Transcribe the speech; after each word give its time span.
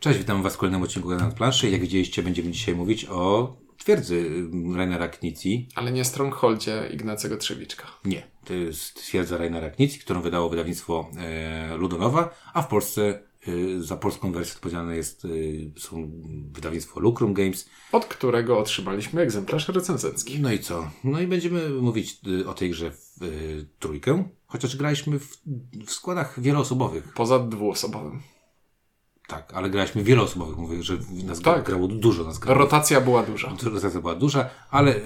Cześć, 0.00 0.18
witam 0.18 0.42
Was 0.42 0.54
w 0.54 0.56
kolejnym 0.56 0.82
odcinku 0.82 1.14
na 1.14 1.30
planszy. 1.30 1.70
Jak 1.70 1.80
widzieliście, 1.80 2.22
będziemy 2.22 2.50
dzisiaj 2.50 2.74
mówić 2.74 3.04
o 3.04 3.56
twierdzy 3.78 4.30
Rainera 4.76 5.08
Knici. 5.08 5.68
Ale 5.74 5.92
nie 5.92 6.04
Strongholdzie 6.04 6.88
Ignacego 6.92 7.36
Trzewiczka. 7.36 7.86
Nie, 8.04 8.26
to 8.44 8.54
jest 8.54 8.94
twierdza 8.94 9.36
Rainera 9.36 9.70
Knici, 9.70 9.98
którą 9.98 10.20
wydało 10.20 10.48
wydawnictwo 10.48 11.10
e, 11.18 11.76
Ludonowa, 11.76 12.34
a 12.54 12.62
w 12.62 12.68
Polsce 12.68 13.22
e, 13.48 13.82
za 13.82 13.96
polską 13.96 14.32
wersję 14.32 14.54
odpowiedzialne 14.54 14.96
jest 14.96 15.24
e, 15.24 15.28
są 15.80 16.10
wydawnictwo 16.52 17.00
Lucrum 17.00 17.34
Games. 17.34 17.68
Od 17.92 18.06
którego 18.06 18.58
otrzymaliśmy 18.58 19.22
egzemplarz 19.22 19.68
recenzencki. 19.68 20.40
No 20.40 20.52
i 20.52 20.58
co? 20.58 20.90
No 21.04 21.20
i 21.20 21.26
będziemy 21.26 21.68
mówić 21.68 22.20
e, 22.42 22.48
o 22.48 22.54
tej 22.54 22.70
grze 22.70 22.90
w 22.90 23.18
trójkę, 23.78 24.28
chociaż 24.46 24.76
graliśmy 24.76 25.18
w, 25.18 25.38
w 25.86 25.90
składach 25.90 26.40
wieloosobowych. 26.40 27.12
Poza 27.14 27.38
dwuosobowym. 27.38 28.20
Tak, 29.28 29.52
ale 29.54 29.70
graliśmy 29.70 30.04
wieloosobowych. 30.04 30.56
Mówię, 30.56 30.82
że 30.82 30.96
nas 31.24 31.40
Tak. 31.40 31.62
grało 31.62 31.88
dużo 31.88 32.24
nas 32.24 32.38
grało. 32.38 32.58
Rotacja 32.58 33.00
była 33.00 33.22
duża. 33.22 33.52
Rotacja 33.62 34.00
była 34.00 34.14
duża, 34.14 34.50
ale. 34.70 34.94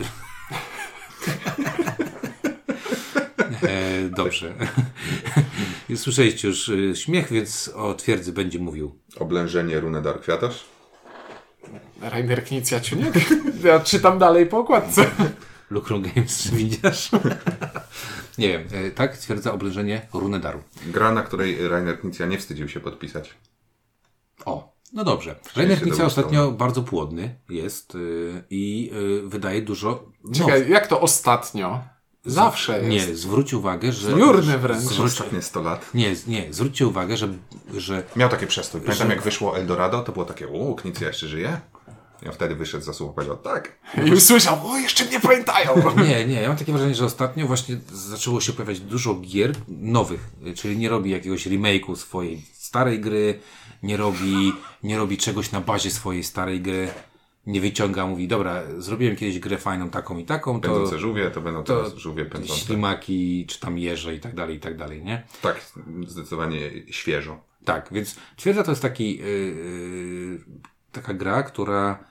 e, 3.63 4.09
dobrze. 4.09 4.55
Słyszeliście 5.97 6.49
już 6.49 6.69
e, 6.69 6.97
śmiech, 6.97 7.33
więc 7.33 7.71
o 7.75 7.95
twierdzy 7.95 8.33
będzie 8.33 8.59
mówił. 8.59 8.99
Oblężenie 9.19 9.81
Runedar 9.81 10.21
Kwiatarz. 10.21 10.65
Rainer 12.01 12.45
Knicja 12.45 12.81
Ciuniek? 12.81 13.15
Ja 13.65 13.81
czytam 13.81 14.19
dalej 14.19 14.47
po 14.47 14.59
okładce. 14.59 15.11
Lucrum 15.71 16.03
Games, 16.03 16.51
widzisz? 16.51 17.11
Nie 18.39 18.49
wiem, 18.49 18.69
e, 18.73 18.91
tak 18.91 19.17
twierdza 19.17 19.53
oblężenie 19.53 20.07
Runedaru. 20.13 20.63
Gra, 20.87 21.13
na 21.13 21.23
której 21.23 21.69
Rainer 21.69 22.01
Knizia 22.01 22.27
nie 22.27 22.39
wstydził 22.39 22.69
się 22.69 22.81
podpisać. 22.81 23.35
O, 24.45 24.75
no 24.93 25.05
dobrze. 25.05 25.37
Rainer 25.57 25.79
dobrą 25.89 26.05
ostatnio 26.07 26.41
stronę. 26.41 26.59
bardzo 26.59 26.83
płodny 26.83 27.39
jest 27.49 27.95
y, 27.95 28.45
i 28.51 28.91
y, 29.25 29.29
wydaje 29.29 29.63
dużo. 29.63 30.05
Czekaj, 30.35 30.71
jak 30.71 30.87
to 30.87 31.01
ostatnio? 31.01 31.81
Zawsze 32.25 32.83
jest. 32.83 33.09
Nie, 33.09 33.17
zwróć 33.17 33.55
uwagę, 33.55 33.93
że. 33.93 34.11
Jurny 34.11 34.59
wręcz. 34.59 34.83
Zwróć, 34.83 35.13
Ostatnie 35.13 35.43
100 35.43 35.63
lat. 35.63 35.95
nie, 35.95 36.15
nie, 36.27 36.53
zwróćcie 36.53 36.87
uwagę, 36.87 37.17
że, 37.17 37.29
że 37.77 38.03
Miał 38.17 38.29
takie 38.29 38.47
przestój. 38.47 38.81
Pamiętam 38.81 39.11
jak 39.11 39.23
wyszło 39.23 39.59
Eldorado, 39.59 40.03
to 40.03 40.13
było 40.13 40.25
takie, 40.25 40.49
uuu, 40.49 40.75
Knizia 40.75 41.07
jeszcze 41.07 41.29
żyje? 41.29 41.61
Ja 42.23 42.33
wtedy 42.33 42.55
wyszedł 42.55 42.85
za 42.85 42.93
słowo 42.93 43.13
powiedział, 43.13 43.37
tak. 43.37 43.79
I 44.07 44.13
usłyszał, 44.13 44.71
o, 44.71 44.79
jeszcze 44.79 45.05
mnie 45.05 45.21
pamiętają. 45.21 45.71
Nie, 46.09 46.27
nie, 46.27 46.43
ja 46.43 46.49
mam 46.49 46.57
takie 46.57 46.73
wrażenie, 46.73 46.95
że 46.95 47.05
ostatnio 47.05 47.47
właśnie 47.47 47.77
zaczęło 47.93 48.41
się 48.41 48.53
pojawiać 48.53 48.81
dużo 48.81 49.15
gier 49.15 49.53
nowych, 49.69 50.31
y, 50.47 50.55
czyli 50.55 50.77
nie 50.77 50.89
robi 50.89 51.11
jakiegoś 51.11 51.47
remake'u 51.47 51.97
swojej 51.97 52.43
starej 52.73 53.01
gry, 53.01 53.39
nie 53.83 53.97
robi, 53.97 54.53
nie 54.83 54.97
robi 54.99 55.19
czegoś 55.19 55.53
na 55.53 55.61
bazie 55.61 55.91
swojej 55.91 56.25
starej 56.25 56.61
gry, 56.61 56.89
nie 57.47 57.61
wyciąga, 57.61 58.07
mówi, 58.07 58.29
dobra, 58.29 58.63
zrobiłem 58.79 59.17
kiedyś 59.17 59.39
grę 59.39 59.59
fajną 59.59 59.91
taką 59.91 60.19
i 60.19 60.25
taką, 60.25 60.61
to 60.61 60.69
Pędzące 60.69 60.99
żółwie, 60.99 61.31
to 61.31 61.41
będą 61.41 61.65
to 61.65 61.77
teraz 61.77 61.95
żółwie 61.95 62.25
pędzące. 62.25 62.65
ślimaki, 62.65 63.47
czy 63.49 63.61
tam 63.61 63.79
jeże 63.79 64.15
i 64.15 64.21
tak 64.21 64.35
dalej, 64.35 64.57
i 64.57 64.61
tak 64.61 64.77
dalej, 64.77 65.05
nie? 65.05 65.23
Tak, 65.43 65.73
zdecydowanie 66.07 66.71
świeżo. 66.91 67.41
Tak, 67.65 67.89
więc 67.93 68.17
twierdza 68.37 68.63
to 68.63 68.71
jest 68.73 68.83
taki, 68.83 69.19
yy, 69.19 70.45
taka 70.93 71.15
gra, 71.15 71.43
która 71.43 72.05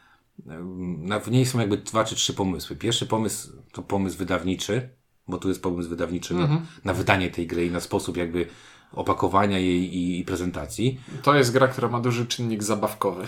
yy, 0.46 0.56
na, 0.98 1.20
w 1.20 1.31
niej 1.31 1.46
są 1.46 1.59
jakby 1.59 1.78
dwa 1.78 2.03
czy 2.03 2.16
trzy 2.16 2.34
pomysły. 2.34 2.75
Pierwszy 2.75 3.06
pomysł 3.06 3.52
to 3.72 3.81
pomysł 3.81 4.18
wydawniczy, 4.18 4.90
bo 5.28 5.38
tu 5.38 5.50
jest 5.50 5.62
pomysł 5.62 5.90
wydawniczy 5.90 6.34
na, 6.34 6.62
na 6.86 6.94
wydanie 6.94 7.30
tej 7.30 7.48
gry 7.48 7.66
i 7.66 7.72
na 7.72 7.80
sposób 7.80 8.18
jakby 8.18 8.48
opakowania 8.94 9.59
jej 9.59 9.95
i, 9.95 10.20
i 10.20 10.25
prezentacji. 10.25 11.00
To 11.23 11.36
jest 11.36 11.52
gra, 11.52 11.67
która 11.67 11.88
ma 11.88 12.00
duży 12.00 12.25
czynnik 12.25 12.64
zabawkowy. 12.64 13.28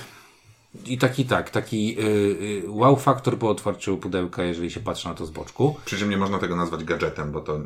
I 0.85 0.97
taki 0.97 1.25
tak, 1.25 1.49
taki 1.49 1.95
yy, 1.95 2.03
yy, 2.03 2.63
wow 2.67 2.95
faktor 2.95 3.37
po 3.37 3.49
otwarciu 3.49 3.97
pudełka, 3.97 4.43
jeżeli 4.43 4.71
się 4.71 4.79
patrzy 4.79 5.07
na 5.07 5.13
to 5.13 5.25
z 5.25 5.31
boczku. 5.31 5.75
Przy 5.85 5.97
czym 5.97 6.09
nie 6.09 6.17
można 6.17 6.39
tego 6.39 6.55
nazwać 6.55 6.83
gadżetem, 6.83 7.31
bo 7.31 7.41
to 7.41 7.59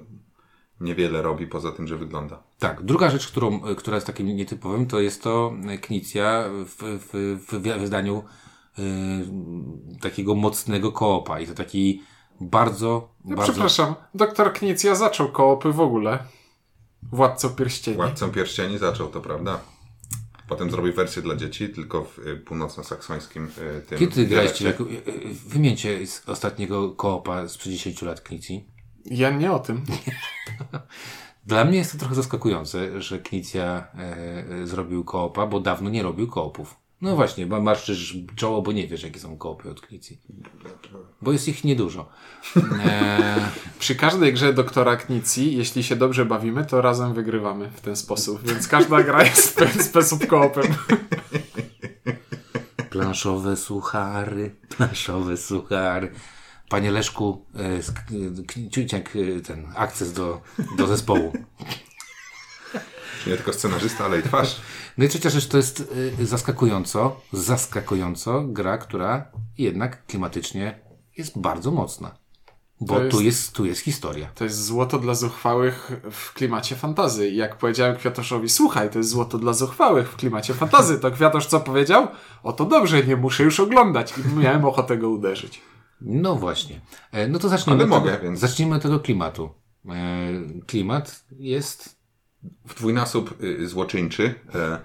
niewiele 0.82 1.22
robi 1.22 1.48
poza 1.48 1.72
tym, 1.72 1.88
że 1.88 1.98
wygląda. 1.98 2.44
Tak, 2.60 2.84
druga 2.84 3.10
rzecz, 3.10 3.28
którą, 3.28 3.68
y, 3.68 3.76
która 3.76 3.98
jest 3.98 4.08
takim 4.08 4.28
nietypowym, 4.28 4.88
to 4.88 5.00
jest 5.00 5.24
to 5.24 5.54
Knicja 5.82 6.44
w, 6.50 6.76
w, 6.84 7.38
w 7.48 7.80
wydaniu 7.80 8.24
y, 8.80 8.82
takiego 10.02 10.36
mocnego 10.36 10.92
koopa 10.92 11.40
i 11.40 11.48
to 11.48 11.54
taki 11.54 12.02
bardzo, 12.42 13.10
No, 13.26 13.36
bardzo... 13.36 13.52
Przepraszam, 13.52 13.96
doktor 14.14 14.54
Knicja 14.54 14.96
zaczął 14.96 15.32
koopy 15.32 15.72
w 15.72 15.80
ogóle. 15.80 16.20
Władcą 17.12 17.50
Pierścieni. 17.50 17.98
Władcą 17.98 18.32
Pierścieni 18.32 18.78
zaczął, 18.78 19.08
to 19.08 19.22
prawda. 19.22 19.60
Potem 20.48 20.72
zrobił 20.72 20.94
wersję 20.94 21.22
dla 21.22 21.36
dzieci, 21.36 21.70
tylko 21.70 22.04
w 22.04 22.20
y, 22.20 22.38
północno-saksońskim 22.38 23.48
y, 23.78 23.82
tym 23.82 24.00
Kiedy 24.00 24.26
graliście, 24.26 24.70
y, 24.70 24.76
wymieńcie 25.48 26.08
z 26.08 26.30
ostatniego 26.30 26.92
koopa 26.92 27.48
sprzed 27.48 27.74
10 27.74 28.02
lat 28.02 28.22
Knicji. 28.22 28.68
Ja 29.06 29.30
nie 29.30 29.52
o 29.52 29.60
tym. 29.60 29.84
Dla 31.48 31.66
mnie 31.66 31.78
jest 31.78 31.92
to 31.92 31.98
trochę 31.98 32.16
zaskakujące, 32.16 33.02
że 33.02 33.20
Knicja 33.20 33.88
e, 33.98 34.00
e, 34.62 34.68
zrobił 34.68 35.04
koopa, 35.04 35.48
bo 35.48 35.60
dawno 35.60 35.90
nie 35.90 36.04
robił 36.04 36.28
koopów. 36.28 36.76
No 37.02 37.16
właśnie, 37.16 37.46
marszczysz 37.46 38.18
czoło, 38.36 38.62
bo 38.62 38.72
nie 38.72 38.88
wiesz, 38.88 39.04
jakie 39.04 39.20
są 39.20 39.38
koopy 39.38 39.70
od 39.72 39.82
Knicji. 39.82 40.22
Bo 41.22 41.32
jest 41.32 41.48
ich 41.48 41.64
niedużo. 41.64 42.10
E, 42.86 43.52
Przy 43.80 43.96
każdej 43.96 44.34
grze 44.34 44.54
doktora 44.54 44.96
Knicji, 44.98 45.58
jeśli 45.58 45.84
się 45.84 45.96
dobrze 45.96 46.26
bawimy, 46.26 46.66
to 46.66 46.82
razem 46.82 47.14
wygrywamy 47.14 47.70
w 47.72 47.82
ten 47.82 47.96
sposób. 47.96 48.48
Więc 48.48 48.68
każda 48.68 49.04
gra 49.04 49.24
jest 49.24 49.48
w 49.50 49.54
pewien 49.54 49.84
sposób 49.92 50.28
koopem. 50.28 50.64
Planszowe 52.90 53.56
suchary, 53.58 54.56
planszowe 54.78 55.38
suchary. 55.38 56.12
Panie 56.70 56.92
Leszku, 56.92 57.46
e, 57.56 58.44
k- 58.48 58.60
Ciuciak, 58.72 59.16
e, 59.16 59.42
ten 59.42 59.68
akces 59.76 60.14
do, 60.14 60.42
do 60.78 60.88
zespołu. 60.88 61.34
Nie 63.30 63.36
tylko 63.36 63.54
scenarzysta, 63.54 64.06
ale 64.06 64.20
i 64.20 64.24
twarz. 64.24 64.62
No 64.98 65.06
i 65.06 65.10
trzecia 65.10 65.30
rzecz 65.30 65.48
to 65.48 65.58
jest 65.58 65.94
e, 66.22 66.26
zaskakująco, 66.26 67.22
zaskakująco 67.34 68.44
gra, 68.48 68.78
która 68.78 69.32
jednak 69.58 70.06
klimatycznie 70.06 70.80
jest 71.18 71.40
bardzo 71.40 71.72
mocna. 71.72 72.18
Bo 72.82 73.00
jest- 73.00 73.12
tu, 73.12 73.22
jest, 73.22 73.52
tu 73.54 73.66
jest 73.66 73.82
historia. 73.82 74.30
To 74.36 74.44
jest 74.44 74.66
złoto 74.66 75.00
dla 75.00 75.16
zuchwałych 75.16 75.92
w 76.12 76.34
klimacie 76.34 76.76
fantazy. 76.76 77.30
I 77.30 77.36
jak 77.36 77.58
powiedziałem 77.58 77.96
Kwiatoszowi, 77.98 78.50
słuchaj, 78.50 78.90
to 78.90 78.98
jest 78.98 79.10
złoto 79.10 79.38
dla 79.38 79.54
zuchwałych 79.54 80.10
w 80.12 80.16
klimacie 80.16 80.54
fantazy, 80.54 81.00
to 81.00 81.12
Kwiatosz 81.12 81.46
co 81.46 81.60
powiedział? 81.60 82.08
O 82.44 82.54
to 82.54 82.66
dobrze, 82.66 83.04
nie 83.04 83.16
muszę 83.16 83.44
już 83.44 83.60
oglądać. 83.60 84.14
I 84.18 84.38
miałem 84.40 84.66
ochotę 84.66 84.98
go 84.98 85.10
uderzyć. 85.10 85.62
No 86.02 86.36
właśnie. 86.36 86.82
E, 87.12 87.28
No 87.28 87.40
to 87.40 87.50
zacznijmy, 87.50 87.84
Ale 87.84 87.94
od 87.94 88.00
mogę, 88.00 88.12
tego, 88.12 88.24
więc- 88.24 88.40
zacznijmy 88.40 88.76
od 88.76 88.82
tego 88.82 89.00
klimatu. 89.00 89.50
E, 89.90 89.92
Klimat 90.68 91.24
jest 91.40 91.97
w 92.68 92.76
dwójnasób 92.76 93.44
y, 93.44 93.68
złoczyńczy, 93.68 94.34
e, 94.56 94.80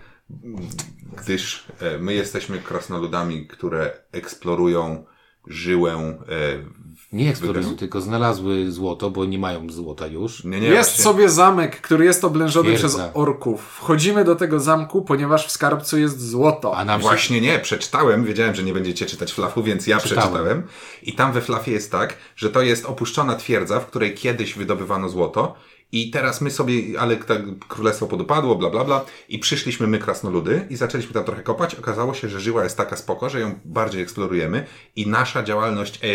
gdyż 1.23 1.67
e, 1.81 1.99
my 1.99 2.15
jesteśmy 2.15 2.59
krasnoludami, 2.59 3.47
które 3.47 3.91
eksplorują 4.13 5.05
żyłę. 5.47 5.93
E, 5.93 6.83
nie 7.13 7.31
eksplorują, 7.31 7.77
tylko 7.77 8.01
znalazły 8.01 8.71
złoto, 8.71 9.11
bo 9.11 9.25
nie 9.25 9.39
mają 9.39 9.71
złota 9.71 10.07
już. 10.07 10.45
nie, 10.45 10.61
nie, 10.61 10.67
jest 10.69 10.91
właśnie- 10.91 11.05
sobie 11.05 11.29
zamek, 11.29 11.81
który 11.81 12.05
jest 12.05 12.25
oblężony 12.25 12.69
Twierdza. 12.69 12.89
przez 12.89 13.01
orków. 13.15 13.63
Wchodzimy 13.65 14.25
do 14.25 14.37
tego 14.37 14.61
zamku, 14.61 15.03
ponieważ 15.03 15.47
w 15.47 15.51
skarbcu 15.51 15.99
jest 15.99 16.29
złoto. 16.31 16.77
A 16.77 16.85
nam 16.85 17.01
się 17.01 17.03
Właśnie 17.03 17.41
nie, 17.41 17.59
przeczytałem, 17.59 18.25
wiedziałem, 18.25 18.55
że 18.55 18.63
nie 18.63 18.73
będziecie 18.73 19.07
czytać 19.07 19.33
flafu, 19.33 19.63
więc 19.63 19.87
ja 19.87 20.01
Czytałem. 20.01 20.23
przeczytałem. 20.23 20.63
I 21.03 21.13
tam 21.13 21.33
we 21.33 21.41
flafie 21.41 21.73
jest 21.73 21.93
tak, 21.93 22.17
że 22.37 22.51
to 22.51 22.63
jest 22.63 22.87
opuszczona 22.87 23.35
twierdza, 23.37 23.81
w 23.81 23.87
której 23.87 24.15
kiedyś 24.15 24.55
wydobywano 24.55 25.09
złoto. 25.09 25.55
I 25.93 26.11
teraz 26.11 26.41
my 26.41 26.51
sobie, 26.51 27.01
ale 27.01 27.17
tak 27.17 27.43
królestwo 27.69 28.07
podupadło, 28.07 28.55
bla, 28.55 28.71
bla, 28.71 28.85
bla. 28.85 29.05
I 29.29 29.39
przyszliśmy 29.39 29.87
my, 29.87 29.99
krasnoludy, 29.99 30.67
i 30.71 30.77
zaczęliśmy 30.77 31.15
tam 31.15 31.25
trochę 31.25 31.43
kopać. 31.43 31.75
Okazało 31.75 32.15
się, 32.15 32.29
że 32.29 32.41
żyła 32.41 32.65
jest 32.65 32.77
taka 32.77 32.97
spoko, 32.97 33.31
że 33.31 33.41
ją 33.41 33.61
bardziej 33.65 34.03
eksplorujemy. 34.03 34.67
I 34.97 35.07
nasza 35.07 35.43
działalność 35.43 36.01
e, 36.03 36.09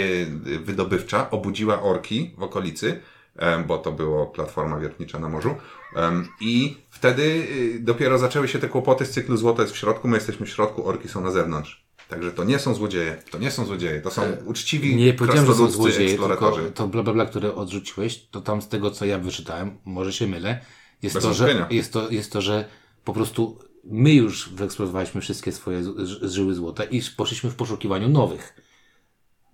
wydobywcza 0.60 1.30
obudziła 1.30 1.82
orki 1.82 2.32
w 2.38 2.44
okolicy, 2.44 3.02
em, 3.36 3.64
bo 3.64 3.78
to 3.78 3.92
było 3.92 4.28
platforma 4.28 4.80
wiertnicza 4.80 5.20
na 5.20 5.30
morzu. 5.30 5.56
Em, 5.96 6.28
I 6.42 6.78
wtedy 6.90 7.24
y, 7.24 7.80
dopiero 7.80 8.18
zaczęły 8.18 8.48
się 8.48 8.60
te 8.60 8.70
kłopoty 8.70 9.06
z 9.06 9.12
cyklu 9.12 9.38
złoto 9.38 9.62
jest 9.62 9.74
w 9.74 9.78
środku, 9.78 10.08
my 10.08 10.18
jesteśmy 10.18 10.46
w 10.46 10.50
środku, 10.50 10.88
orki 10.88 11.10
są 11.10 11.22
na 11.22 11.32
zewnątrz. 11.32 11.87
Także 12.10 12.32
to 12.32 12.44
nie 12.44 12.60
są 12.60 12.74
złodzieje, 12.74 13.18
to 13.32 13.38
nie 13.38 13.52
są 13.52 13.66
złodzieje, 13.66 14.02
to 14.02 14.12
są 14.12 14.22
uczciwi 14.46 14.94
E, 14.94 14.96
nie 14.96 15.14
powiedziałem, 15.14 15.46
że 15.48 15.56
są 15.56 15.70
złodzieje, 15.72 16.18
tylko 16.18 16.58
to 16.76 16.88
bla 16.88 17.04
bla 17.04 17.14
bla, 17.14 17.26
które 17.26 17.56
odrzuciłeś, 17.56 18.28
to 18.32 18.42
tam 18.42 18.62
z 18.62 18.68
tego, 18.68 18.92
co 18.92 19.06
ja 19.06 19.20
wyczytałem, 19.20 19.78
może 19.86 20.14
się 20.14 20.28
mylę, 20.28 20.60
jest 21.02 21.16
Bez 21.16 21.24
to, 21.24 21.34
że, 21.34 21.68
jest, 21.70 21.94
to, 21.94 22.10
jest 22.10 22.32
to, 22.32 22.42
że 22.42 22.66
po 23.06 23.14
prostu 23.14 23.60
my 23.84 24.14
już 24.14 24.50
wyeksplorowaliśmy 24.50 25.22
wszystkie 25.22 25.52
swoje 25.52 25.84
z- 25.84 26.32
żyły 26.34 26.54
złota 26.54 26.84
i 26.84 27.02
poszliśmy 27.18 27.50
w 27.50 27.56
poszukiwaniu 27.56 28.10
nowych. 28.10 28.54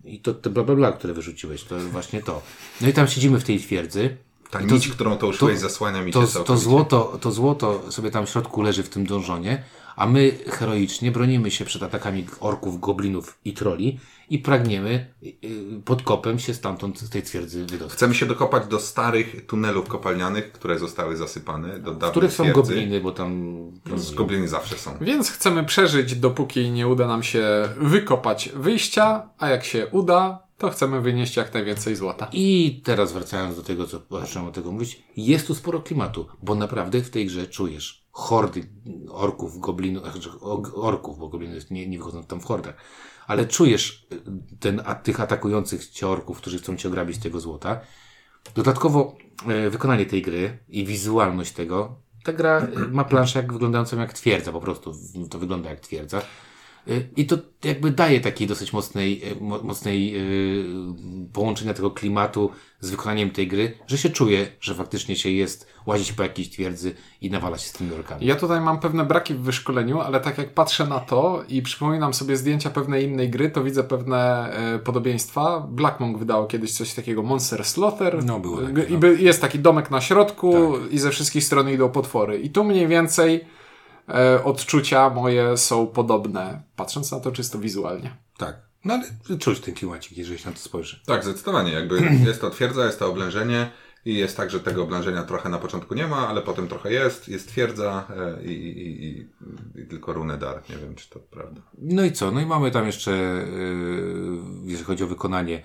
I 0.04 0.20
to 0.20 0.34
te 0.34 0.50
bla 0.50 0.64
bla 0.64 0.76
bla, 0.76 0.92
które 0.92 1.14
wyrzuciłeś, 1.14 1.64
to 1.64 1.76
jest 1.76 1.88
właśnie 1.88 2.22
to. 2.22 2.42
No 2.82 2.88
i 2.88 2.94
tam 2.94 3.08
siedzimy 3.08 3.40
w 3.40 3.44
tej 3.44 3.60
twierdzy. 3.60 4.18
Ta 4.50 4.62
I 4.62 4.68
to- 4.68 4.74
nić, 4.76 4.88
którą 4.88 5.18
to 5.18 5.28
uszyłeś, 5.28 5.60
zasłania 5.60 6.02
mi 6.04 6.12
to, 6.12 6.22
się 6.22 6.28
to, 6.28 6.34
całkowicie. 6.34 6.64
złoto, 6.64 7.18
to 7.22 7.32
złoto 7.32 7.92
sobie 7.92 8.12
tam 8.12 8.26
w 8.26 8.30
środku 8.30 8.62
leży 8.62 8.84
w 8.84 8.90
tym 8.90 9.06
dążonie, 9.06 9.64
A 9.96 10.08
my 10.08 10.32
heroicznie 10.48 11.12
bronimy 11.12 11.52
się 11.52 11.66
przed 11.66 11.84
atakami 11.84 12.26
orków, 12.40 12.80
goblinów 12.80 13.40
i 13.46 13.54
troli 13.54 14.00
i 14.30 14.40
pragniemy 14.40 15.14
y, 15.24 15.36
pod 15.86 16.02
kopem 16.04 16.40
się 16.40 16.54
stamtąd 16.54 17.00
z 17.00 17.10
tej 17.10 17.24
twierdzy 17.24 17.66
wydostać. 17.66 17.94
Chcemy 17.94 18.16
się 18.16 18.26
dokopać 18.26 18.68
do 18.68 18.80
starych 18.80 19.46
tunelów 19.46 19.88
kopalnianych, 19.88 20.52
które 20.52 20.80
zostały 20.80 21.18
zasypane, 21.18 21.80
do 21.80 21.92
W 21.92 21.98
dawnej 21.98 22.12
których 22.12 22.34
są 22.34 22.44
twierdzy. 22.44 22.62
gobliny, 22.62 23.02
bo 23.02 23.12
tam... 23.12 23.54
Z 23.96 24.12
gobliny 24.12 24.48
zawsze 24.48 24.78
są. 24.78 24.98
Więc 25.02 25.32
chcemy 25.32 25.64
przeżyć, 25.64 26.16
dopóki 26.16 26.72
nie 26.72 26.88
uda 26.88 27.08
nam 27.08 27.24
się 27.24 27.46
wykopać 27.78 28.50
wyjścia, 28.56 29.30
a 29.38 29.50
jak 29.50 29.64
się 29.66 29.88
uda, 29.88 30.44
to 30.58 30.70
chcemy 30.70 31.02
wynieść 31.02 31.38
jak 31.38 31.54
najwięcej 31.54 31.96
złota. 31.96 32.30
I 32.34 32.82
teraz 32.84 33.14
wracając 33.14 33.56
do 33.56 33.64
tego, 33.64 33.88
co 33.88 34.02
zacząłem 34.20 34.48
o 34.48 34.52
tego 34.52 34.72
mówić, 34.72 35.04
jest 35.18 35.48
tu 35.48 35.56
sporo 35.56 35.80
klimatu, 35.82 36.28
bo 36.44 36.56
naprawdę 36.56 37.02
w 37.02 37.10
tej 37.10 37.26
grze 37.26 37.48
czujesz 37.48 38.03
hordy 38.14 38.64
orków, 39.10 39.60
goblinów, 39.60 40.04
znaczy 40.12 40.30
orków, 40.76 41.20
bo 41.20 41.28
gobliny 41.28 41.60
nie, 41.72 41.88
nie 41.88 41.98
wychodzą 41.98 42.24
tam 42.24 42.40
w 42.40 42.46
hordach, 42.46 42.76
ale 43.28 43.46
czujesz 43.46 44.08
y, 44.14 44.22
ten, 44.60 44.82
a, 44.86 44.96
tych 44.96 45.20
atakujących 45.20 45.90
cię 45.90 46.08
orków, 46.08 46.38
którzy 46.38 46.60
chcą 46.60 46.78
cię 46.78 46.88
ograbić 46.88 47.18
tego 47.18 47.40
złota. 47.40 47.82
Dodatkowo 48.56 49.16
e, 49.48 49.70
wykonanie 49.70 50.06
tej 50.06 50.22
gry 50.22 50.58
i 50.70 50.86
wizualność 50.86 51.52
tego, 51.52 51.96
ta 52.24 52.34
gra 52.34 52.60
e, 52.60 52.68
ma 52.92 53.04
planszę 53.04 53.40
jak 53.40 53.54
wyglądającą 53.54 54.00
jak 54.00 54.14
twierdza, 54.14 54.52
po 54.52 54.62
prostu 54.62 54.94
to 55.30 55.40
wygląda 55.40 55.70
jak 55.70 55.80
twierdza. 55.80 56.22
E, 56.88 56.92
I 57.16 57.26
to 57.26 57.38
jakby 57.64 57.92
daje 57.92 58.20
takiej 58.22 58.48
dosyć 58.48 58.74
mocnej, 58.74 59.22
mo- 59.42 59.64
mocnej 59.64 60.16
e, 60.18 60.22
połączenia 61.34 61.74
tego 61.74 61.92
klimatu 61.92 62.50
z 62.80 62.90
wykonaniem 62.90 63.30
tej 63.32 63.48
gry, 63.48 63.78
że 63.88 63.98
się 63.98 64.10
czuje, 64.10 64.48
że 64.62 64.76
faktycznie 64.76 65.16
się 65.16 65.30
jest 65.30 65.68
łazić 65.86 66.12
po 66.14 66.24
jakiejś 66.24 66.50
twierdzy 66.50 66.96
i 67.22 67.30
nawala 67.32 67.58
się 67.58 67.68
z 67.68 67.72
tymi 67.72 67.94
orkami. 67.94 68.26
Ja 68.26 68.36
tutaj 68.36 68.62
mam 68.62 68.80
pewne 68.80 69.06
braki 69.06 69.34
w 69.34 69.40
wyszkoleniu, 69.40 70.00
ale 70.00 70.20
tak 70.20 70.38
jak 70.38 70.54
patrzę 70.54 70.88
na 70.88 71.00
to 71.00 71.44
i 71.50 71.62
przypominam 71.62 72.14
sobie 72.14 72.38
zdjęcia 72.38 72.70
pewnej 72.70 73.06
innej 73.06 73.30
gry, 73.30 73.50
to 73.50 73.64
widzę 73.64 73.84
pewne 73.84 74.52
podobieństwa. 74.84 75.68
Black 75.72 76.00
Monk 76.00 76.18
wydało 76.18 76.46
kiedyś 76.46 76.72
coś 76.72 76.94
takiego, 76.94 77.24
Monster 77.24 77.66
Slaughter. 77.66 78.26
No, 78.26 78.40
było 78.40 78.62
I 78.62 78.66
no. 78.90 78.98
by- 78.98 79.18
jest 79.22 79.42
taki 79.42 79.60
domek 79.60 79.92
na 79.92 80.02
środku 80.02 80.74
i 80.92 81.00
ze 81.00 81.12
wszystkich 81.12 81.44
stron 81.44 81.70
idą 81.70 81.90
potwory. 81.90 82.40
I 82.40 82.50
tu 82.50 82.64
mniej 82.64 82.88
więcej 82.88 83.46
odczucia 84.44 85.10
moje 85.10 85.58
są 85.58 85.88
podobne, 85.88 86.62
patrząc 86.76 87.12
na 87.12 87.20
to 87.20 87.32
czysto 87.32 87.60
wizualnie. 87.60 88.16
Tak. 88.38 88.56
No 88.86 88.94
ale 88.94 89.38
czuć 89.38 89.60
ten 89.60 89.74
klimacik, 89.74 90.18
jeżeli 90.18 90.40
się 90.40 90.50
na 90.50 90.56
to 90.56 90.62
spojrzy. 90.62 91.00
Tak, 91.06 91.24
zdecydowanie. 91.24 91.72
Jakby 91.72 92.02
jest 92.28 92.42
to 92.42 92.50
twierdza, 92.50 92.86
jest 92.86 93.00
to 93.00 93.08
oblężenie 93.08 93.72
i 94.06 94.16
jest 94.16 94.38
tak, 94.38 94.50
że 94.52 94.60
tego 94.60 94.84
oblężenia 94.84 95.24
trochę 95.24 95.50
na 95.50 95.60
początku 95.60 95.96
nie 95.96 96.08
ma, 96.08 96.28
ale 96.28 96.42
potem 96.42 96.68
trochę 96.68 96.92
jest, 96.92 97.30
jest 97.30 97.48
twierdza 97.48 98.08
e, 98.40 98.44
i, 98.44 98.52
i, 98.52 99.06
i, 99.06 99.30
i, 99.82 99.86
tylko 99.86 100.14
runę 100.14 100.38
dar. 100.38 100.62
Nie 100.70 100.78
wiem, 100.78 100.96
czy 100.96 101.10
to 101.10 101.20
prawda. 101.20 101.62
No 101.78 102.04
i 102.04 102.12
co? 102.12 102.32
No 102.32 102.42
i 102.42 102.46
mamy 102.46 102.72
tam 102.72 102.86
jeszcze, 102.86 103.12
yy, 103.12 104.38
jeżeli 104.64 104.86
chodzi 104.86 105.04
o 105.04 105.08
wykonanie, 105.08 105.64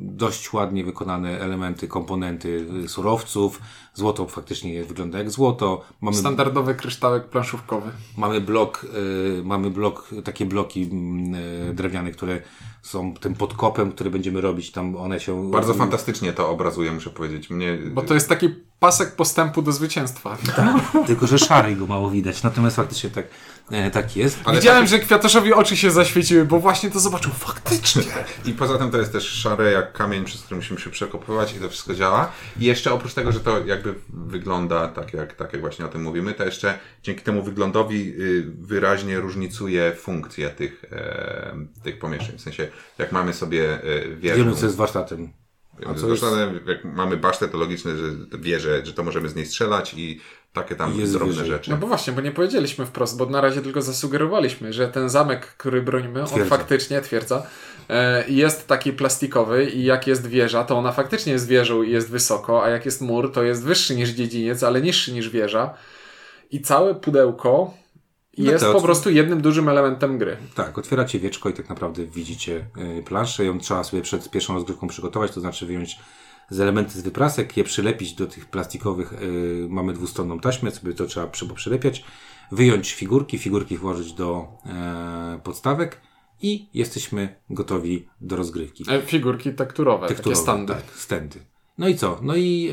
dość 0.00 0.52
ładnie 0.52 0.84
wykonane 0.84 1.40
elementy, 1.40 1.88
komponenty 1.88 2.66
yy, 2.72 2.88
surowców. 2.88 3.60
Złoto 3.94 4.26
faktycznie 4.26 4.84
wygląda 4.84 5.18
jak 5.18 5.30
złoto. 5.30 5.84
Mamy, 6.00 6.16
Standardowy 6.16 6.74
kryształek 6.74 7.28
planszówkowy. 7.28 7.90
mamy 8.16 8.40
blok, 8.40 8.86
yy, 9.36 9.42
mamy 9.44 9.70
blok, 9.70 10.08
takie 10.24 10.46
bloki 10.46 10.80
yy, 10.80 11.74
drewniane, 11.74 12.10
które 12.10 12.40
są 12.82 13.14
tym 13.14 13.34
podkopem, 13.34 13.92
który 13.92 14.10
będziemy 14.10 14.40
robić. 14.40 14.72
Tam 14.72 14.96
one 14.96 15.20
się... 15.20 15.50
Bardzo 15.50 15.74
fantastycznie 15.74 16.32
to 16.32 16.50
obrazuje, 16.50 16.92
muszę 16.92 17.10
powiedzieć. 17.10 17.50
Mnie, 17.50 17.78
Bo 17.92 18.02
to 18.02 18.14
jest 18.14 18.28
taki 18.28 18.48
pasek 18.80 19.16
postępu 19.16 19.62
do 19.62 19.72
zwycięstwa. 19.72 20.36
Tylko, 21.06 21.26
że 21.26 21.38
szary 21.38 21.76
go 21.76 21.86
mało 21.86 22.10
widać. 22.10 22.42
Natomiast 22.42 22.76
faktycznie 22.76 23.10
tak, 23.10 23.26
e, 23.70 23.90
tak 23.90 24.16
jest. 24.16 24.38
Ale 24.44 24.58
Widziałem, 24.58 24.86
że 24.86 24.98
Kwiatoszowi 24.98 25.52
oczy 25.52 25.76
się 25.76 25.90
zaświeciły, 25.90 26.44
bo 26.44 26.60
właśnie 26.60 26.90
to 26.90 27.00
zobaczył. 27.00 27.32
Faktycznie. 27.32 28.02
I 28.44 28.52
poza 28.52 28.78
tym 28.78 28.90
to 28.90 28.98
jest 28.98 29.12
też 29.12 29.24
szare 29.24 29.72
jak 29.72 29.92
kamień, 29.92 30.24
przez 30.24 30.42
który 30.42 30.56
musimy 30.56 30.80
się 30.80 30.90
przekopywać 30.90 31.54
i 31.56 31.60
to 31.60 31.68
wszystko 31.68 31.94
działa. 31.94 32.32
I 32.60 32.64
jeszcze 32.64 32.92
oprócz 32.92 33.14
tego, 33.14 33.32
że 33.32 33.40
to 33.40 33.66
jakby 33.66 33.94
wygląda 34.08 34.88
tak 34.88 35.12
jak, 35.12 35.34
tak 35.34 35.52
jak 35.52 35.60
właśnie 35.60 35.84
o 35.84 35.88
tym 35.88 36.02
mówimy, 36.02 36.34
to 36.34 36.44
jeszcze 36.44 36.78
dzięki 37.02 37.22
temu 37.22 37.42
wyglądowi 37.42 38.14
y, 38.20 38.44
wyraźnie 38.60 39.20
różnicuje 39.20 39.94
funkcję 39.94 40.50
tych, 40.50 40.84
e, 40.92 41.56
tych 41.82 41.98
pomieszczeń. 41.98 42.38
W 42.38 42.40
sensie, 42.40 42.68
jak 42.98 43.12
mamy 43.12 43.32
sobie 43.32 43.78
wieżę, 44.18 44.36
Wiemy, 44.36 44.54
co 44.54 44.66
jest 44.66 44.76
warsztatem. 44.76 45.32
A 45.86 45.94
co 45.94 46.08
jest- 46.08 46.24
jak 46.66 46.84
mamy 46.84 47.16
basztę, 47.16 47.48
to 47.48 47.58
logiczne, 47.58 47.96
że 47.96 48.04
wieżę, 48.38 48.86
że 48.86 48.92
to 48.92 49.02
możemy 49.04 49.28
z 49.28 49.34
niej 49.34 49.46
strzelać 49.46 49.94
i 49.94 50.20
takie 50.52 50.74
tam 50.76 51.00
Jest 51.00 51.12
drobne 51.12 51.32
wyżej. 51.34 51.46
rzeczy. 51.48 51.70
No 51.70 51.76
bo 51.76 51.86
właśnie, 51.86 52.12
bo 52.12 52.20
nie 52.20 52.32
powiedzieliśmy 52.32 52.86
wprost, 52.86 53.16
bo 53.18 53.26
na 53.26 53.40
razie 53.40 53.62
tylko 53.62 53.82
zasugerowaliśmy, 53.82 54.72
że 54.72 54.88
ten 54.88 55.08
zamek, 55.08 55.46
który 55.46 55.82
bronimy, 55.82 56.20
on 56.20 56.26
Twierdza. 56.26 56.56
faktycznie, 56.56 57.00
twierdza, 57.00 57.46
e, 57.88 58.24
jest 58.28 58.66
taki 58.66 58.92
plastikowy 58.92 59.64
i 59.70 59.84
jak 59.84 60.06
jest 60.06 60.26
wieża, 60.26 60.64
to 60.64 60.76
ona 60.78 60.92
faktycznie 60.92 61.32
jest 61.32 61.48
wieżą 61.48 61.82
i 61.82 61.90
jest 61.90 62.10
wysoko, 62.10 62.64
a 62.64 62.68
jak 62.68 62.84
jest 62.84 63.00
mur, 63.00 63.32
to 63.32 63.42
jest 63.42 63.64
wyższy 63.64 63.96
niż 63.96 64.08
dziedziniec, 64.10 64.62
ale 64.62 64.82
niższy 64.82 65.12
niż 65.12 65.28
wieża. 65.30 65.74
I 66.50 66.60
całe 66.60 66.94
pudełko 66.94 67.74
No 68.38 68.52
jest 68.52 68.64
to- 68.64 68.72
po 68.72 68.80
prostu 68.80 69.10
jednym 69.10 69.40
dużym 69.40 69.68
elementem 69.68 70.18
gry. 70.18 70.36
Tak, 70.54 70.78
otwieracie 70.78 71.18
wieczko 71.18 71.48
i 71.48 71.52
tak 71.52 71.68
naprawdę 71.68 72.06
widzicie 72.06 72.66
y, 72.98 73.02
planszę. 73.02 73.44
Ją 73.44 73.58
trzeba 73.58 73.84
sobie 73.84 74.02
przed 74.02 74.30
pierwszą 74.30 74.54
rozgrywką 74.54 74.88
przygotować, 74.88 75.30
to 75.32 75.40
znaczy 75.40 75.66
wyjąć 75.66 75.98
z 76.50 76.60
elementy 76.60 76.90
z 76.98 77.02
wyprasek, 77.02 77.56
je 77.56 77.64
przylepić 77.64 78.14
do 78.14 78.26
tych 78.26 78.46
plastikowych, 78.46 79.12
y, 79.12 79.66
mamy 79.70 79.92
dwustronną 79.92 80.40
taśmę, 80.40 80.70
sobie 80.70 80.94
to 80.94 81.06
trzeba 81.06 81.26
przy, 81.26 81.46
przylepiać, 81.54 82.04
wyjąć 82.52 82.92
figurki, 82.92 83.38
figurki 83.38 83.76
włożyć 83.76 84.12
do 84.12 84.48
e, 84.66 85.40
podstawek 85.44 86.00
i 86.42 86.68
jesteśmy 86.74 87.36
gotowi 87.50 88.08
do 88.20 88.36
rozgrywki. 88.36 88.84
E, 88.88 89.02
Figurki 89.02 89.52
tekturowe, 89.54 90.08
Tekturowe, 90.08 90.30
takie 90.30 90.42
standy. 90.42 90.74
Tak, 90.74 90.82
stędy. 90.94 91.38
No 91.78 91.88
i 91.88 91.94
co? 91.96 92.18
No 92.22 92.36
i 92.36 92.70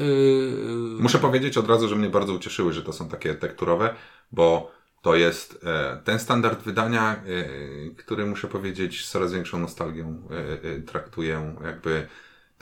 y, 1.00 1.02
Muszę 1.02 1.20
powiedzieć 1.20 1.58
od 1.58 1.68
razu, 1.70 1.88
że 1.88 1.96
mnie 1.96 2.10
bardzo 2.10 2.34
ucieszyły, 2.34 2.74
że 2.74 2.82
to 2.82 2.94
są 2.94 3.10
takie 3.10 3.34
tekturowe, 3.34 3.96
bo 4.32 4.72
to 5.04 5.16
jest 5.16 5.60
e, 5.66 6.02
ten 6.04 6.20
standard 6.20 6.64
wydania, 6.64 7.16
e, 7.16 7.96
który 7.96 8.26
muszę 8.26 8.48
powiedzieć 8.48 9.06
z 9.06 9.12
coraz 9.12 9.34
większą 9.34 9.60
nostalgią 9.60 10.28
e, 10.64 10.82
traktuję. 10.82 11.56
Jakby 11.64 12.08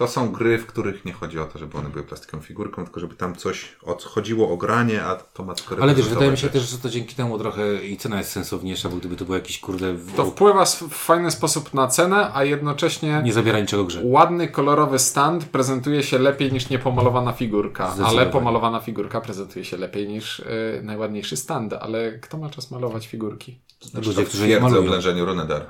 to 0.02 0.08
są 0.08 0.32
gry, 0.32 0.58
w 0.58 0.66
których 0.66 1.06
nie 1.06 1.14
chodzi 1.14 1.40
o 1.40 1.46
to, 1.46 1.60
żeby 1.60 1.78
one 1.78 1.90
były 1.90 2.04
plastikową 2.04 2.44
figurką, 2.44 2.84
tylko 2.84 3.00
żeby 3.00 3.16
tam 3.16 3.36
coś 3.36 3.76
o, 3.84 3.98
chodziło 4.06 4.50
o 4.54 4.58
granie, 4.58 5.04
a 5.04 5.16
to 5.16 5.44
ma 5.44 5.54
tylko 5.54 5.84
ale 5.84 5.96
wiesz, 5.96 6.08
wydaje 6.10 6.32
mi 6.32 6.38
się 6.38 6.50
też, 6.50 6.70
że 6.70 6.78
to 6.78 6.90
dzięki 6.90 7.16
temu 7.16 7.40
trochę 7.40 7.86
i 7.86 7.98
cena 7.98 8.18
jest 8.18 8.32
sensowniejsza, 8.32 8.90
bo 8.90 8.96
gdyby 8.96 9.16
to 9.16 9.26
było 9.26 9.38
jakiś 9.38 9.60
kurde 9.60 9.96
To 10.16 10.26
wpływa 10.26 10.66
w 10.66 10.78
fajny 10.90 11.32
sposób 11.32 11.74
na 11.74 11.88
cenę, 11.88 12.32
a 12.34 12.44
jednocześnie 12.44 13.22
nie 13.26 13.34
zabiera 13.34 13.60
niczego 13.60 13.84
grze. 13.86 14.02
ładny, 14.04 14.48
kolorowy 14.48 15.00
stand 15.00 15.46
prezentuje 15.46 16.04
się 16.04 16.20
lepiej 16.20 16.52
niż 16.54 16.70
niepomalowana 16.70 17.32
figurka, 17.34 17.96
ale 18.06 18.26
pomalowana 18.26 18.80
figurka 18.80 19.22
prezentuje 19.22 19.66
się 19.66 19.78
lepiej 19.78 20.08
niż 20.08 20.40
y, 20.40 20.82
najładniejszy 20.84 21.38
stand, 21.38 21.74
ale 21.74 22.20
kto 22.20 22.38
ma 22.38 22.50
czas 22.50 22.72
malować 22.72 23.08
figurki? 23.08 23.60
Ludzie, 23.94 24.14
To 24.14 24.22
w 24.22 24.28
którzy 24.28 24.48
nie 24.48 24.60
malują. 24.60 24.82
oblężeniu 24.82 25.26
Runedar. 25.26 25.66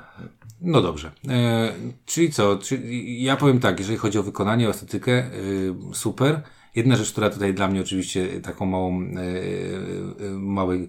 No 0.62 0.82
dobrze. 0.82 1.10
E, 1.28 1.72
czyli 2.06 2.30
co? 2.30 2.56
Czyli 2.58 3.22
ja 3.22 3.36
powiem 3.36 3.60
tak, 3.60 3.78
jeżeli 3.78 3.98
chodzi 3.98 4.18
o 4.18 4.22
wykonanie, 4.22 4.68
o 4.68 4.70
estetykę, 4.70 5.12
e, 5.12 5.30
super. 5.94 6.42
Jedna 6.74 6.96
rzecz, 6.96 7.12
która 7.12 7.30
tutaj 7.30 7.54
dla 7.54 7.68
mnie 7.68 7.80
oczywiście 7.80 8.40
taką 8.40 8.66
małą, 8.66 9.02
e, 9.02 9.06
e, 10.26 10.30
mały 10.30 10.88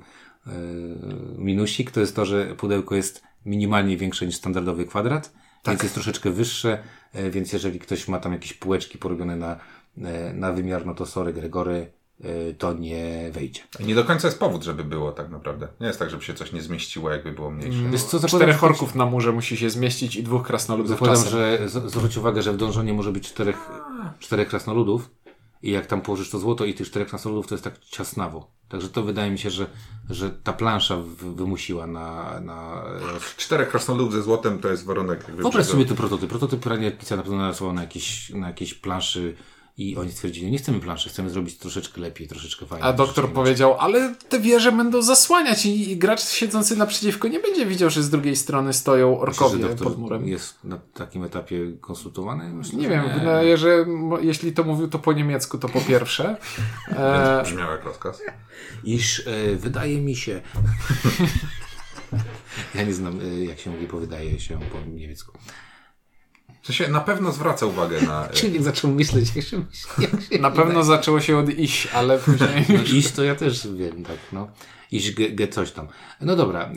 minusik, 1.38 1.92
to 1.92 2.00
jest 2.00 2.16
to, 2.16 2.26
że 2.26 2.56
pudełko 2.56 2.96
jest 2.96 3.24
minimalnie 3.46 3.98
większe 3.98 4.26
niż 4.26 4.36
standardowy 4.36 4.86
kwadrat, 4.86 5.34
więc 5.68 5.84
jest 5.84 5.94
troszeczkę 5.94 6.32
wyższe, 6.32 6.84
więc 7.32 7.54
jeżeli 7.54 7.80
ktoś 7.80 8.08
ma 8.08 8.20
tam 8.20 8.32
jakieś 8.32 8.54
półeczki 8.54 8.98
porobione 8.98 9.36
na, 9.36 9.60
na 10.34 10.54
wymiar, 10.54 10.86
no 10.86 10.94
to 10.94 11.06
sorry 11.06 11.34
Gregory, 11.34 11.92
to 12.58 12.74
nie 12.74 13.30
wejdzie. 13.34 13.62
I 13.80 13.86
nie 13.86 13.96
do 13.96 14.04
końca 14.04 14.28
jest 14.28 14.40
powód, 14.40 14.64
żeby 14.64 14.84
było 14.84 15.12
tak 15.12 15.30
naprawdę. 15.30 15.68
Nie 15.80 15.88
jest 15.88 16.00
tak, 16.00 16.10
żeby 16.10 16.24
się 16.24 16.34
coś 16.34 16.52
nie 16.52 16.62
zmieściło, 16.62 17.10
jakby 17.10 17.32
było 17.32 17.52
mniejsze. 17.52 17.80
Wiesz 17.92 18.04
co, 18.04 18.20
zakładam, 18.20 18.40
Czterech 18.40 18.60
że- 18.60 18.66
orków 18.66 18.96
na 18.96 19.06
murze 19.06 19.32
musi 19.32 19.58
się 19.58 19.70
zmieścić 19.70 20.16
i 20.16 20.24
dwóch 20.24 20.44
krasnoludów 20.48 20.90
Zakładam, 20.90 21.26
że 21.30 21.60
z- 21.70 21.92
zwróć 21.92 22.18
uwagę, 22.18 22.42
że 22.42 22.54
w 22.54 22.58
dążonie 22.58 22.94
może 22.94 23.12
być 23.12 23.28
czterech, 23.28 23.58
czterech 24.20 24.48
krasnoludów 24.50 25.10
i 25.62 25.72
jak 25.72 25.86
tam 25.86 26.02
położysz 26.02 26.30
to 26.30 26.40
złoto 26.40 26.66
i 26.66 26.74
tych 26.74 26.88
czterech 26.88 27.08
krasnoludów, 27.08 27.48
to 27.48 27.56
jest 27.56 27.64
tak 27.64 27.80
ciasnawo. 27.80 28.52
Także 28.70 28.90
to 28.90 29.04
wydaje 29.04 29.32
mi 29.32 29.40
się, 29.40 29.50
że, 29.50 29.68
że 30.10 30.30
ta 30.30 30.54
plansza 30.54 30.98
w- 30.98 31.36
wymusiła 31.36 31.88
na... 31.88 32.40
na 32.40 32.84
Czterech 33.38 33.70
krasnoludów 33.70 34.14
ze 34.14 34.22
złotem 34.22 34.60
to 34.60 34.70
jest 34.70 34.86
warunek. 34.86 35.26
Wyobraź 35.36 35.66
sobie 35.66 35.86
ten 35.86 35.98
prototyp. 35.98 36.30
Prototyp 36.30 36.66
Ranier 36.66 36.98
Kica 36.98 37.16
na 37.16 37.24
pewno 37.24 37.38
narysował 37.38 37.74
na 37.74 37.82
jakiejś, 37.82 38.30
na 38.30 38.48
jakiejś 38.48 38.74
planszy 38.74 39.36
I 39.78 39.98
oni 39.98 40.12
stwierdzili, 40.12 40.52
nie 40.52 40.58
chcemy 40.58 40.80
planszy, 40.80 41.10
chcemy 41.10 41.30
zrobić 41.30 41.58
troszeczkę 41.58 42.02
lepiej, 42.02 42.28
troszeczkę 42.28 42.66
fajniej. 42.66 42.90
A 42.90 42.94
doktor 42.94 43.30
powiedział, 43.34 43.76
ale 43.80 44.16
te 44.30 44.40
wieże 44.40 44.72
będą 44.72 45.02
zasłaniać 45.02 45.66
i, 45.66 45.92
i 45.92 45.98
gracz 45.98 46.22
siedzący 46.22 46.76
naprzeciwko 46.76 47.28
nie 47.28 47.40
będzie 47.40 47.66
widział, 47.66 47.90
że 47.90 48.04
z 48.04 48.10
drugiej 48.10 48.36
strony 48.36 48.74
stoją 48.74 49.20
orkowie 49.20 49.62
że 49.62 49.68
doktor 49.68 49.88
pod 49.88 49.98
murem. 49.98 50.28
jest 50.28 50.64
na 50.64 50.78
takim 50.94 51.24
etapie 51.24 51.72
konsultowany? 51.82 52.50
Myślę, 52.54 52.78
Nie 52.78 52.84
że 52.84 52.90
wiem, 52.90 53.20
wydaje, 53.20 53.58
że 53.58 53.86
mo- 53.86 54.20
jeśli 54.20 54.54
to 54.54 54.64
mówił 54.64 54.88
to 54.88 55.00
po 55.00 55.14
niemiecku, 55.14 55.58
to 55.58 55.70
po 55.70 55.82
pierwsze. 55.82 56.38
E, 56.98 57.44
Brzmiał 57.44 57.72
jak 57.72 57.84
rozkaz. 57.84 58.22
Iż 58.84 59.28
e, 59.28 59.56
wydaje 59.56 60.02
mi 60.02 60.16
się. 60.16 60.42
ja 62.76 62.84
nie 62.84 62.94
znam, 62.94 63.20
e, 63.22 63.46
jak 63.46 63.60
się 63.60 63.70
mówi, 63.72 63.88
po 63.88 63.98
wydaje 63.98 64.40
się 64.40 64.60
po 64.60 64.90
niemiecku. 64.92 65.38
W 66.64 66.66
sensie 66.68 66.88
na 66.88 67.02
pewno 67.02 67.32
zwraca 67.32 67.66
uwagę 67.66 68.02
na... 68.02 68.28
Czyli 68.34 68.64
zaczął 68.64 68.92
myśleć, 68.92 69.36
jak 69.36 69.46
się 69.46 69.58
myśli. 69.58 70.40
Na 70.42 70.52
pewno 70.52 70.84
zaczęło 70.84 71.22
się 71.22 71.38
od 71.38 71.50
iś, 71.50 71.88
ale 71.88 72.20
później... 72.26 72.66
No 72.70 72.84
iść 72.84 73.12
to 73.12 73.24
ja 73.24 73.36
też 73.36 73.68
wiem, 73.68 74.04
tak, 74.04 74.18
no. 74.32 74.48
Iść 74.92 75.14
ge, 75.16 75.30
ge 75.30 75.48
coś 75.48 75.72
tam. 75.72 75.88
No 76.22 76.36
dobra, 76.36 76.72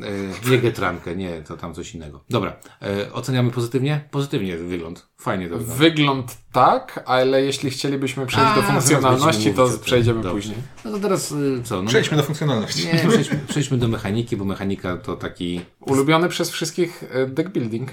e, 0.47 0.51
nie 0.51 0.59
getrankę, 0.59 1.17
nie, 1.17 1.43
to 1.43 1.57
tam 1.57 1.75
coś 1.75 1.95
innego. 1.95 2.25
Dobra, 2.31 2.57
e, 2.83 3.13
oceniamy 3.13 3.51
pozytywnie? 3.51 4.09
Pozytywnie 4.11 4.57
wygląd. 4.57 5.07
Fajnie 5.19 5.49
to 5.49 5.59
wygląda. 5.59 5.75
Wygląd 5.79 6.37
tak, 6.53 7.03
ale 7.07 7.43
jeśli 7.43 7.71
chcielibyśmy 7.71 8.27
przejść 8.27 8.55
do 8.55 8.63
A, 8.63 8.67
zaraz 8.67 8.89
funkcjonalności, 8.89 9.55
to 9.55 9.69
przejdziemy 9.85 10.23
Dobrze. 10.23 10.35
później. 10.35 10.57
No 10.85 10.91
to 10.91 10.99
teraz 10.99 11.33
e, 11.33 11.63
co? 11.63 11.83
No, 11.83 11.89
Przejdźmy 11.89 12.17
do 12.17 12.23
funkcjonalności. 12.23 12.87
Nie, 12.87 13.09
przejdźmy, 13.09 13.41
przejdźmy 13.49 13.79
do 13.79 13.89
mechaniki, 13.89 14.37
bo 14.37 14.45
mechanika 14.45 14.97
to 14.97 15.17
taki 15.17 15.61
Ulubiony 15.81 16.29
przez 16.29 16.51
wszystkich 16.51 17.05
e, 17.11 17.27
deck 17.27 17.49
building. 17.51 17.91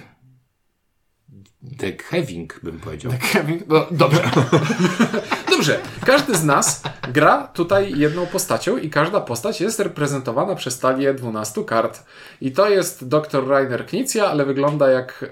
Deck 1.63 2.03
having, 2.03 2.59
bym 2.63 2.79
powiedział. 2.79 3.11
Kevin, 3.33 3.63
no, 3.67 3.85
dobrze. 3.91 4.31
dobrze. 5.55 5.79
Każdy 6.05 6.35
z 6.35 6.43
nas 6.43 6.83
gra 7.13 7.47
tutaj 7.47 7.93
jedną 7.99 8.25
postacią 8.25 8.77
i 8.77 8.89
każda 8.89 9.21
postać 9.21 9.61
jest 9.61 9.79
reprezentowana 9.79 10.55
przez 10.55 10.79
talię 10.79 11.13
12 11.13 11.63
kart. 11.63 12.03
I 12.41 12.51
to 12.51 12.69
jest 12.69 13.07
dr 13.07 13.47
Rainer 13.47 13.85
Knizia, 13.85 14.27
ale 14.27 14.45
wygląda 14.45 14.89
jak 14.89 15.25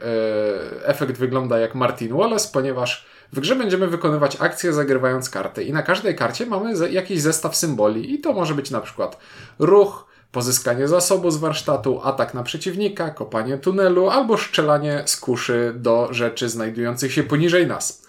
e, 0.82 0.88
efekt 0.88 1.18
wygląda 1.18 1.60
jak 1.60 1.76
Martin 1.76 2.18
Wallace, 2.18 2.50
ponieważ 2.54 3.06
w 3.34 3.40
grze 3.40 3.56
będziemy 3.56 3.88
wykonywać 3.88 4.38
akcje 4.40 4.74
zagrywając 4.74 5.30
karty 5.30 5.64
i 5.64 5.74
na 5.74 5.84
każdej 5.84 6.16
karcie 6.16 6.46
mamy 6.46 6.90
jakiś 6.92 7.22
zestaw 7.22 7.56
symboli 7.56 8.14
i 8.14 8.20
to 8.20 8.34
może 8.34 8.56
być 8.56 8.72
na 8.72 8.82
przykład 8.82 9.18
ruch, 9.60 10.11
pozyskanie 10.32 10.88
zasobu 10.88 11.32
z 11.32 11.38
warsztatu, 11.38 12.02
atak 12.04 12.34
na 12.34 12.44
przeciwnika, 12.44 13.10
kopanie 13.10 13.58
tunelu 13.58 14.10
albo 14.10 14.38
strzelanie 14.38 15.04
z 15.06 15.18
kuszy 15.18 15.74
do 15.76 16.08
rzeczy 16.12 16.50
znajdujących 16.50 17.14
się 17.14 17.24
poniżej 17.24 17.68
nas. 17.68 18.08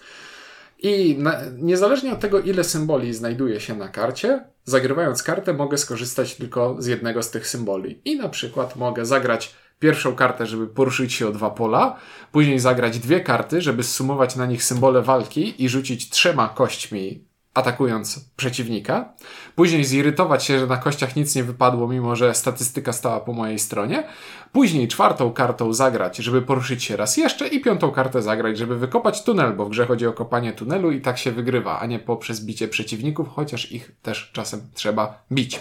I 0.79 1.15
na, 1.19 1.35
niezależnie 1.57 2.13
od 2.13 2.19
tego, 2.19 2.39
ile 2.39 2.63
symboli 2.63 3.13
znajduje 3.13 3.59
się 3.59 3.75
na 3.75 3.87
karcie, 3.87 4.45
zagrywając 4.63 5.23
kartę 5.23 5.53
mogę 5.53 5.77
skorzystać 5.77 6.35
tylko 6.35 6.75
z 6.79 6.85
jednego 6.85 7.23
z 7.23 7.31
tych 7.31 7.47
symboli. 7.47 8.01
I 8.05 8.17
na 8.17 8.29
przykład 8.29 8.75
mogę 8.75 9.05
zagrać 9.05 9.55
pierwszą 9.79 10.15
kartę, 10.15 10.45
żeby 10.45 10.67
poruszyć 10.67 11.13
się 11.13 11.27
o 11.27 11.31
dwa 11.31 11.49
pola, 11.49 11.99
później 12.31 12.59
zagrać 12.59 12.99
dwie 12.99 13.19
karty, 13.19 13.61
żeby 13.61 13.83
zsumować 13.83 14.35
na 14.35 14.45
nich 14.45 14.63
symbole 14.63 15.01
walki 15.01 15.63
i 15.63 15.69
rzucić 15.69 16.09
trzema 16.09 16.49
kośćmi 16.49 17.32
atakując 17.53 18.29
przeciwnika, 18.35 19.13
później 19.55 19.83
zirytować 19.83 20.43
się, 20.43 20.59
że 20.59 20.67
na 20.67 20.77
kościach 20.77 21.15
nic 21.15 21.35
nie 21.35 21.43
wypadło, 21.43 21.87
mimo 21.87 22.15
że 22.15 22.33
statystyka 22.33 22.93
stała 22.93 23.19
po 23.19 23.33
mojej 23.33 23.59
stronie, 23.59 24.03
później 24.51 24.87
czwartą 24.87 25.33
kartą 25.33 25.73
zagrać, 25.73 26.17
żeby 26.17 26.41
poruszyć 26.41 26.83
się 26.83 26.97
raz 26.97 27.17
jeszcze 27.17 27.47
i 27.47 27.61
piątą 27.61 27.91
kartę 27.91 28.21
zagrać, 28.21 28.57
żeby 28.57 28.77
wykopać 28.77 29.23
tunel, 29.23 29.53
bo 29.53 29.65
w 29.65 29.69
grze 29.69 29.85
chodzi 29.85 30.07
o 30.07 30.13
kopanie 30.13 30.53
tunelu 30.53 30.91
i 30.91 31.01
tak 31.01 31.17
się 31.17 31.31
wygrywa, 31.31 31.79
a 31.79 31.85
nie 31.85 31.99
poprzez 31.99 32.45
bicie 32.45 32.67
przeciwników, 32.67 33.27
chociaż 33.29 33.71
ich 33.71 33.91
też 34.01 34.31
czasem 34.33 34.61
trzeba 34.73 35.23
bić. 35.31 35.59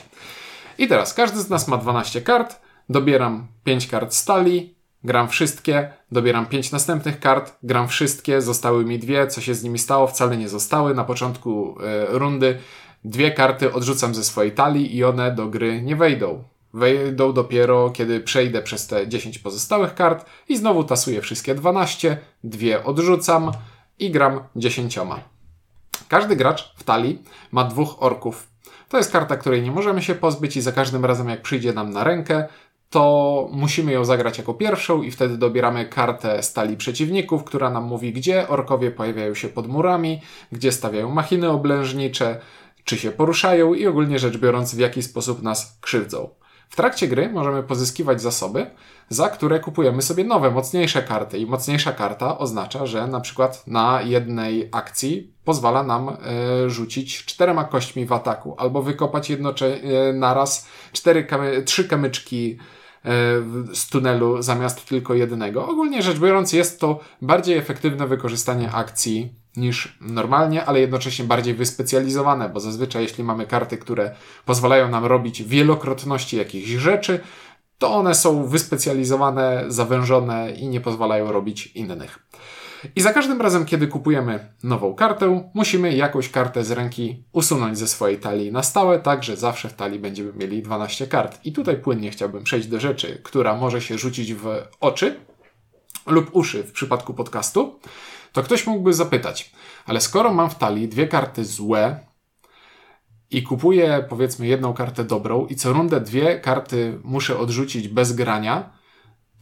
I 0.78 0.88
teraz 0.88 1.14
każdy 1.14 1.40
z 1.40 1.50
nas 1.50 1.68
ma 1.68 1.76
12 1.76 2.20
kart, 2.20 2.60
dobieram 2.88 3.46
5 3.64 3.86
kart 3.86 4.14
stali, 4.14 4.74
gram 5.04 5.28
wszystkie, 5.28 5.92
dobieram 6.12 6.46
5 6.46 6.72
następnych 6.72 7.20
kart, 7.20 7.52
gram 7.62 7.88
wszystkie, 7.88 8.42
zostały 8.42 8.84
mi 8.84 8.98
dwie, 8.98 9.26
co 9.26 9.40
się 9.40 9.54
z 9.54 9.64
nimi 9.64 9.78
stało, 9.78 10.06
wcale 10.06 10.36
nie 10.36 10.48
zostały. 10.48 10.94
Na 10.94 11.04
początku 11.04 11.76
e, 11.80 12.06
rundy 12.18 12.58
dwie 13.04 13.30
karty 13.30 13.72
odrzucam 13.72 14.14
ze 14.14 14.24
swojej 14.24 14.52
talii 14.52 14.96
i 14.96 15.04
one 15.04 15.34
do 15.34 15.46
gry 15.46 15.82
nie 15.82 15.96
wejdą. 15.96 16.44
Wejdą 16.74 17.32
dopiero, 17.32 17.90
kiedy 17.90 18.20
przejdę 18.20 18.62
przez 18.62 18.86
te 18.86 19.08
10 19.08 19.38
pozostałych 19.38 19.94
kart 19.94 20.26
i 20.48 20.56
znowu 20.56 20.84
tasuję 20.84 21.20
wszystkie 21.20 21.54
12, 21.54 22.18
dwie 22.44 22.84
odrzucam 22.84 23.52
i 23.98 24.10
gram 24.10 24.40
10. 24.56 24.98
Każdy 26.08 26.36
gracz 26.36 26.74
w 26.76 26.84
talii 26.84 27.22
ma 27.50 27.64
dwóch 27.64 28.02
orków. 28.02 28.48
To 28.88 28.96
jest 28.96 29.12
karta, 29.12 29.36
której 29.36 29.62
nie 29.62 29.70
możemy 29.70 30.02
się 30.02 30.14
pozbyć 30.14 30.56
i 30.56 30.60
za 30.60 30.72
każdym 30.72 31.04
razem 31.04 31.28
jak 31.28 31.42
przyjdzie 31.42 31.72
nam 31.72 31.90
na 31.90 32.04
rękę, 32.04 32.48
to 32.92 33.48
musimy 33.52 33.92
ją 33.92 34.04
zagrać 34.04 34.38
jako 34.38 34.54
pierwszą 34.54 35.02
i 35.02 35.10
wtedy 35.10 35.38
dobieramy 35.38 35.84
kartę 35.84 36.42
stali 36.42 36.76
przeciwników, 36.76 37.44
która 37.44 37.70
nam 37.70 37.84
mówi, 37.84 38.12
gdzie 38.12 38.48
orkowie 38.48 38.90
pojawiają 38.90 39.34
się 39.34 39.48
pod 39.48 39.66
murami, 39.68 40.20
gdzie 40.52 40.72
stawiają 40.72 41.10
machiny 41.10 41.50
oblężnicze, 41.50 42.40
czy 42.84 42.98
się 42.98 43.10
poruszają 43.10 43.74
i 43.74 43.86
ogólnie 43.86 44.18
rzecz 44.18 44.36
biorąc 44.36 44.74
w 44.74 44.78
jaki 44.78 45.02
sposób 45.02 45.42
nas 45.42 45.78
krzywdzą. 45.80 46.28
W 46.68 46.76
trakcie 46.76 47.08
gry 47.08 47.28
możemy 47.28 47.62
pozyskiwać 47.62 48.22
zasoby, 48.22 48.66
za 49.08 49.28
które 49.28 49.60
kupujemy 49.60 50.02
sobie 50.02 50.24
nowe, 50.24 50.50
mocniejsze 50.50 51.02
karty. 51.02 51.38
I 51.38 51.46
mocniejsza 51.46 51.92
karta 51.92 52.38
oznacza, 52.38 52.86
że 52.86 53.06
na 53.06 53.20
przykład 53.20 53.66
na 53.66 54.02
jednej 54.02 54.68
akcji 54.72 55.32
pozwala 55.44 55.82
nam 55.82 56.08
e, 56.08 56.16
rzucić 56.70 57.24
czterema 57.24 57.64
kośćmi 57.64 58.06
w 58.06 58.12
ataku, 58.12 58.54
albo 58.58 58.82
wykopać 58.82 59.30
jednocze, 59.30 59.66
e, 59.66 60.12
naraz 60.12 60.68
cztery 60.92 61.24
kamy, 61.24 61.62
trzy 61.62 61.88
kamyczki 61.88 62.58
z 63.74 63.86
tunelu 63.90 64.42
zamiast 64.42 64.86
tylko 64.86 65.14
jednego. 65.14 65.68
Ogólnie 65.68 66.02
rzecz 66.02 66.18
biorąc, 66.18 66.52
jest 66.52 66.80
to 66.80 67.00
bardziej 67.22 67.58
efektywne 67.58 68.06
wykorzystanie 68.06 68.72
akcji 68.72 69.32
niż 69.56 69.98
normalnie, 70.00 70.64
ale 70.64 70.80
jednocześnie 70.80 71.24
bardziej 71.24 71.54
wyspecjalizowane, 71.54 72.48
bo 72.48 72.60
zazwyczaj 72.60 73.02
jeśli 73.02 73.24
mamy 73.24 73.46
karty, 73.46 73.78
które 73.78 74.14
pozwalają 74.44 74.88
nam 74.88 75.04
robić 75.04 75.42
wielokrotności 75.42 76.36
jakichś 76.36 76.70
rzeczy, 76.70 77.20
to 77.78 77.94
one 77.94 78.14
są 78.14 78.44
wyspecjalizowane, 78.46 79.64
zawężone 79.68 80.52
i 80.52 80.68
nie 80.68 80.80
pozwalają 80.80 81.32
robić 81.32 81.66
innych. 81.66 82.18
I 82.96 83.00
za 83.00 83.12
każdym 83.12 83.40
razem, 83.40 83.64
kiedy 83.64 83.86
kupujemy 83.86 84.52
nową 84.62 84.94
kartę, 84.94 85.50
musimy 85.54 85.96
jakąś 85.96 86.30
kartę 86.30 86.64
z 86.64 86.70
ręki 86.70 87.24
usunąć 87.32 87.78
ze 87.78 87.88
swojej 87.88 88.18
talii 88.18 88.52
na 88.52 88.62
stałe, 88.62 89.00
tak 89.00 89.24
że 89.24 89.36
zawsze 89.36 89.68
w 89.68 89.74
talii 89.74 89.98
będziemy 89.98 90.32
mieli 90.32 90.62
12 90.62 91.06
kart. 91.06 91.38
I 91.44 91.52
tutaj 91.52 91.76
płynnie 91.76 92.10
chciałbym 92.10 92.44
przejść 92.44 92.68
do 92.68 92.80
rzeczy, 92.80 93.20
która 93.22 93.56
może 93.56 93.80
się 93.80 93.98
rzucić 93.98 94.34
w 94.34 94.46
oczy 94.80 95.20
lub 96.06 96.30
uszy 96.32 96.62
w 96.64 96.72
przypadku 96.72 97.14
podcastu. 97.14 97.78
To 98.32 98.42
ktoś 98.42 98.66
mógłby 98.66 98.92
zapytać, 98.92 99.52
ale 99.86 100.00
skoro 100.00 100.34
mam 100.34 100.50
w 100.50 100.54
talii 100.54 100.88
dwie 100.88 101.06
karty 101.06 101.44
złe, 101.44 102.12
i 103.32 103.42
kupuję 103.42 104.04
powiedzmy 104.08 104.46
jedną 104.46 104.74
kartę 104.74 105.04
dobrą 105.04 105.46
i 105.46 105.56
co 105.56 105.72
rundę 105.72 106.00
dwie 106.00 106.40
karty 106.40 106.98
muszę 107.04 107.38
odrzucić 107.38 107.88
bez 107.88 108.12
grania, 108.12 108.70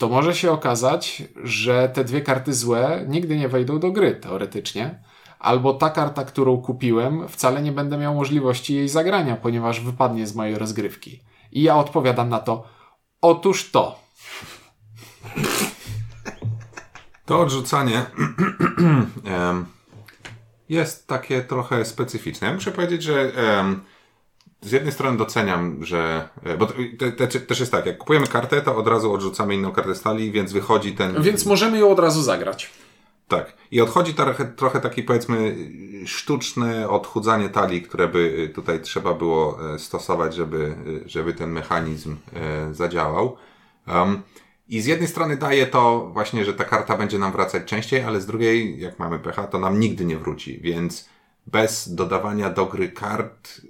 to 0.00 0.08
może 0.08 0.34
się 0.34 0.50
okazać, 0.50 1.22
że 1.44 1.88
te 1.88 2.04
dwie 2.04 2.20
karty 2.20 2.54
złe 2.54 3.04
nigdy 3.08 3.36
nie 3.36 3.48
wejdą 3.48 3.78
do 3.78 3.90
gry 3.90 4.14
teoretycznie. 4.14 5.02
Albo 5.38 5.74
ta 5.74 5.90
karta, 5.90 6.24
którą 6.24 6.62
kupiłem, 6.62 7.28
wcale 7.28 7.62
nie 7.62 7.72
będę 7.72 7.98
miał 7.98 8.14
możliwości 8.14 8.74
jej 8.74 8.88
zagrania, 8.88 9.36
ponieważ 9.36 9.80
wypadnie 9.80 10.26
z 10.26 10.34
mojej 10.34 10.58
rozgrywki. 10.58 11.20
I 11.52 11.62
ja 11.62 11.76
odpowiadam 11.76 12.28
na 12.28 12.38
to: 12.38 12.64
Otóż 13.20 13.70
to. 13.70 13.98
To 17.26 17.40
odrzucanie 17.40 18.06
jest 20.68 21.06
takie 21.06 21.42
trochę 21.42 21.84
specyficzne. 21.84 22.48
Ja 22.48 22.54
muszę 22.54 22.72
powiedzieć, 22.72 23.02
że 23.02 23.32
z 24.62 24.72
jednej 24.72 24.92
strony 24.92 25.18
doceniam, 25.18 25.84
że. 25.84 26.28
e, 26.44 26.56
Bo 26.56 26.66
to, 26.66 26.74
te, 26.98 27.12
te, 27.12 27.40
też 27.40 27.60
jest 27.60 27.72
tak, 27.72 27.86
jak 27.86 27.98
kupujemy 27.98 28.26
kartę, 28.26 28.62
to 28.62 28.76
od 28.76 28.88
razu 28.88 29.12
odrzucamy 29.12 29.54
inną 29.54 29.72
kartę 29.72 29.94
stali, 29.94 30.32
więc 30.32 30.52
wychodzi 30.52 30.92
ten. 30.92 31.22
Więc 31.22 31.46
możemy 31.46 31.78
ją 31.78 31.90
od 31.90 31.98
razu 31.98 32.22
zagrać. 32.22 32.70
Tak. 33.28 33.54
I 33.70 33.80
odchodzi 33.80 34.14
trochę, 34.14 34.44
trochę 34.44 34.80
taki 34.80 35.02
powiedzmy 35.02 35.56
sztuczne 36.06 36.88
odchudzanie 36.88 37.48
talii, 37.48 37.82
które 37.82 38.08
by 38.08 38.50
tutaj 38.54 38.80
trzeba 38.80 39.14
było 39.14 39.74
e, 39.74 39.78
stosować, 39.78 40.34
żeby, 40.34 40.74
e, 41.04 41.08
żeby 41.08 41.34
ten 41.34 41.50
mechanizm 41.50 42.16
e, 42.32 42.74
zadziałał. 42.74 43.36
Um, 43.86 44.22
I 44.68 44.80
z 44.80 44.86
jednej 44.86 45.08
strony 45.08 45.36
daje 45.36 45.66
to 45.66 46.10
właśnie, 46.12 46.44
że 46.44 46.54
ta 46.54 46.64
karta 46.64 46.96
będzie 46.96 47.18
nam 47.18 47.32
wracać 47.32 47.64
częściej, 47.64 48.02
ale 48.02 48.20
z 48.20 48.26
drugiej, 48.26 48.80
jak 48.80 48.98
mamy 48.98 49.18
pecha, 49.18 49.46
to 49.46 49.58
nam 49.58 49.80
nigdy 49.80 50.04
nie 50.04 50.16
wróci, 50.16 50.60
więc 50.60 51.08
bez 51.46 51.94
dodawania 51.94 52.50
do 52.50 52.66
gry 52.66 52.88
kart 52.88 53.60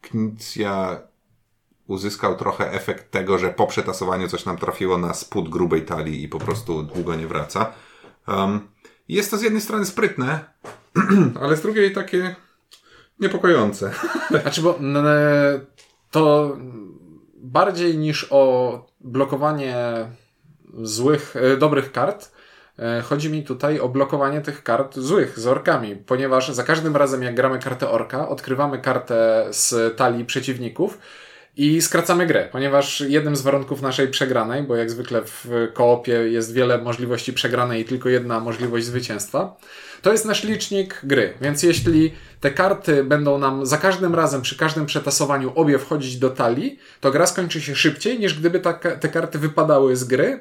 Knicja 0.00 1.00
uzyskał 1.86 2.36
trochę 2.36 2.72
efekt 2.72 3.10
tego, 3.10 3.38
że 3.38 3.50
po 3.50 3.66
przetasowaniu 3.66 4.28
coś 4.28 4.44
nam 4.44 4.56
trafiło 4.56 4.98
na 4.98 5.14
spód 5.14 5.48
grubej 5.48 5.82
talii 5.82 6.22
i 6.22 6.28
po 6.28 6.38
prostu 6.38 6.82
długo 6.82 7.14
nie 7.14 7.26
wraca. 7.26 7.72
Um, 8.28 8.68
Jest 9.08 9.30
to 9.30 9.36
z 9.36 9.42
jednej 9.42 9.62
strony 9.62 9.86
sprytne, 9.86 10.44
ale 11.42 11.56
z 11.56 11.62
drugiej 11.62 11.92
takie 11.92 12.36
niepokojące. 13.20 13.92
Znaczy, 14.42 14.62
bo 14.62 14.78
to 16.10 16.56
bardziej 17.34 17.98
niż 17.98 18.26
o 18.30 18.86
blokowanie 19.00 19.76
złych, 20.82 21.36
e, 21.36 21.56
dobrych 21.56 21.92
kart, 21.92 22.32
chodzi 23.02 23.30
mi 23.30 23.44
tutaj 23.44 23.80
o 23.80 23.88
blokowanie 23.88 24.40
tych 24.40 24.62
kart 24.62 24.96
złych 24.96 25.38
z 25.38 25.46
orkami, 25.46 25.96
ponieważ 25.96 26.48
za 26.48 26.64
każdym 26.64 26.96
razem 26.96 27.22
jak 27.22 27.34
gramy 27.34 27.58
kartę 27.58 27.90
orka, 27.90 28.28
odkrywamy 28.28 28.78
kartę 28.78 29.46
z 29.50 29.96
talii 29.96 30.24
przeciwników 30.24 30.98
i 31.56 31.82
skracamy 31.82 32.26
grę, 32.26 32.48
ponieważ 32.52 33.00
jednym 33.00 33.36
z 33.36 33.42
warunków 33.42 33.82
naszej 33.82 34.08
przegranej, 34.08 34.62
bo 34.62 34.76
jak 34.76 34.90
zwykle 34.90 35.22
w 35.24 35.48
koopie 35.74 36.12
jest 36.12 36.52
wiele 36.52 36.78
możliwości 36.78 37.32
przegranej 37.32 37.80
i 37.80 37.84
tylko 37.84 38.08
jedna 38.08 38.40
możliwość 38.40 38.86
zwycięstwa, 38.86 39.56
to 40.02 40.12
jest 40.12 40.24
nasz 40.24 40.44
licznik 40.44 41.00
gry. 41.04 41.34
Więc 41.40 41.62
jeśli 41.62 42.14
te 42.40 42.50
karty 42.50 43.04
będą 43.04 43.38
nam 43.38 43.66
za 43.66 43.78
każdym 43.78 44.14
razem, 44.14 44.42
przy 44.42 44.56
każdym 44.56 44.86
przetasowaniu 44.86 45.52
obie 45.54 45.78
wchodzić 45.78 46.18
do 46.18 46.30
talii, 46.30 46.78
to 47.00 47.10
gra 47.10 47.26
skończy 47.26 47.60
się 47.60 47.76
szybciej, 47.76 48.18
niż 48.18 48.40
gdyby 48.40 48.60
ta, 48.60 48.72
te 48.74 49.08
karty 49.08 49.38
wypadały 49.38 49.96
z 49.96 50.04
gry 50.04 50.40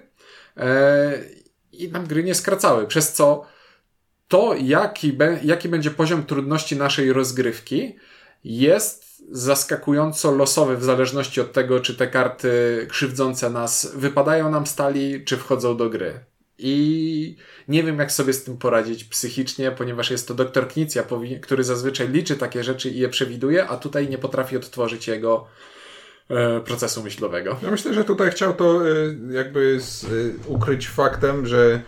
e, 0.57 1.39
i 1.79 1.91
nam 1.91 2.07
gry 2.07 2.23
nie 2.23 2.35
skracały. 2.35 2.87
Przez 2.87 3.13
co 3.13 3.45
to, 4.27 4.55
jaki, 4.61 5.13
be, 5.13 5.39
jaki 5.43 5.69
będzie 5.69 5.91
poziom 5.91 6.23
trudności 6.23 6.75
naszej 6.75 7.13
rozgrywki, 7.13 7.95
jest 8.43 9.23
zaskakująco 9.31 10.31
losowy 10.31 10.77
w 10.77 10.83
zależności 10.83 11.41
od 11.41 11.53
tego, 11.53 11.79
czy 11.79 11.95
te 11.95 12.07
karty 12.07 12.87
krzywdzące 12.89 13.49
nas 13.49 13.91
wypadają 13.95 14.51
nam 14.51 14.67
stali, 14.67 15.25
czy 15.25 15.37
wchodzą 15.37 15.77
do 15.77 15.89
gry. 15.89 16.19
I 16.57 17.35
nie 17.67 17.83
wiem, 17.83 17.99
jak 17.99 18.11
sobie 18.11 18.33
z 18.33 18.43
tym 18.43 18.57
poradzić 18.57 19.03
psychicznie, 19.03 19.71
ponieważ 19.71 20.11
jest 20.11 20.27
to 20.27 20.33
doktor 20.33 20.67
Knicja, 20.67 21.03
który 21.41 21.63
zazwyczaj 21.63 22.09
liczy 22.09 22.35
takie 22.35 22.63
rzeczy 22.63 22.89
i 22.89 22.99
je 22.99 23.09
przewiduje, 23.09 23.67
a 23.67 23.77
tutaj 23.77 24.09
nie 24.09 24.17
potrafi 24.17 24.57
odtworzyć 24.57 25.07
jego 25.07 25.47
procesu 26.65 27.03
myślowego. 27.03 27.57
Ja 27.63 27.71
myślę, 27.71 27.93
że 27.93 28.03
tutaj 28.03 28.31
chciał 28.31 28.53
to 28.53 28.87
y, 28.87 29.17
jakby 29.31 29.81
z, 29.81 30.03
y, 30.03 30.35
ukryć 30.47 30.87
faktem, 30.87 31.45
że 31.45 31.81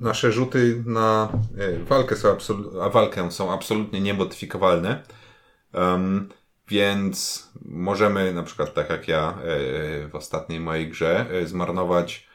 nasze 0.00 0.32
rzuty 0.32 0.82
na 0.86 1.28
walkę 1.88 2.16
są, 2.16 2.34
absolu- 2.34 2.92
walkę 2.92 3.30
są 3.30 3.52
absolutnie 3.52 4.00
niemodyfikowalne. 4.00 5.02
Um, 5.74 6.28
więc 6.68 7.48
możemy 7.64 8.34
na 8.34 8.42
przykład 8.42 8.74
tak 8.74 8.90
jak 8.90 9.08
ja 9.08 9.38
w 10.10 10.14
ostatniej 10.14 10.60
mojej 10.60 10.88
grze 10.88 11.26
zmarnować 11.44 12.28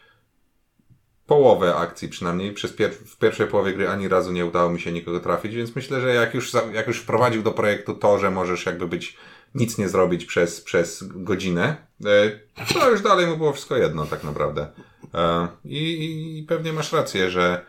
połowę 1.25 1.75
akcji 1.75 2.09
przynajmniej. 2.09 2.53
Przez 2.53 2.73
pier 2.73 2.91
w 2.91 3.17
pierwszej 3.17 3.47
połowie 3.47 3.73
gry 3.73 3.89
ani 3.89 4.07
razu 4.07 4.31
nie 4.31 4.45
udało 4.45 4.69
mi 4.69 4.81
się 4.81 4.91
nikogo 4.91 5.19
trafić, 5.19 5.55
więc 5.55 5.75
myślę, 5.75 6.01
że 6.01 6.13
jak 6.13 6.33
już, 6.33 6.51
jak 6.73 6.87
już 6.87 6.99
wprowadził 6.99 7.43
do 7.43 7.51
projektu 7.51 7.93
to, 7.95 8.19
że 8.19 8.31
możesz 8.31 8.65
jakby 8.65 8.87
być 8.87 9.17
nic 9.55 9.77
nie 9.77 9.89
zrobić 9.89 10.25
przez, 10.25 10.61
przez 10.61 11.03
godzinę, 11.07 11.75
e, 12.05 12.73
to 12.73 12.91
już 12.91 13.01
dalej 13.01 13.27
mu 13.27 13.37
było 13.37 13.53
wszystko 13.53 13.77
jedno 13.77 14.05
tak 14.05 14.23
naprawdę. 14.23 14.67
E, 15.13 15.47
I, 15.65 16.37
I 16.39 16.43
pewnie 16.43 16.73
masz 16.73 16.93
rację, 16.93 17.29
że 17.29 17.65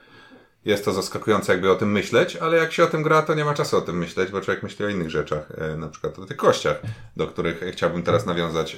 jest 0.64 0.84
to 0.84 0.92
zaskakujące 0.92 1.52
jakby 1.52 1.70
o 1.70 1.74
tym 1.74 1.92
myśleć, 1.92 2.36
ale 2.36 2.56
jak 2.56 2.72
się 2.72 2.84
o 2.84 2.86
tym 2.86 3.02
gra, 3.02 3.22
to 3.22 3.34
nie 3.34 3.44
ma 3.44 3.54
czasu 3.54 3.76
o 3.76 3.80
tym 3.80 3.98
myśleć, 3.98 4.30
bo 4.30 4.40
człowiek 4.40 4.62
myśli 4.62 4.84
o 4.84 4.88
innych 4.88 5.10
rzeczach, 5.10 5.52
e, 5.58 5.76
na 5.76 5.88
przykład 5.88 6.18
o 6.18 6.26
tych 6.26 6.36
kościach, 6.36 6.82
do 7.16 7.26
których 7.26 7.60
chciałbym 7.72 8.02
teraz 8.02 8.26
nawiązać, 8.26 8.76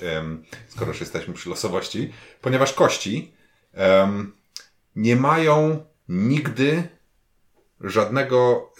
skoro 0.68 0.90
już 0.90 1.00
jesteśmy 1.00 1.34
przy 1.34 1.48
losowości, 1.48 2.12
ponieważ 2.40 2.72
kości 2.72 3.32
nie 4.96 5.16
mają 5.16 5.84
nigdy 6.08 6.88
żadnego 7.80 8.70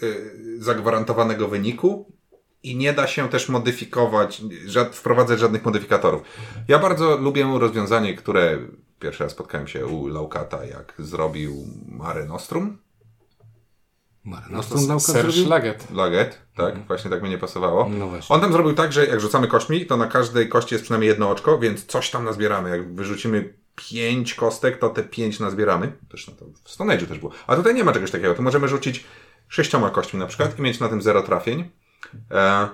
zagwarantowanego 0.59 1.47
wyniku 1.47 2.16
i 2.63 2.75
nie 2.75 2.93
da 2.93 3.07
się 3.07 3.29
też 3.29 3.49
modyfikować, 3.49 4.41
żad, 4.65 4.95
wprowadzać 4.95 5.39
żadnych 5.39 5.65
modyfikatorów. 5.65 6.21
Ja 6.67 6.79
bardzo 6.79 7.17
lubię 7.17 7.47
rozwiązanie, 7.59 8.15
które 8.15 8.57
pierwszy 8.99 9.23
raz 9.23 9.31
spotkałem 9.31 9.67
się 9.67 9.85
u 9.85 10.07
Laukata, 10.07 10.65
jak 10.65 10.93
zrobił 10.99 11.55
Mare 11.87 12.25
Nostrum. 12.25 12.77
Mare 14.23 14.49
Nostrum 14.49 14.87
Lauka 14.87 15.03
Ser 15.03 15.21
zrobił? 15.21 15.45
Szlaget. 15.45 15.91
Laget, 15.91 16.41
tak? 16.55 16.87
Właśnie 16.87 17.11
tak 17.11 17.23
mi 17.23 17.29
nie 17.29 17.37
pasowało. 17.37 17.89
No 17.89 18.07
właśnie. 18.07 18.35
On 18.35 18.41
tam 18.41 18.53
zrobił 18.53 18.73
tak, 18.73 18.93
że 18.93 19.05
jak 19.05 19.21
rzucamy 19.21 19.47
kośćmi, 19.47 19.85
to 19.85 19.97
na 19.97 20.07
każdej 20.07 20.49
kości 20.49 20.75
jest 20.75 20.83
przynajmniej 20.83 21.09
jedno 21.09 21.29
oczko, 21.29 21.59
więc 21.59 21.85
coś 21.85 22.09
tam 22.09 22.25
nazbieramy. 22.25 22.69
Jak 22.69 22.95
wyrzucimy 22.95 23.53
pięć 23.75 24.33
kostek, 24.33 24.77
to 24.79 24.89
te 24.89 25.03
pięć 25.03 25.39
nazbieramy. 25.39 25.87
Na 26.27 26.35
to 26.35 26.45
w 26.63 26.69
Stone 26.69 26.97
też 26.97 27.19
było. 27.19 27.31
A 27.47 27.55
tutaj 27.55 27.75
nie 27.75 27.83
ma 27.83 27.93
czegoś 27.93 28.11
takiego. 28.11 28.35
Tu 28.35 28.41
możemy 28.43 28.67
rzucić 28.67 29.05
sześcioma 29.47 29.89
kośćmi 29.89 30.19
na 30.19 30.25
przykład 30.25 30.59
i 30.59 30.61
mieć 30.61 30.79
na 30.79 30.89
tym 30.89 31.01
zero 31.01 31.23
trafień. 31.23 31.69
E, 32.31 32.67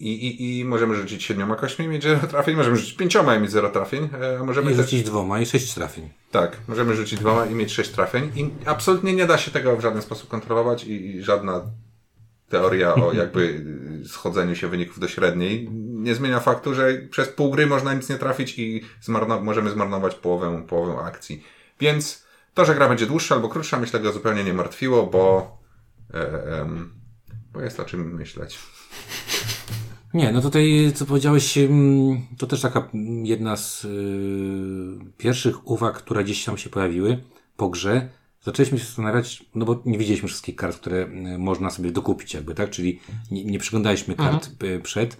i, 0.00 0.26
i, 0.26 0.58
I 0.58 0.64
możemy 0.64 0.94
rzucić 0.94 1.24
siedmioma 1.24 1.56
kośćmi 1.56 1.84
i 1.84 1.88
mieć 1.88 2.02
zero 2.02 2.26
trafień. 2.26 2.56
Możemy 2.56 2.76
rzucić 2.76 2.96
pięcioma 2.96 3.36
i 3.36 3.40
mieć 3.40 3.50
zero 3.50 3.70
trafień. 3.70 4.08
E, 4.22 4.38
a 4.40 4.44
możemy 4.44 4.72
I 4.72 4.74
rzucić 4.74 5.02
dwoma 5.02 5.40
i 5.40 5.46
sześć 5.46 5.74
trafień. 5.74 6.08
Tak, 6.30 6.56
możemy 6.68 6.96
rzucić 6.96 7.18
dwoma 7.20 7.46
i 7.46 7.54
mieć 7.54 7.72
sześć 7.72 7.90
trafień. 7.90 8.32
I 8.36 8.50
absolutnie 8.66 9.12
nie 9.12 9.26
da 9.26 9.38
się 9.38 9.50
tego 9.50 9.76
w 9.76 9.80
żaden 9.80 10.02
sposób 10.02 10.28
kontrolować 10.28 10.84
i, 10.84 11.16
i 11.16 11.22
żadna 11.22 11.62
teoria 12.48 12.94
o 12.94 13.12
jakby 13.22 13.64
schodzeniu 14.06 14.56
się 14.56 14.68
wyników 14.68 15.00
do 15.00 15.08
średniej 15.08 15.68
nie 15.98 16.14
zmienia 16.14 16.40
faktu, 16.40 16.74
że 16.74 16.94
przez 17.10 17.28
pół 17.28 17.50
gry 17.50 17.66
można 17.66 17.94
nic 17.94 18.08
nie 18.08 18.18
trafić 18.18 18.58
i 18.58 18.84
zmarno- 19.02 19.42
możemy 19.42 19.70
zmarnować 19.70 20.14
połowę, 20.14 20.62
połowę 20.68 21.02
akcji. 21.02 21.44
Więc 21.80 22.24
to, 22.54 22.64
że 22.64 22.74
gra 22.74 22.88
będzie 22.88 23.06
dłuższa 23.06 23.34
albo 23.34 23.48
krótsza, 23.48 23.80
myślę, 23.80 24.00
go 24.00 24.12
zupełnie 24.12 24.44
nie 24.44 24.54
martwiło, 24.54 25.06
bo, 25.06 25.58
e, 26.14 26.60
em, 26.60 26.97
bo 27.58 27.64
jest 27.64 27.80
o 27.80 27.84
czym 27.84 28.14
myśleć. 28.14 28.58
Nie, 30.14 30.32
no 30.32 30.40
tutaj, 30.40 30.92
co 30.94 31.06
powiedziałeś, 31.06 31.58
to 32.38 32.46
też 32.46 32.60
taka 32.60 32.90
jedna 33.22 33.56
z 33.56 33.84
y, 33.84 33.88
pierwszych 35.16 35.68
uwag, 35.68 35.96
które 35.98 36.24
gdzieś 36.24 36.44
tam 36.44 36.58
się 36.58 36.70
pojawiły 36.70 37.24
po 37.56 37.68
grze. 37.68 38.08
Zaczęliśmy 38.42 38.78
się 38.78 38.84
zastanawiać, 38.84 39.44
no 39.54 39.64
bo 39.64 39.82
nie 39.84 39.98
widzieliśmy 39.98 40.28
wszystkich 40.28 40.56
kart, 40.56 40.76
które 40.76 40.96
y, 40.96 41.38
można 41.38 41.70
sobie 41.70 41.92
dokupić 41.92 42.34
jakby, 42.34 42.54
tak? 42.54 42.70
Czyli 42.70 43.00
nie, 43.30 43.44
nie 43.44 43.58
przyglądaliśmy 43.58 44.14
kart 44.14 44.50
y, 44.62 44.80
przed 44.80 45.16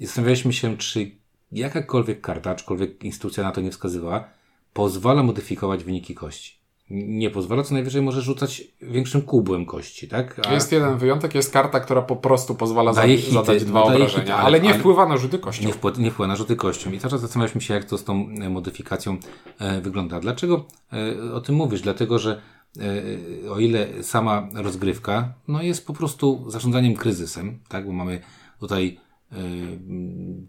i 0.00 0.06
zastanawialiśmy 0.06 0.52
się, 0.52 0.76
czy 0.76 1.10
jakakolwiek 1.52 2.20
karta, 2.20 2.50
aczkolwiek 2.50 3.04
instrukcja 3.04 3.44
na 3.44 3.52
to 3.52 3.60
nie 3.60 3.70
wskazywała, 3.70 4.28
pozwala 4.72 5.22
modyfikować 5.22 5.84
wyniki 5.84 6.14
kości. 6.14 6.57
Nie 6.90 7.30
pozwala, 7.30 7.62
co 7.62 7.74
najwyżej 7.74 8.02
może 8.02 8.22
rzucać 8.22 8.62
większym 8.82 9.22
kubłem 9.22 9.66
kości, 9.66 10.08
tak? 10.08 10.40
A- 10.48 10.52
Jest 10.54 10.72
jeden 10.72 10.98
wyjątek, 10.98 11.34
jest 11.34 11.52
karta, 11.52 11.80
która 11.80 12.02
po 12.02 12.16
prostu 12.16 12.54
pozwala 12.54 12.92
Daje 12.92 13.16
za, 13.16 13.22
hity, 13.22 13.34
zadać 13.34 13.64
dwa 13.64 13.82
obrażenia, 13.82 14.08
hity, 14.22 14.34
ale, 14.34 14.42
ale- 14.44 14.60
nie 14.60 14.70
ale- 14.70 14.78
wpływa 14.78 15.06
na 15.08 15.16
rzuty 15.16 15.38
kością. 15.38 15.66
nie, 15.66 15.72
wpływa, 15.72 16.00
nie 16.02 16.10
wpływa 16.10 16.28
na 16.28 16.36
rzuty 16.36 16.56
kością. 16.56 16.92
I 16.92 16.98
cały 16.98 17.10
czas 17.10 17.20
zastanawialiśmy 17.20 17.60
się, 17.60 17.74
jak 17.74 17.84
to 17.84 17.98
z 17.98 18.04
tą 18.04 18.28
e, 18.42 18.50
modyfikacją 18.50 19.16
e, 19.58 19.80
wygląda. 19.80 20.20
Dlaczego 20.20 20.64
e, 21.28 21.32
o 21.34 21.40
tym 21.40 21.54
mówisz? 21.54 21.80
Dlatego, 21.80 22.18
że 22.18 22.40
e, 23.46 23.50
o 23.50 23.58
ile 23.58 24.02
sama 24.02 24.48
rozgrywka 24.54 25.32
no 25.48 25.62
jest 25.62 25.86
po 25.86 25.92
prostu 25.94 26.44
zarządzaniem 26.50 26.94
kryzysem, 26.94 27.58
tak? 27.68 27.86
Bo 27.86 27.92
mamy 27.92 28.20
tutaj 28.60 29.00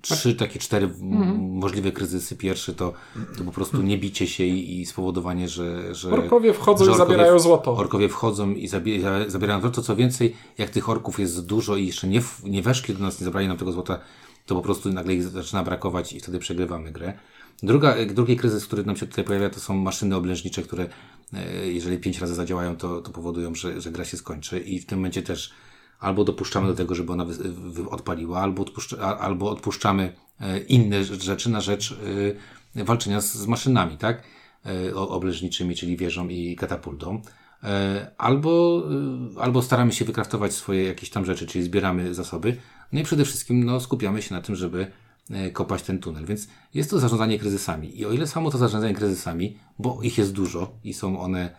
trzy, 0.02 0.36
takie 0.36 0.60
cztery 0.60 0.88
w- 0.88 1.02
możliwe 1.40 1.92
kryzysy. 1.92 2.36
Pierwszy 2.36 2.74
to, 2.74 2.94
to 3.38 3.44
po 3.44 3.52
prostu 3.52 3.82
niebicie 3.82 4.28
się 4.28 4.44
i, 4.44 4.82
i 4.82 4.86
spowodowanie, 4.86 5.50
że, 5.50 5.96
że 5.96 6.10
Orkowie 6.12 6.54
wchodzą 6.54 6.86
że 6.86 6.92
i 6.92 6.96
zabierają 6.98 7.40
złoto. 7.40 7.74
Orkowie 7.78 8.10
wchodzą 8.10 8.52
i 8.52 8.68
zabi- 8.70 9.30
zabierają 9.30 9.62
złoto. 9.62 9.82
Co 9.82 9.96
więcej, 9.96 10.36
jak 10.58 10.70
tych 10.70 10.90
orków 10.90 11.20
jest 11.20 11.46
dużo 11.46 11.76
i 11.76 11.88
jeszcze 11.88 12.08
nie, 12.08 12.22
nie 12.44 12.62
weszli 12.62 12.94
do 12.96 13.00
nas, 13.00 13.20
nie 13.22 13.26
zabrali 13.26 13.48
nam 13.48 13.58
tego 13.58 13.72
złota, 13.72 14.00
to 14.46 14.56
po 14.56 14.62
prostu 14.62 14.90
nagle 14.94 15.14
ich 15.14 15.24
zaczyna 15.24 15.64
brakować 15.64 16.14
i 16.14 16.20
wtedy 16.20 16.40
przegrywamy 16.40 16.92
grę. 16.92 17.14
Druga, 17.64 17.96
drugi 18.14 18.38
kryzys, 18.38 18.66
który 18.68 18.84
nam 18.84 18.96
się 18.98 19.08
tutaj 19.08 19.24
pojawia, 19.26 19.50
to 19.50 19.60
są 19.60 19.78
maszyny 19.78 20.16
oblężnicze, 20.16 20.62
które 20.62 20.90
e, 21.34 21.68
jeżeli 21.68 21.98
pięć 21.98 22.20
razy 22.20 22.36
zadziałają, 22.36 22.76
to, 22.78 23.02
to 23.02 23.12
powodują, 23.12 23.56
że, 23.56 23.82
że 23.82 23.92
gra 23.92 24.06
się 24.06 24.18
skończy 24.18 24.60
i 24.60 24.80
w 24.80 24.86
tym 24.86 24.98
momencie 25.00 25.22
też 25.22 25.54
albo 26.00 26.24
dopuszczamy 26.24 26.68
do 26.68 26.74
tego, 26.74 26.96
żeby 26.96 27.12
ona 27.12 27.26
odpaliła, 27.90 28.40
albo, 28.40 28.66
albo 29.20 29.52
odpuszczamy 29.52 30.14
e, 30.40 30.60
inne 30.60 31.04
rzeczy 31.04 31.50
na 31.50 31.62
rzecz 31.62 31.98
e, 32.76 32.84
walczenia 32.84 33.22
z, 33.22 33.48
maszynami, 33.48 33.98
tak? 33.98 34.24
E, 34.66 34.96
Obleżniczymi, 34.96 35.76
czyli 35.76 35.98
wieżą 35.98 36.28
i 36.28 36.56
katapultą. 36.56 37.22
Albo, 38.18 38.84
albo 39.40 39.62
staramy 39.62 39.92
się 39.92 40.06
wykraftować 40.06 40.54
swoje 40.54 40.84
jakieś 40.84 41.10
tam 41.10 41.26
rzeczy, 41.26 41.48
czyli 41.48 41.64
zbieramy 41.64 42.14
zasoby. 42.14 42.58
No 42.92 43.00
i 43.00 43.04
przede 43.04 43.26
wszystkim 43.26 43.64
no, 43.64 43.80
skupiamy 43.80 44.22
się 44.22 44.36
na 44.36 44.42
tym, 44.42 44.56
żeby 44.56 44.92
kopać 45.54 45.84
ten 45.84 46.00
tunel. 46.00 46.26
Więc 46.26 46.48
jest 46.74 46.90
to 46.90 47.00
zarządzanie 47.00 47.40
kryzysami. 47.40 48.00
I 48.00 48.06
o 48.06 48.12
ile 48.12 48.28
samo 48.28 48.52
to 48.52 48.58
zarządzanie 48.58 48.94
kryzysami, 48.94 49.58
bo 49.80 50.00
ich 50.04 50.18
jest 50.18 50.34
dużo 50.34 50.72
i 50.84 50.94
są 50.94 51.20
one, 51.20 51.56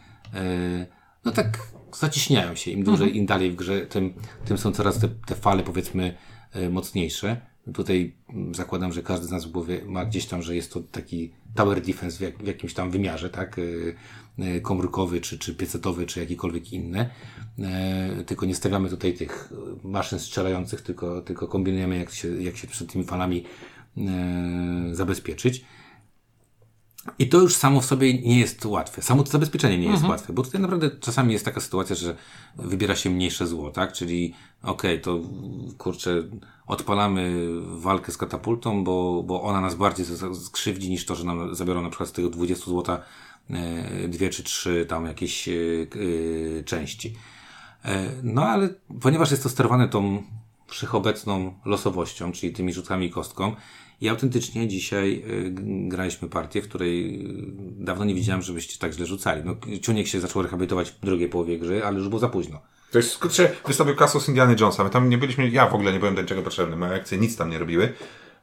no 1.24 1.32
tak, 1.32 1.58
zaciśniają 1.96 2.54
się. 2.54 2.70
Im 2.70 2.84
dłużej, 2.84 3.16
im 3.16 3.26
dalej 3.26 3.50
w 3.50 3.56
grze, 3.56 3.86
tym, 3.86 4.14
tym 4.44 4.58
są 4.58 4.72
coraz 4.72 4.98
te, 4.98 5.08
te 5.08 5.34
fale, 5.34 5.62
powiedzmy, 5.62 6.16
e, 6.52 6.70
mocniejsze. 6.70 7.40
Tutaj 7.74 8.16
mm, 8.28 8.54
zakładam, 8.54 8.92
że 8.92 9.02
każdy 9.02 9.26
z 9.26 9.30
nas 9.30 9.44
w 9.44 9.50
głowie 9.50 9.80
ma 9.84 10.04
gdzieś 10.04 10.26
tam, 10.26 10.42
że 10.42 10.56
jest 10.56 10.72
to 10.72 10.80
taki 10.80 11.32
tower 11.54 11.82
defense 11.82 12.18
w, 12.18 12.20
jak, 12.20 12.38
w 12.38 12.46
jakimś 12.46 12.74
tam 12.74 12.90
wymiarze, 12.90 13.30
tak? 13.30 13.58
Y, 13.58 13.94
y, 14.38 14.60
komórkowy, 14.60 15.20
czy, 15.20 15.38
czy 15.38 15.54
piecetowy, 15.54 16.06
czy 16.06 16.20
jakikolwiek 16.20 16.72
inny. 16.72 17.10
E, 17.58 18.24
tylko 18.26 18.46
nie 18.46 18.54
stawiamy 18.54 18.88
tutaj 18.88 19.14
tych 19.14 19.52
maszyn 19.82 20.18
strzelających, 20.18 20.82
tylko, 20.82 21.22
tylko 21.22 21.48
kombinujemy, 21.48 21.98
jak 21.98 22.10
się, 22.10 22.42
jak 22.42 22.56
się 22.56 22.66
przed 22.66 22.92
tymi 22.92 23.04
falami 23.04 23.44
e, 23.96 24.00
zabezpieczyć. 24.92 25.64
I 27.18 27.28
to 27.28 27.38
już 27.38 27.56
samo 27.56 27.80
w 27.80 27.84
sobie 27.84 28.14
nie 28.14 28.38
jest 28.38 28.64
łatwe. 28.64 29.02
Samo 29.02 29.22
to 29.22 29.30
zabezpieczenie 29.30 29.78
nie 29.78 29.88
jest 29.88 30.04
łatwe, 30.04 30.32
bo 30.32 30.42
tutaj 30.42 30.60
naprawdę 30.60 30.90
czasami 30.90 31.32
jest 31.32 31.44
taka 31.44 31.60
sytuacja, 31.60 31.96
że 31.96 32.16
wybiera 32.56 32.96
się 32.96 33.10
mniejsze 33.10 33.46
zło, 33.46 33.70
tak? 33.70 33.92
Czyli 33.92 34.34
okej, 34.62 34.92
okay, 34.92 34.98
to 34.98 35.20
kurczę, 35.78 36.22
odpalamy 36.66 37.46
walkę 37.62 38.12
z 38.12 38.16
katapultą, 38.16 38.84
bo, 38.84 39.22
bo 39.22 39.42
ona 39.42 39.60
nas 39.60 39.74
bardziej 39.74 40.06
skrzywdzi 40.46 40.90
niż 40.90 41.06
to, 41.06 41.14
że 41.14 41.24
nam 41.24 41.54
zabiorą 41.54 41.82
na 41.82 41.90
przykład 41.90 42.08
z 42.08 42.12
tego 42.12 42.30
20 42.30 42.64
złota 42.64 43.02
e, 43.50 44.08
dwie 44.08 44.30
czy 44.30 44.42
trzy 44.42 44.86
tam 44.88 45.06
jakieś 45.06 45.48
e, 45.48 45.52
e, 45.52 46.64
części. 46.64 47.14
No 48.22 48.44
ale 48.44 48.68
ponieważ 49.00 49.30
jest 49.30 49.42
to 49.42 49.48
sterowane 49.48 49.88
tą 49.88 50.22
wszechobecną 50.66 51.54
losowością, 51.64 52.32
czyli 52.32 52.52
tymi 52.52 52.72
rzutami 52.72 53.10
kostką, 53.10 53.56
i 54.00 54.08
autentycznie 54.08 54.68
dzisiaj 54.68 55.22
y, 55.30 55.50
graliśmy 55.88 56.28
partię, 56.28 56.62
w 56.62 56.68
której 56.68 57.24
y, 57.26 57.84
dawno 57.84 58.04
nie 58.04 58.14
widziałem, 58.14 58.42
żebyście 58.42 58.78
tak 58.78 58.92
źle 58.92 59.06
rzucali. 59.06 59.42
No, 59.44 59.56
Ciuniek 59.82 60.06
się 60.06 60.20
zaczął 60.20 60.42
rehabilitować 60.42 60.90
w 60.90 61.00
drugiej 61.00 61.28
połowie 61.28 61.58
gry, 61.58 61.84
ale 61.84 61.98
już 61.98 62.08
było 62.08 62.20
za 62.20 62.28
późno. 62.28 62.60
To 62.90 62.98
jest 62.98 63.10
skrócie 63.10 63.52
wystawił 63.66 63.96
Kasus 63.96 64.28
Indiana 64.28 64.54
Jonesa. 64.60 64.84
My 64.84 64.90
tam 64.90 65.10
nie 65.10 65.18
byliśmy, 65.18 65.48
ja 65.48 65.66
w 65.66 65.74
ogóle 65.74 65.92
nie 65.92 65.98
byłem 65.98 66.14
do 66.14 66.22
niczego 66.22 66.42
potrzebny. 66.42 66.76
Moje 66.76 66.94
akcje 66.94 67.18
nic 67.18 67.36
tam 67.36 67.50
nie 67.50 67.58
robiły. 67.58 67.92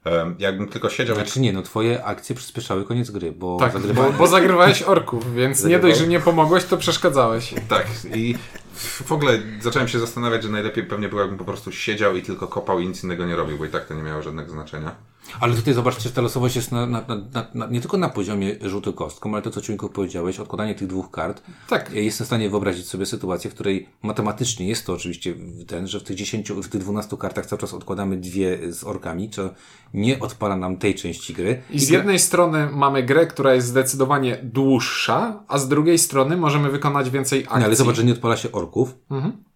Um, 0.06 0.36
jakbym 0.40 0.68
tylko 0.68 0.90
siedział... 0.90 1.16
Znaczy 1.16 1.40
nie, 1.40 1.54
no 1.54 1.62
twoje 1.62 2.04
akcje 2.04 2.36
przyspieszały 2.36 2.86
koniec 2.86 3.12
gry, 3.12 3.32
bo 3.32 3.58
tak, 3.60 3.74
zagrywałeś... 3.74 4.12
Bo, 4.12 4.18
bo 4.18 4.28
zagrywałeś 4.28 4.82
orków, 4.82 5.36
więc 5.36 5.64
nie 5.64 5.80
dość, 5.80 5.98
że 5.98 6.08
nie 6.08 6.20
pomogłeś, 6.20 6.64
to 6.64 6.78
przeszkadzałeś. 6.78 7.54
Tak, 7.70 7.88
i 8.16 8.36
w 8.76 9.12
ogóle 9.12 9.40
zacząłem 9.62 9.88
się 9.88 10.00
zastanawiać, 10.00 10.44
że 10.44 10.50
najlepiej 10.50 10.84
pewnie 10.84 11.10
było, 11.10 11.22
jakbym 11.22 11.40
po 11.40 11.46
prostu 11.46 11.72
siedział 11.72 12.16
i 12.16 12.22
tylko 12.22 12.48
kopał 12.48 12.80
i 12.80 12.88
nic 12.88 13.04
innego 13.04 13.26
nie 13.26 13.36
robił, 13.36 13.58
bo 13.58 13.66
i 13.66 13.70
tak 13.70 13.86
to 13.86 13.94
nie 13.94 14.04
miało 14.04 14.22
żadnego 14.22 14.52
znaczenia. 14.52 14.96
Ale 15.40 15.56
tutaj 15.56 15.74
zobaczcie, 15.74 16.04
że 16.04 16.12
ta 16.12 16.22
losowość 16.22 16.56
jest 16.56 16.72
na, 16.72 16.86
na, 16.86 17.04
na, 17.08 17.48
na, 17.54 17.68
nie 17.68 17.82
tylko 17.82 17.98
na 17.98 18.10
poziomie 18.10 18.56
rzutu 18.62 18.94
kostką, 18.94 19.34
ale 19.34 19.42
to, 19.42 19.52
co 19.52 19.62
Ciuńko 19.62 19.90
powiedziałeś, 19.90 20.40
odkładanie 20.40 20.76
tych 20.76 20.88
dwóch 20.88 21.12
kart. 21.12 21.42
Tak. 21.70 21.92
Jestem 21.94 22.26
w 22.26 22.28
stanie 22.28 22.50
wyobrazić 22.50 22.88
sobie 22.88 23.06
sytuację, 23.06 23.52
w 23.52 23.54
której 23.54 23.90
matematycznie 24.02 24.68
jest 24.68 24.86
to 24.86 24.94
oczywiście 24.94 25.36
ten, 25.68 25.88
że 25.88 26.00
w 26.00 26.04
tych 26.04 26.16
10, 26.16 26.52
w 26.52 26.70
tych 26.70 26.82
12 26.82 27.18
kartach 27.18 27.46
cały 27.46 27.60
czas 27.60 27.74
odkładamy 27.74 28.18
dwie 28.18 28.74
z 28.74 28.84
orkami, 28.84 29.30
co 29.30 29.50
nie 29.94 30.20
odpala 30.20 30.56
nam 30.56 30.78
tej 30.78 30.96
części 30.96 31.34
gry. 31.34 31.62
I 31.70 31.80
z 31.80 31.90
jednej 31.90 32.20
strony 32.20 32.70
mamy 32.72 33.04
grę, 33.04 33.28
która 33.28 33.54
jest 33.54 33.68
zdecydowanie 33.68 34.40
dłuższa, 34.44 35.44
a 35.48 35.58
z 35.58 35.68
drugiej 35.68 35.98
strony 35.98 36.38
możemy 36.38 36.72
wykonać 36.72 37.10
więcej 37.10 37.40
akcji. 37.40 37.60
No, 37.60 37.66
ale 37.66 37.76
zobacz, 37.76 37.96
że 37.96 38.04
nie 38.04 38.14
odpala 38.14 38.38
się 38.38 38.52
orków. 38.52 38.96
Mhm 39.12 39.47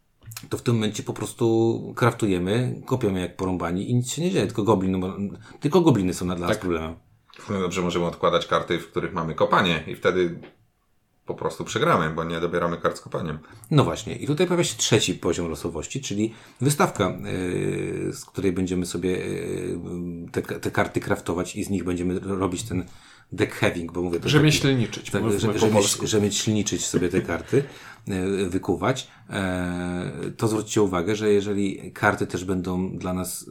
to 0.49 0.57
w 0.57 0.61
tym 0.61 0.73
momencie 0.75 1.03
po 1.03 1.13
prostu 1.13 1.93
kraftujemy, 1.95 2.81
kopiemy 2.85 3.19
jak 3.19 3.35
porąbani 3.35 3.89
i 3.91 3.95
nic 3.95 4.11
się 4.11 4.21
nie 4.21 4.31
dzieje, 4.31 4.45
tylko 4.45 4.63
gobliny, 4.63 4.97
no 4.97 5.37
tylko 5.59 5.81
gobliny 5.81 6.13
są 6.13 6.25
dla 6.25 6.35
tak. 6.35 6.47
nas 6.47 6.57
problemem. 6.57 6.95
No 7.49 7.59
dobrze, 7.59 7.81
możemy 7.81 8.05
odkładać 8.05 8.47
karty, 8.47 8.79
w 8.79 8.91
których 8.91 9.13
mamy 9.13 9.35
kopanie 9.35 9.83
i 9.87 9.95
wtedy 9.95 10.39
po 11.25 11.35
prostu 11.35 11.65
przegramy, 11.65 12.09
bo 12.09 12.23
nie 12.23 12.39
dobieramy 12.39 12.77
kart 12.77 12.97
z 12.97 13.01
kopaniem. 13.01 13.39
No 13.71 13.83
właśnie. 13.83 14.15
I 14.15 14.27
tutaj 14.27 14.47
pojawia 14.47 14.63
się 14.63 14.77
trzeci 14.77 15.13
poziom 15.13 15.49
losowości, 15.49 16.01
czyli 16.01 16.33
wystawka, 16.61 17.09
yy, 17.09 18.13
z 18.13 18.25
której 18.25 18.51
będziemy 18.51 18.85
sobie 18.85 19.09
yy, 19.09 19.77
te, 20.31 20.41
te 20.41 20.71
karty 20.71 20.99
kraftować 20.99 21.55
i 21.55 21.63
z 21.63 21.69
nich 21.69 21.83
będziemy 21.83 22.19
robić 22.19 22.63
ten 22.63 22.85
deck 23.31 23.53
having, 23.53 23.91
bo 23.91 24.01
mówię... 24.01 24.19
To 24.19 24.29
rzemieślniczyć. 24.29 25.11
Tak, 25.11 25.23
że, 25.39 26.07
rzemieślniczyć 26.07 26.85
sobie 26.85 27.09
te 27.09 27.21
karty, 27.21 27.63
wykuwać. 28.49 29.07
E, 29.29 30.11
to 30.37 30.47
zwróćcie 30.47 30.81
uwagę, 30.81 31.15
że 31.15 31.31
jeżeli 31.31 31.91
karty 31.91 32.27
też 32.27 32.45
będą 32.45 32.97
dla 32.97 33.13
nas 33.13 33.49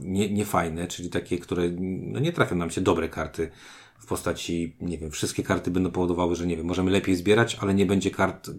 nie, 0.00 0.32
niefajne, 0.32 0.86
czyli 0.86 1.10
takie, 1.10 1.38
które 1.38 1.62
no 1.80 2.20
nie 2.20 2.32
trafią 2.32 2.56
nam 2.56 2.70
się 2.70 2.80
dobre 2.80 3.08
karty, 3.08 3.50
w 4.04 4.06
postaci, 4.06 4.76
nie 4.80 4.98
wiem, 4.98 5.10
wszystkie 5.10 5.42
karty 5.42 5.70
będą 5.70 5.90
powodowały, 5.90 6.36
że 6.36 6.46
nie 6.46 6.56
wiem, 6.56 6.66
możemy 6.66 6.90
lepiej 6.90 7.16
zbierać, 7.16 7.56
ale 7.60 7.74
nie 7.74 7.86
będzie 7.86 8.10
kart 8.10 8.48
y, 8.48 8.52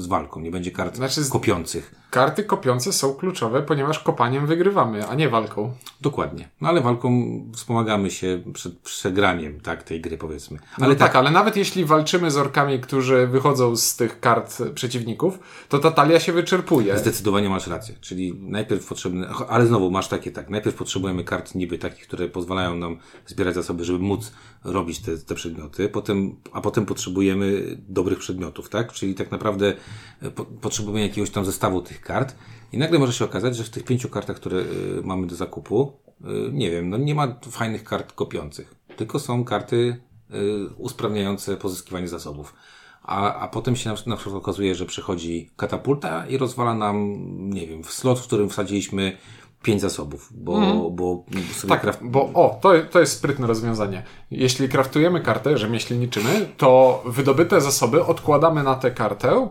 z 0.00 0.06
walką, 0.06 0.40
nie 0.40 0.50
będzie 0.50 0.70
kart 0.70 0.96
znaczy, 0.96 1.20
kopiących. 1.30 1.94
Karty 2.10 2.44
kopiące 2.44 2.92
są 2.92 3.14
kluczowe, 3.14 3.62
ponieważ 3.62 3.98
kopaniem 3.98 4.46
wygrywamy, 4.46 5.08
a 5.08 5.14
nie 5.14 5.28
walką. 5.28 5.72
Dokładnie. 6.00 6.48
No 6.60 6.68
ale 6.68 6.80
walką 6.80 7.10
wspomagamy 7.54 8.10
się 8.10 8.42
przed 8.52 8.78
przegraniem, 8.78 9.60
tak, 9.60 9.82
tej 9.82 10.00
gry 10.00 10.18
powiedzmy. 10.18 10.58
No 10.78 10.86
ale 10.86 10.94
no 10.94 10.98
tak, 10.98 11.12
tak, 11.12 11.16
ale 11.16 11.30
nawet 11.30 11.56
jeśli 11.56 11.84
walczymy 11.84 12.30
z 12.30 12.36
orkami, 12.36 12.80
którzy 12.80 13.26
wychodzą 13.26 13.76
z 13.76 13.96
tych 13.96 14.20
kart 14.20 14.62
przeciwników, 14.74 15.38
to 15.68 15.78
ta 15.78 15.90
talia 15.90 16.20
się 16.20 16.32
wyczerpuje. 16.32 16.98
Zdecydowanie 16.98 17.48
masz 17.48 17.66
rację. 17.66 17.94
Czyli 18.00 18.34
najpierw 18.40 18.86
potrzebne, 18.86 19.28
ale 19.48 19.66
znowu 19.66 19.90
masz 19.90 20.08
takie 20.08 20.30
tak, 20.30 20.50
najpierw 20.50 20.76
potrzebujemy 20.76 21.24
kart 21.24 21.54
niby 21.54 21.78
takich, 21.78 22.06
które 22.06 22.28
pozwalają 22.28 22.76
nam 22.76 22.98
zbierać 23.26 23.54
zasoby, 23.54 23.84
żeby 23.84 23.98
móc 23.98 24.32
robić 24.76 24.98
te, 24.98 25.18
te 25.18 25.34
przedmioty, 25.34 25.88
potem, 25.88 26.36
a 26.52 26.60
potem 26.60 26.86
potrzebujemy 26.86 27.76
dobrych 27.88 28.18
przedmiotów, 28.18 28.68
tak? 28.68 28.92
Czyli 28.92 29.14
tak 29.14 29.30
naprawdę 29.30 29.74
e, 30.22 30.30
po, 30.30 30.44
potrzebujemy 30.44 31.00
jakiegoś 31.00 31.30
tam 31.30 31.44
zestawu 31.44 31.82
tych 31.82 32.00
kart 32.00 32.36
i 32.72 32.78
nagle 32.78 32.98
może 32.98 33.12
się 33.12 33.24
okazać, 33.24 33.56
że 33.56 33.64
w 33.64 33.70
tych 33.70 33.84
pięciu 33.84 34.08
kartach, 34.08 34.36
które 34.36 34.58
y, 34.58 34.66
mamy 35.04 35.26
do 35.26 35.34
zakupu, 35.34 35.92
y, 36.20 36.24
nie 36.52 36.70
wiem, 36.70 36.90
no 36.90 36.96
nie 36.96 37.14
ma 37.14 37.38
fajnych 37.50 37.84
kart 37.84 38.12
kopiących, 38.12 38.74
tylko 38.96 39.18
są 39.18 39.44
karty 39.44 40.00
y, 40.34 40.74
usprawniające 40.76 41.56
pozyskiwanie 41.56 42.08
zasobów. 42.08 42.54
A, 43.02 43.34
a 43.34 43.48
potem 43.48 43.76
się 43.76 43.90
na, 43.90 43.96
na 44.06 44.16
przykład 44.16 44.36
okazuje, 44.36 44.74
że 44.74 44.86
przychodzi 44.86 45.50
katapulta 45.56 46.26
i 46.26 46.38
rozwala 46.38 46.74
nam, 46.74 47.16
nie 47.50 47.66
wiem, 47.66 47.82
w 47.82 47.92
slot, 47.92 48.18
w 48.18 48.26
którym 48.26 48.48
wsadziliśmy 48.48 49.16
pięć 49.66 49.80
zasobów, 49.80 50.28
bo, 50.34 50.56
mm. 50.58 50.96
bo 50.96 51.24
sobie 51.52 51.68
Tak, 51.68 51.80
kraft... 51.80 52.00
bo 52.02 52.20
o, 52.20 52.58
to, 52.62 52.72
to 52.90 53.00
jest 53.00 53.12
sprytne 53.12 53.46
rozwiązanie. 53.46 54.02
Jeśli 54.30 54.68
kraftujemy 54.68 55.20
kartę, 55.20 55.58
rzemieślniczymy, 55.58 56.48
to 56.56 57.02
wydobyte 57.06 57.60
zasoby 57.60 58.04
odkładamy 58.04 58.62
na 58.62 58.74
tę 58.74 58.90
kartę 58.90 59.48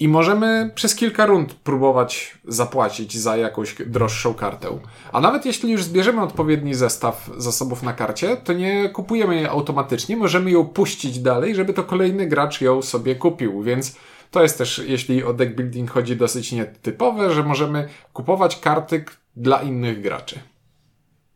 i 0.00 0.08
możemy 0.08 0.70
przez 0.74 0.94
kilka 0.94 1.26
rund 1.26 1.54
próbować 1.54 2.38
zapłacić 2.48 3.18
za 3.18 3.36
jakąś 3.36 3.74
droższą 3.86 4.34
kartę. 4.34 4.78
A 5.12 5.20
nawet 5.20 5.46
jeśli 5.46 5.72
już 5.72 5.84
zbierzemy 5.84 6.22
odpowiedni 6.22 6.74
zestaw 6.74 7.30
zasobów 7.36 7.82
na 7.82 7.92
karcie, 7.92 8.36
to 8.36 8.52
nie 8.52 8.88
kupujemy 8.88 9.34
jej 9.34 9.46
automatycznie, 9.46 10.16
możemy 10.16 10.50
ją 10.50 10.64
puścić 10.64 11.18
dalej, 11.18 11.54
żeby 11.54 11.72
to 11.72 11.84
kolejny 11.84 12.26
gracz 12.26 12.60
ją 12.60 12.82
sobie 12.82 13.14
kupił, 13.14 13.62
więc 13.62 13.96
to 14.30 14.42
jest 14.42 14.58
też, 14.58 14.82
jeśli 14.86 15.24
o 15.24 15.32
deck 15.32 15.52
building 15.54 15.90
chodzi, 15.90 16.16
dosyć 16.16 16.52
nietypowe, 16.52 17.34
że 17.34 17.42
możemy 17.42 17.88
kupować 18.12 18.60
karty 18.60 19.04
dla 19.36 19.62
innych 19.62 20.00
graczy. 20.00 20.40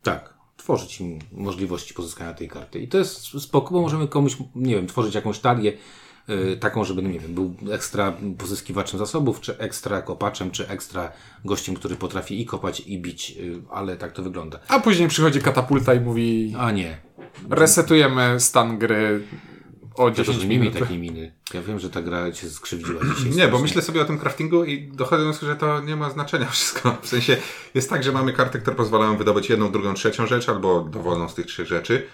Tak, 0.02 0.34
tworzyć 0.56 1.00
im 1.00 1.18
możliwości 1.32 1.94
pozyskania 1.94 2.34
tej 2.34 2.48
karty. 2.48 2.78
I 2.78 2.88
to 2.88 2.98
jest 2.98 3.42
spoko, 3.42 3.74
bo 3.74 3.80
możemy 3.82 4.08
komuś, 4.08 4.36
nie 4.54 4.74
wiem, 4.74 4.86
tworzyć 4.86 5.14
jakąś 5.14 5.38
talię, 5.38 5.72
yy, 6.28 6.56
taką, 6.56 6.84
żeby, 6.84 7.02
nie 7.02 7.20
wiem, 7.20 7.34
był 7.34 7.54
ekstra 7.72 8.16
pozyskiwaczem 8.38 8.98
zasobów, 8.98 9.40
czy 9.40 9.58
ekstra 9.58 10.02
kopaczem, 10.02 10.50
czy 10.50 10.68
ekstra 10.68 11.12
gościem, 11.44 11.74
który 11.74 11.96
potrafi 11.96 12.40
i 12.40 12.46
kopać, 12.46 12.80
i 12.80 12.98
bić, 12.98 13.30
yy, 13.30 13.62
ale 13.70 13.96
tak 13.96 14.12
to 14.12 14.22
wygląda. 14.22 14.58
A 14.68 14.80
później 14.80 15.08
przychodzi 15.08 15.40
katapulta 15.40 15.94
i 15.94 16.00
mówi... 16.00 16.54
A 16.58 16.70
nie. 16.70 16.98
Resetujemy 17.50 18.40
stan 18.40 18.78
gry 18.78 19.22
o 19.96 20.10
10 20.10 20.42
ja 20.42 20.48
minut. 20.48 20.78
takiej 20.78 20.98
miny. 20.98 21.32
Ja 21.54 21.62
wiem, 21.62 21.78
że 21.78 21.90
ta 21.90 22.02
gra 22.02 22.32
cię 22.32 22.50
skrzywdziła 22.50 23.00
dzisiaj. 23.16 23.32
Nie, 23.32 23.48
bo 23.48 23.58
myślę 23.58 23.82
sobie 23.82 24.02
o 24.02 24.04
tym 24.04 24.18
craftingu 24.18 24.64
i 24.64 24.88
dochodzę 24.88 25.22
do 25.22 25.24
wniosku, 25.24 25.46
że 25.46 25.56
to 25.56 25.80
nie 25.80 25.96
ma 25.96 26.10
znaczenia 26.10 26.46
wszystko. 26.50 26.96
W 27.02 27.08
sensie 27.08 27.36
jest 27.74 27.90
tak, 27.90 28.04
że 28.04 28.12
mamy 28.12 28.32
karty, 28.32 28.58
które 28.58 28.76
pozwalają 28.76 29.16
wydobyć 29.16 29.50
jedną, 29.50 29.72
drugą, 29.72 29.94
trzecią 29.94 30.26
rzecz 30.26 30.48
albo 30.48 30.80
dowolną 30.80 31.28
z 31.28 31.34
tych 31.34 31.46
trzech 31.46 31.66
rzeczy 31.66 32.06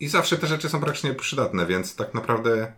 i 0.00 0.08
zawsze 0.08 0.38
te 0.38 0.46
rzeczy 0.46 0.68
są 0.68 0.80
praktycznie 0.80 1.14
przydatne, 1.14 1.66
więc 1.66 1.96
tak 1.96 2.14
naprawdę 2.14 2.72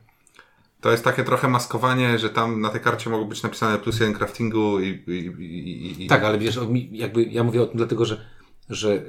to 0.80 0.90
jest 0.90 1.04
takie 1.04 1.24
trochę 1.24 1.48
maskowanie, 1.48 2.18
że 2.18 2.30
tam 2.30 2.60
na 2.60 2.68
tej 2.68 2.80
karcie 2.80 3.10
mogą 3.10 3.24
być 3.24 3.42
napisane 3.42 3.78
plus 3.78 4.00
jeden 4.00 4.14
craftingu 4.14 4.80
i... 4.80 4.88
i, 5.06 5.26
i, 5.42 6.04
i... 6.04 6.06
Tak, 6.06 6.24
ale 6.24 6.38
wiesz, 6.38 6.58
jakby 6.92 7.22
ja 7.22 7.44
mówię 7.44 7.62
o 7.62 7.66
tym 7.66 7.76
dlatego, 7.76 8.04
że 8.04 8.24
że, 8.70 9.02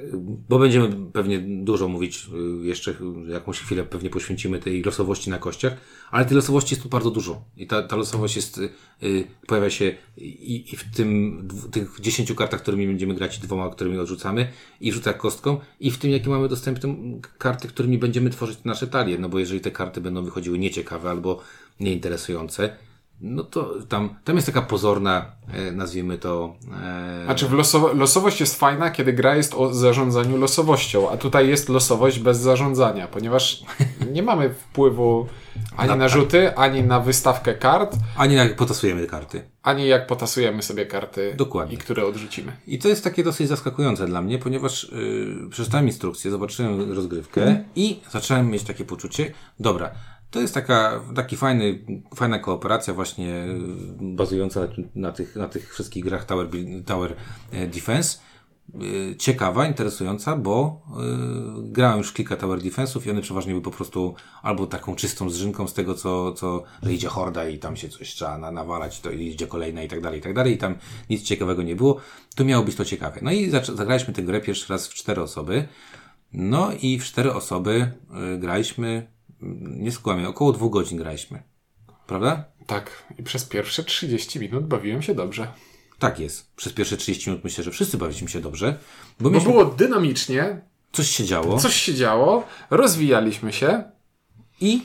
bo 0.48 0.58
będziemy 0.58 1.10
pewnie 1.12 1.38
dużo 1.38 1.88
mówić, 1.88 2.26
y, 2.62 2.66
jeszcze 2.66 2.94
jakąś 3.28 3.60
chwilę 3.60 3.84
pewnie 3.84 4.10
poświęcimy 4.10 4.58
tej 4.58 4.82
losowości 4.82 5.30
na 5.30 5.38
kościach, 5.38 5.76
ale 6.10 6.24
tej 6.24 6.36
losowości 6.36 6.74
jest 6.74 6.82
tu 6.82 6.88
bardzo 6.88 7.10
dużo. 7.10 7.44
I 7.56 7.66
ta, 7.66 7.82
ta 7.82 7.96
losowość 7.96 8.36
jest, 8.36 8.58
y, 9.02 9.24
pojawia 9.46 9.70
się 9.70 9.94
i, 10.16 10.64
i 10.72 10.76
w 10.76 10.96
tym, 10.96 11.40
w 11.48 11.70
tych 11.70 12.00
dziesięciu 12.00 12.34
kartach, 12.34 12.62
którymi 12.62 12.86
będziemy 12.86 13.14
grać, 13.14 13.38
dwoma, 13.38 13.70
którymi 13.70 13.98
odrzucamy, 13.98 14.48
i 14.80 14.92
rzutach 14.92 15.16
kostką, 15.16 15.60
i 15.80 15.90
w 15.90 15.98
tym, 15.98 16.10
jakie 16.10 16.30
mamy 16.30 16.48
dostępne 16.48 16.94
karty, 17.38 17.68
którymi 17.68 17.98
będziemy 17.98 18.30
tworzyć 18.30 18.58
nasze 18.64 18.86
talie. 18.86 19.18
No 19.18 19.28
bo 19.28 19.38
jeżeli 19.38 19.60
te 19.60 19.70
karty 19.70 20.00
będą 20.00 20.24
wychodziły 20.24 20.58
nieciekawe 20.58 21.10
albo 21.10 21.40
nieinteresujące, 21.80 22.76
no 23.26 23.44
to 23.44 23.74
tam, 23.88 24.14
tam 24.24 24.36
jest 24.36 24.46
taka 24.46 24.62
pozorna, 24.62 25.26
e, 25.52 25.72
nazwijmy 25.72 26.18
to, 26.18 26.54
e, 26.82 27.24
Znaczy 27.24 27.48
w 27.48 27.52
losowo- 27.52 27.96
losowość 27.96 28.40
jest 28.40 28.58
fajna, 28.58 28.90
kiedy 28.90 29.12
gra 29.12 29.36
jest 29.36 29.54
o 29.54 29.74
zarządzaniu 29.74 30.36
losowością, 30.36 31.10
a 31.10 31.16
tutaj 31.16 31.48
jest 31.48 31.68
losowość 31.68 32.18
bez 32.18 32.38
zarządzania, 32.38 33.08
ponieważ 33.08 33.62
nie 34.12 34.22
mamy 34.22 34.50
wpływu 34.54 35.26
ani 35.76 35.88
Na- 35.88 35.96
na 35.96 36.08
rzuty, 36.08 36.56
ani 36.56 36.82
na 36.82 37.00
wystawkę 37.00 37.54
kart, 37.54 37.96
a 38.16 38.26
nie 38.26 38.36
jak 38.36 38.56
potasujemy 38.56 39.06
karty. 39.06 39.42
ani 39.62 39.86
jak 39.86 40.06
potasujemy 40.06 40.62
sobie 40.62 40.86
karty 40.86 41.34
Dokładnie. 41.36 41.74
i 41.74 41.78
które 41.78 42.06
odrzucimy. 42.06 42.52
I 42.66 42.78
to 42.78 42.88
jest 42.88 43.04
takie 43.04 43.24
dosyć 43.24 43.48
zaskakujące 43.48 44.06
dla 44.06 44.22
mnie, 44.22 44.38
ponieważ 44.38 44.92
yy, 44.92 45.48
przeczytałem 45.50 45.86
instrukcję, 45.86 46.30
zobaczyłem 46.30 46.92
rozgrywkę 46.92 47.64
i 47.76 48.00
zacząłem 48.10 48.50
mieć 48.50 48.62
takie 48.62 48.84
poczucie, 48.84 49.32
dobra, 49.60 49.90
to 50.34 50.40
jest 50.40 50.54
taka, 50.54 51.00
taki 51.14 51.36
fajny, 51.36 51.78
fajna 52.14 52.38
kooperacja 52.38 52.94
właśnie 52.94 53.26
yy, 53.26 53.56
bazująca 54.00 54.68
na 54.94 55.12
tych, 55.12 55.36
na 55.36 55.48
tych 55.48 55.74
wszystkich 55.74 56.04
grach 56.04 56.24
Tower, 56.24 56.48
Tower 56.86 57.16
e, 57.52 57.66
Defense. 57.66 58.18
Yy, 58.74 59.16
Ciekawa, 59.16 59.66
interesująca, 59.66 60.36
bo 60.36 60.82
yy, 61.56 61.72
grałem 61.72 61.98
już 61.98 62.12
kilka 62.12 62.36
Tower 62.36 62.58
Defense'ów 62.58 63.06
i 63.06 63.10
one 63.10 63.20
przeważnie 63.20 63.52
były 63.52 63.62
po 63.62 63.70
prostu 63.70 64.14
albo 64.42 64.66
taką 64.66 64.94
czystą 64.94 65.30
zrzynką 65.30 65.68
z 65.68 65.74
tego, 65.74 65.94
co, 65.94 66.32
co 66.32 66.62
że 66.82 66.92
idzie 66.92 67.08
horda 67.08 67.48
i 67.48 67.58
tam 67.58 67.76
się 67.76 67.88
coś 67.88 68.14
trzeba 68.14 68.38
na, 68.38 68.50
nawalać, 68.50 69.00
to 69.00 69.10
idzie 69.10 69.46
kolejna 69.46 69.82
i 69.82 69.88
tak 69.88 70.00
dalej, 70.00 70.18
i 70.18 70.22
tak 70.22 70.34
dalej, 70.34 70.54
i 70.54 70.58
tam 70.58 70.74
nic 71.10 71.22
ciekawego 71.22 71.62
nie 71.62 71.76
było. 71.76 72.00
Tu 72.36 72.44
miało 72.44 72.64
być 72.64 72.76
to 72.76 72.84
ciekawe. 72.84 73.18
No 73.22 73.32
i 73.32 73.50
zagraliśmy 73.74 74.14
tę 74.14 74.22
grę 74.22 74.40
pierwszy 74.40 74.72
raz 74.72 74.88
w 74.88 74.94
cztery 74.94 75.22
osoby. 75.22 75.68
No 76.32 76.72
i 76.82 76.98
w 76.98 77.04
cztery 77.04 77.32
osoby 77.32 77.92
graliśmy, 78.38 79.13
nie 79.60 79.92
skłamię, 79.92 80.28
około 80.28 80.52
dwóch 80.52 80.72
godzin 80.72 80.98
graliśmy. 80.98 81.42
Prawda? 82.06 82.44
Tak, 82.66 83.04
i 83.18 83.22
przez 83.22 83.44
pierwsze 83.44 83.84
30 83.84 84.40
minut 84.40 84.66
bawiłem 84.66 85.02
się 85.02 85.14
dobrze. 85.14 85.48
Tak 85.98 86.20
jest. 86.20 86.54
Przez 86.56 86.72
pierwsze 86.72 86.96
30 86.96 87.30
minut 87.30 87.44
myślę, 87.44 87.64
że 87.64 87.70
wszyscy 87.70 87.98
bawiliśmy 87.98 88.28
się 88.28 88.40
dobrze, 88.40 88.78
bo 89.20 89.24
Bo 89.24 89.30
mieliśmy, 89.30 89.52
było 89.52 89.64
dynamicznie, 89.64 90.60
coś 90.92 91.10
się 91.10 91.24
działo 91.24 91.58
coś 91.58 91.74
się 91.74 91.94
działo, 91.94 92.46
rozwijaliśmy 92.70 93.52
się. 93.52 93.84
i 94.60 94.82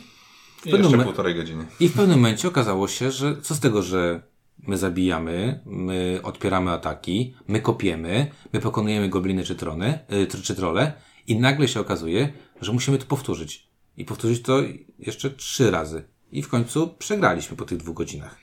I 0.65 0.71
pewnym 0.71 0.91
jeszcze 0.91 1.03
półtorej 1.03 1.35
godziny. 1.35 1.65
I 1.79 1.87
w 1.87 1.93
pewnym 1.93 2.17
momencie 2.17 2.47
okazało 2.47 2.87
się, 2.87 3.11
że 3.11 3.41
co 3.41 3.55
z 3.55 3.59
tego, 3.59 3.83
że 3.83 4.21
my 4.67 4.77
zabijamy, 4.77 5.59
my 5.65 6.19
odpieramy 6.23 6.71
ataki, 6.71 7.33
my 7.47 7.61
kopiemy, 7.61 8.31
my 8.53 8.59
pokonujemy 8.59 9.09
gobliny 9.09 9.43
czy 9.43 9.55
trony, 9.55 9.99
y, 10.13 10.27
czy, 10.27 10.41
czy 10.41 10.55
trole 10.55 10.93
i 11.27 11.39
nagle 11.39 11.67
się 11.67 11.79
okazuje, 11.79 12.33
że 12.61 12.73
musimy 12.73 12.97
to 12.97 13.05
powtórzyć. 13.05 13.68
I 13.99 14.05
powtórzyć 14.05 14.41
to 14.41 14.59
jeszcze 14.99 15.29
trzy 15.29 15.71
razy. 15.71 16.03
I 16.31 16.41
w 16.41 16.49
końcu 16.49 16.95
przegraliśmy 16.99 17.57
po 17.57 17.65
tych 17.65 17.77
dwóch 17.77 17.95
godzinach. 17.95 18.37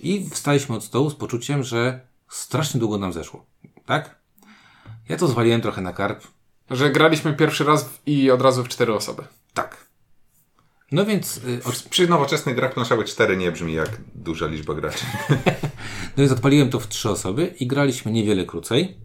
I 0.00 0.30
wstaliśmy 0.30 0.76
od 0.76 0.84
stołu 0.84 1.10
z 1.10 1.14
poczuciem, 1.14 1.62
że 1.62 2.00
strasznie 2.28 2.80
długo 2.80 2.98
nam 2.98 3.12
zeszło. 3.12 3.46
Tak? 3.86 4.18
Ja 5.08 5.16
to 5.16 5.28
zwaliłem 5.28 5.60
trochę 5.60 5.82
na 5.82 5.92
karp. 5.92 6.26
Że 6.70 6.90
graliśmy 6.90 7.32
pierwszy 7.32 7.64
raz 7.64 7.90
i 8.06 8.30
od 8.30 8.42
razu 8.42 8.64
w 8.64 8.68
cztery 8.68 8.94
osoby. 8.94 9.22
Tak. 9.54 9.86
No 10.92 11.06
więc 11.06 11.36
y, 11.36 11.60
od, 11.64 11.82
Przy 11.82 12.08
nowoczesnych 12.08 12.54
grach 12.54 12.74
planszowych 12.74 13.06
4 13.06 13.36
nie 13.36 13.52
brzmi 13.52 13.72
jak 13.72 14.00
duża 14.14 14.46
liczba 14.46 14.74
graczy. 14.74 15.04
No 16.16 16.22
więc 16.22 16.32
odpaliłem 16.32 16.70
to 16.70 16.80
w 16.80 16.88
trzy 16.88 17.10
osoby 17.10 17.54
i 17.60 17.66
graliśmy 17.66 18.12
niewiele 18.12 18.44
krócej. 18.44 19.00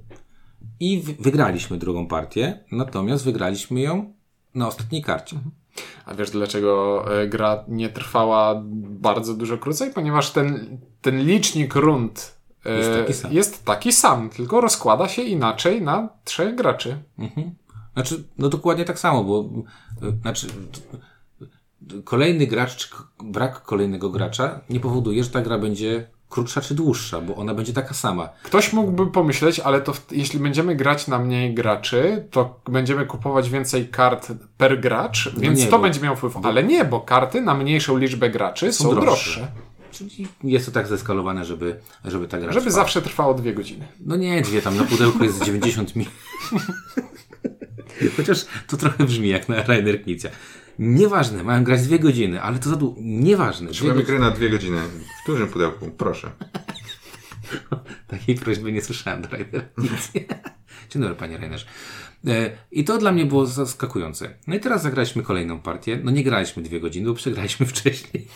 I 0.79 1.03
wygraliśmy 1.19 1.77
drugą 1.77 2.07
partię, 2.07 2.65
natomiast 2.71 3.25
wygraliśmy 3.25 3.81
ją 3.81 4.13
na 4.55 4.67
ostatniej 4.67 5.01
karcie. 5.01 5.39
A 6.05 6.13
wiesz 6.15 6.31
dlaczego 6.31 7.05
e, 7.21 7.27
gra 7.27 7.63
nie 7.67 7.89
trwała 7.89 8.61
bardzo 8.79 9.33
dużo 9.33 9.57
krócej? 9.57 9.91
Ponieważ 9.93 10.31
ten, 10.31 10.77
ten 11.01 11.21
licznik 11.25 11.75
rund 11.75 12.37
e, 12.65 12.77
Jest 12.77 12.91
taki 12.99 13.13
sam. 13.13 13.33
jest 13.33 13.65
taki 13.65 13.93
sam, 13.93 14.29
tylko 14.29 14.61
rozkłada 14.61 15.07
się 15.07 15.21
inaczej 15.21 15.81
na 15.81 16.09
trzech 16.23 16.55
graczy. 16.55 17.03
Znaczy, 17.93 18.23
no 18.37 18.49
dokładnie 18.49 18.85
tak 18.85 18.99
samo, 18.99 19.23
bo 19.23 19.49
y, 20.07 20.11
znaczy, 20.21 20.47
kolejny 22.03 22.47
gracz, 22.47 22.75
czy 22.75 22.87
brak 23.23 23.61
kolejnego 23.63 24.09
gracza 24.09 24.61
nie 24.69 24.79
powoduje, 24.79 25.23
że 25.23 25.29
ta 25.29 25.41
gra 25.41 25.59
będzie 25.59 26.07
krótsza 26.33 26.61
czy 26.61 26.75
dłuższa, 26.75 27.21
bo 27.21 27.35
ona 27.35 27.53
będzie 27.53 27.73
taka 27.73 27.93
sama. 27.93 28.29
Ktoś 28.43 28.73
mógłby 28.73 29.07
pomyśleć, 29.11 29.59
ale 29.59 29.81
to 29.81 29.93
jeśli 30.11 30.39
będziemy 30.39 30.75
grać 30.75 31.07
na 31.07 31.19
mniej 31.19 31.53
graczy, 31.53 32.27
to 32.31 32.59
będziemy 32.67 33.05
kupować 33.05 33.49
więcej 33.49 33.87
kart 33.87 34.31
per 34.57 34.79
gracz, 34.79 35.29
więc 35.37 35.59
nie, 35.59 35.65
to 35.65 35.77
bo- 35.77 35.83
będzie 35.83 36.01
miało 36.01 36.15
wpływ. 36.15 36.37
Ale 36.43 36.63
nie, 36.63 36.85
bo 36.85 36.99
karty 37.01 37.41
na 37.41 37.53
mniejszą 37.53 37.97
liczbę 37.97 38.29
graczy 38.29 38.73
są, 38.73 38.89
droższe. 38.89 39.03
droższe. 39.05 39.47
Czyli 39.91 40.27
jest 40.43 40.65
to 40.65 40.71
tak 40.71 40.87
zeskalowane, 40.87 41.45
żeby, 41.45 41.79
żeby 42.05 42.27
ta 42.27 42.37
gra 42.39 42.51
Żeby 42.53 42.65
trwała. 42.65 42.83
zawsze 42.83 43.01
trwało 43.01 43.33
dwie 43.33 43.53
godziny. 43.53 43.87
No 44.05 44.15
nie, 44.15 44.41
dwie 44.41 44.61
tam 44.61 44.77
na 44.77 44.83
pudełku 44.83 45.23
jest 45.23 45.43
90 45.43 45.95
minut. 45.95 46.13
Chociaż 48.17 48.45
to 48.67 48.77
trochę 48.77 49.03
brzmi 49.03 49.29
jak 49.29 49.49
na 49.49 49.63
Rainer 49.63 50.03
Knizia. 50.03 50.29
Nieważne, 50.79 51.43
mają 51.43 51.63
grać 51.63 51.81
dwie 51.81 51.99
godziny, 51.99 52.41
ale 52.41 52.59
to 52.59 52.69
za 52.69 52.75
długo. 52.75 52.99
Nieważne. 53.03 53.71
Trzymamy 53.71 54.03
gry 54.03 54.19
na 54.19 54.31
dwie 54.31 54.49
godziny. 54.49 54.77
W 55.23 55.25
dużym 55.27 55.47
pudełku, 55.47 55.91
proszę. 55.97 56.31
Takiej 58.07 58.35
prośby 58.35 58.71
nie 58.71 58.81
słyszałem 58.81 59.21
do 59.21 59.27
Knizia. 59.27 60.35
Dzień 60.89 61.01
dobry, 61.01 61.15
panie 61.15 61.37
Rainerze. 61.37 61.65
E, 62.27 62.51
I 62.71 62.83
to 62.83 62.97
dla 62.97 63.11
mnie 63.11 63.25
było 63.25 63.45
zaskakujące. 63.45 64.33
No 64.47 64.55
i 64.55 64.59
teraz 64.59 64.81
zagraliśmy 64.83 65.23
kolejną 65.23 65.59
partię. 65.59 65.99
No 66.03 66.11
nie 66.11 66.23
graliśmy 66.23 66.63
dwie 66.63 66.79
godziny, 66.79 67.07
bo 67.07 67.13
przegraliśmy 67.13 67.65
wcześniej. 67.75 68.27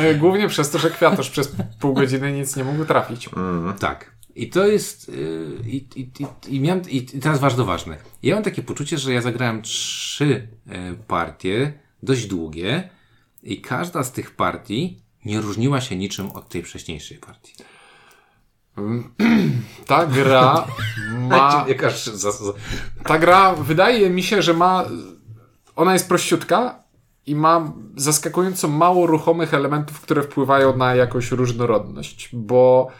E, 0.00 0.14
Głównie 0.14 0.48
przez 0.48 0.70
to, 0.70 0.78
że 0.78 0.90
kwiatusz 0.90 1.30
przez 1.30 1.52
pół 1.80 1.94
godziny 1.94 2.32
nic 2.32 2.56
nie 2.56 2.64
mógł 2.64 2.84
trafić. 2.84 3.28
Tak. 3.78 4.13
I 4.36 4.50
to 4.50 4.66
jest. 4.66 5.08
Yy, 5.08 5.58
i, 5.66 5.76
i, 5.76 6.00
i, 6.00 6.26
i, 6.56 6.60
miałem, 6.60 6.82
i, 6.90 7.02
teraz 7.06 7.40
bardzo 7.40 7.64
ważne. 7.64 7.96
Ja 8.22 8.34
mam 8.34 8.44
takie 8.44 8.62
poczucie, 8.62 8.98
że 8.98 9.12
ja 9.12 9.20
zagrałem 9.20 9.62
trzy 9.62 10.48
e, 10.68 10.94
partie, 10.94 11.72
dość 12.02 12.26
długie, 12.26 12.90
i 13.42 13.60
każda 13.60 14.04
z 14.04 14.12
tych 14.12 14.36
partii 14.36 15.00
nie 15.24 15.40
różniła 15.40 15.80
się 15.80 15.96
niczym 15.96 16.30
od 16.30 16.48
tej 16.48 16.62
wcześniejszej 16.62 17.18
partii. 17.18 17.54
Ta 19.86 20.06
gra 20.06 20.66
ma... 21.30 21.66
Ta 23.04 23.18
gra 23.18 23.54
wydaje 23.54 24.10
mi 24.10 24.22
się, 24.22 24.42
że 24.42 24.54
ma. 24.54 24.84
Ona 25.76 25.92
jest 25.92 26.08
prościutka 26.08 26.84
i 27.26 27.34
ma 27.34 27.72
zaskakująco 27.96 28.68
mało 28.68 29.06
ruchomych 29.06 29.54
elementów, 29.54 30.00
które 30.00 30.22
wpływają 30.22 30.76
na 30.76 30.94
jakąś 30.94 31.30
różnorodność, 31.30 32.28
bo 32.32 32.90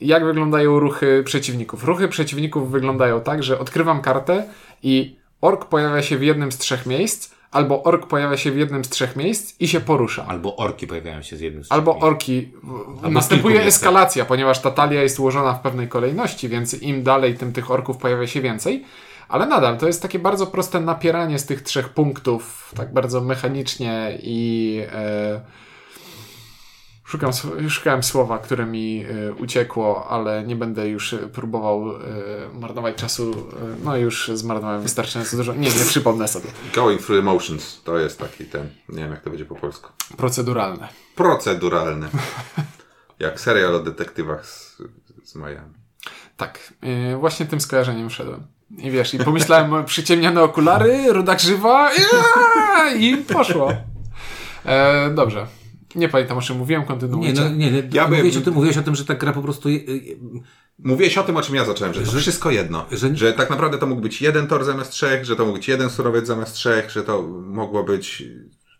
jak 0.00 0.24
wyglądają 0.24 0.78
ruchy 0.78 1.22
przeciwników? 1.24 1.84
Ruchy 1.84 2.08
przeciwników 2.08 2.70
wyglądają 2.70 3.20
tak, 3.20 3.42
że 3.42 3.58
odkrywam 3.58 4.02
kartę 4.02 4.44
i 4.82 5.16
ork 5.40 5.64
pojawia 5.64 6.02
się 6.02 6.18
w 6.18 6.22
jednym 6.22 6.52
z 6.52 6.58
trzech 6.58 6.86
miejsc, 6.86 7.34
albo 7.50 7.82
ork 7.82 8.06
pojawia 8.06 8.36
się 8.36 8.50
w 8.50 8.56
jednym 8.56 8.84
z 8.84 8.88
trzech 8.88 9.16
miejsc 9.16 9.60
i 9.60 9.68
się 9.68 9.80
porusza. 9.80 10.26
albo 10.28 10.56
orki 10.56 10.86
pojawiają 10.86 11.22
się 11.22 11.36
z 11.36 11.40
jednym 11.40 11.64
z 11.64 11.72
Albo 11.72 11.92
trzech 11.92 12.04
orki. 12.04 12.52
Albo 12.96 13.10
Następuje 13.10 13.54
miejscach. 13.54 13.74
eskalacja, 13.74 14.24
ponieważ 14.24 14.60
ta 14.60 14.70
talia 14.70 15.02
jest 15.02 15.20
ułożona 15.20 15.52
w 15.52 15.60
pewnej 15.60 15.88
kolejności, 15.88 16.48
więc 16.48 16.82
im 16.82 17.02
dalej, 17.02 17.34
tym 17.34 17.52
tych 17.52 17.70
orków 17.70 17.96
pojawia 17.96 18.26
się 18.26 18.40
więcej. 18.40 18.84
Ale 19.28 19.46
nadal 19.46 19.78
to 19.78 19.86
jest 19.86 20.02
takie 20.02 20.18
bardzo 20.18 20.46
proste 20.46 20.80
napieranie 20.80 21.38
z 21.38 21.46
tych 21.46 21.62
trzech 21.62 21.88
punktów, 21.88 22.72
tak 22.76 22.92
bardzo 22.92 23.20
mechanicznie 23.20 24.18
i. 24.22 24.82
E, 24.92 25.40
szukam, 27.08 27.30
szukałem 27.68 28.02
słowa, 28.02 28.38
które 28.38 28.66
mi 28.66 29.04
e, 29.04 29.32
uciekło, 29.32 30.06
ale 30.08 30.44
nie 30.44 30.56
będę 30.56 30.88
już 30.88 31.12
e, 31.12 31.18
próbował 31.18 31.96
e, 31.96 32.00
marnować 32.60 32.96
czasu. 32.96 33.48
No 33.84 33.96
już 33.96 34.30
zmarnowałem 34.34 34.82
wystarczająco 34.82 35.36
dużo. 35.36 35.52
Nie, 35.54 35.68
nie 35.68 35.84
przypomnę 35.88 36.28
sobie. 36.28 36.46
Going 36.74 37.02
through 37.02 37.20
emotions. 37.20 37.82
To 37.84 37.98
jest 37.98 38.18
taki 38.18 38.44
ten, 38.44 38.68
nie 38.88 39.02
wiem 39.02 39.10
jak 39.10 39.20
to 39.20 39.30
będzie 39.30 39.44
po 39.44 39.54
polsku. 39.54 39.90
Proceduralne. 40.16 40.88
Proceduralny. 41.14 42.08
Jak 43.18 43.40
serial 43.40 43.74
o 43.74 43.80
detektywach 43.80 44.46
z, 44.46 44.82
z 45.24 45.34
Miami. 45.34 45.74
Tak, 46.36 46.72
właśnie 47.16 47.46
tym 47.46 47.60
skojarzeniem 47.60 48.10
wszedłem. 48.10 48.46
I 48.78 48.90
wiesz, 48.90 49.14
i 49.14 49.18
pomyślałem, 49.18 49.84
przyciemnione 49.84 50.42
okulary, 50.42 51.12
ruda 51.12 51.34
krzywa 51.34 51.90
ja! 51.92 52.94
i 52.94 53.16
poszło. 53.16 53.72
E, 54.64 55.10
dobrze. 55.10 55.46
Nie 55.94 56.08
pamiętam, 56.08 56.38
o 56.38 56.42
czym 56.42 56.56
mówiłem, 56.58 56.82
Nie, 56.82 56.88
kontynuujcie. 56.88 57.40
no, 57.40 57.48
nie, 57.50 57.70
nie. 57.72 57.82
Ja 57.92 58.02
bym- 58.08 58.10
mówiłeś, 58.18 58.36
o 58.36 58.40
tym, 58.40 58.54
mówiłeś 58.54 58.76
o 58.78 58.82
tym, 58.82 58.94
że 58.94 59.04
ta 59.04 59.14
gra 59.14 59.32
po 59.32 59.42
prostu. 59.42 59.68
y, 59.68 59.72
y, 59.72 60.18
Mówiłeś 60.84 61.18
o 61.18 61.22
tym, 61.22 61.36
o 61.36 61.42
czym 61.42 61.54
ja 61.54 61.64
zacząłem, 61.64 61.94
że 61.94 62.00
to 62.00 62.10
Że- 62.10 62.20
wszystko 62.20 62.50
jedno. 62.50 62.86
że- 62.92 63.16
Że... 63.16 63.32
tak 63.32 63.50
naprawdę 63.50 63.78
to 63.78 63.86
mógł 63.86 64.00
być 64.02 64.22
jeden 64.22 64.46
tor 64.46 64.64
zamiast 64.64 64.90
trzech, 64.92 65.24
że 65.24 65.36
to 65.36 65.44
mógł 65.44 65.56
być 65.58 65.68
jeden 65.68 65.90
surowiec 65.90 66.26
zamiast 66.26 66.54
trzech, 66.54 66.90
że 66.90 67.02
to 67.02 67.22
mogło 67.46 67.84
być... 67.84 68.22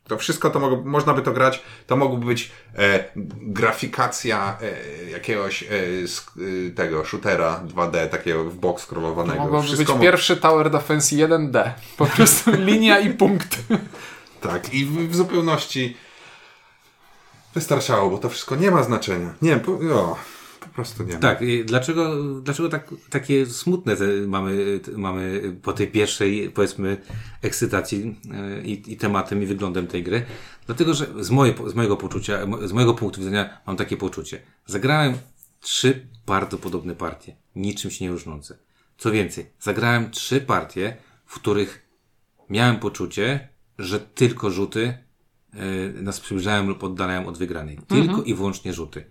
To 0.04 0.18
wszystko 0.18 0.50
to 0.50 0.58
mogło, 0.60 0.82
można 0.84 1.14
by 1.14 1.22
to 1.22 1.32
grać, 1.32 1.62
to 1.86 1.96
mogłoby 1.96 2.26
być 2.26 2.50
e, 2.78 3.04
grafikacja 3.36 4.56
e, 5.06 5.10
jakiegoś 5.10 5.62
e, 5.62 5.66
e, 5.66 6.70
tego 6.70 7.04
shootera 7.04 7.62
2D, 7.74 8.08
takiego 8.08 8.44
w 8.44 8.56
bok 8.56 8.80
scrollowanego. 8.80 9.38
Mogłoby 9.42 9.66
wszystko 9.66 9.92
być 9.92 9.96
mo- 9.96 10.02
pierwszy 10.02 10.36
Tower 10.36 10.70
Defense 10.70 11.16
1D. 11.16 11.70
Po 11.96 12.06
prostu 12.06 12.50
linia 12.70 12.98
i 13.00 13.10
punkt. 13.10 13.58
Tak, 14.40 14.74
i 14.74 14.84
w, 14.84 15.08
w 15.10 15.16
zupełności 15.16 15.96
Wystarczało, 17.54 18.10
bo 18.10 18.18
to 18.18 18.28
wszystko 18.28 18.56
nie 18.56 18.70
ma 18.70 18.82
znaczenia. 18.82 19.34
Nie, 19.42 19.56
po, 19.56 19.72
o, 19.72 20.16
po 20.60 20.68
prostu 20.68 21.04
nie 21.04 21.14
ma. 21.14 21.20
Tak, 21.20 21.40
dlaczego, 21.64 22.24
dlaczego 22.40 22.68
tak, 22.68 22.94
takie 23.10 23.46
smutne 23.46 23.96
te 23.96 24.06
mamy, 24.26 24.80
te 24.80 24.90
mamy 24.90 25.42
po 25.62 25.72
tej 25.72 25.88
pierwszej, 25.88 26.50
powiedzmy, 26.50 26.96
ekscytacji 27.42 28.20
e, 28.32 28.62
i, 28.62 28.92
i 28.92 28.96
tematem 28.96 29.42
i 29.42 29.46
wyglądem 29.46 29.86
tej 29.86 30.02
gry? 30.02 30.24
Dlatego, 30.66 30.94
że 30.94 31.06
z, 31.20 31.30
moje, 31.30 31.54
z 31.66 31.74
mojego 31.74 31.96
poczucia, 31.96 32.38
z 32.64 32.72
mojego 32.72 32.94
punktu 32.94 33.20
widzenia 33.20 33.60
mam 33.66 33.76
takie 33.76 33.96
poczucie. 33.96 34.42
Zagrałem 34.66 35.14
trzy 35.60 36.06
bardzo 36.26 36.58
podobne 36.58 36.94
partie, 36.94 37.36
niczym 37.56 37.90
się 37.90 38.04
nie 38.04 38.10
różniące. 38.10 38.58
Co 38.98 39.10
więcej, 39.10 39.46
zagrałem 39.60 40.10
trzy 40.10 40.40
partie, 40.40 40.96
w 41.26 41.34
których 41.34 41.88
miałem 42.50 42.78
poczucie, 42.78 43.48
że 43.78 44.00
tylko 44.00 44.50
rzuty 44.50 44.98
nas 45.94 46.20
przybliżają 46.20 46.66
lub 46.66 46.84
oddalają 46.84 47.26
od 47.26 47.38
wygranej. 47.38 47.78
Tylko 47.88 48.22
i 48.22 48.34
wyłącznie 48.34 48.72
rzuty. 48.72 49.04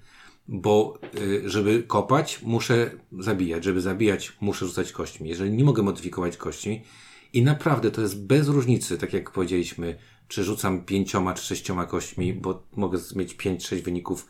Bo 0.48 1.00
y, 1.16 1.50
żeby 1.50 1.84
kopać, 1.84 2.42
muszę 2.44 2.92
zabijać. 3.20 3.64
Żeby 3.64 3.82
zabijać, 3.82 4.34
muszę 4.42 4.66
rzucać 4.66 4.92
kośćmi. 4.92 5.30
Jeżeli 5.30 5.52
nie 5.52 5.64
mogę 5.64 5.84
modyfikować 5.84 6.38
kośćmi 6.38 6.82
i 7.34 7.42
naprawdę 7.44 7.92
to 7.92 8.02
jest 8.02 8.26
bez 8.26 8.48
różnicy, 8.48 8.98
tak 8.98 9.14
jak 9.14 9.32
powiedzieliśmy, 9.32 9.98
czy 10.28 10.44
rzucam 10.44 10.86
pięcioma 10.86 11.34
czy 11.34 11.44
sześcioma 11.44 11.86
kośćmi, 11.86 12.34
bo 12.34 12.64
mogę 12.76 13.00
mieć 13.16 13.34
pięć, 13.34 13.68
sześć 13.68 13.84
wyników 13.84 14.28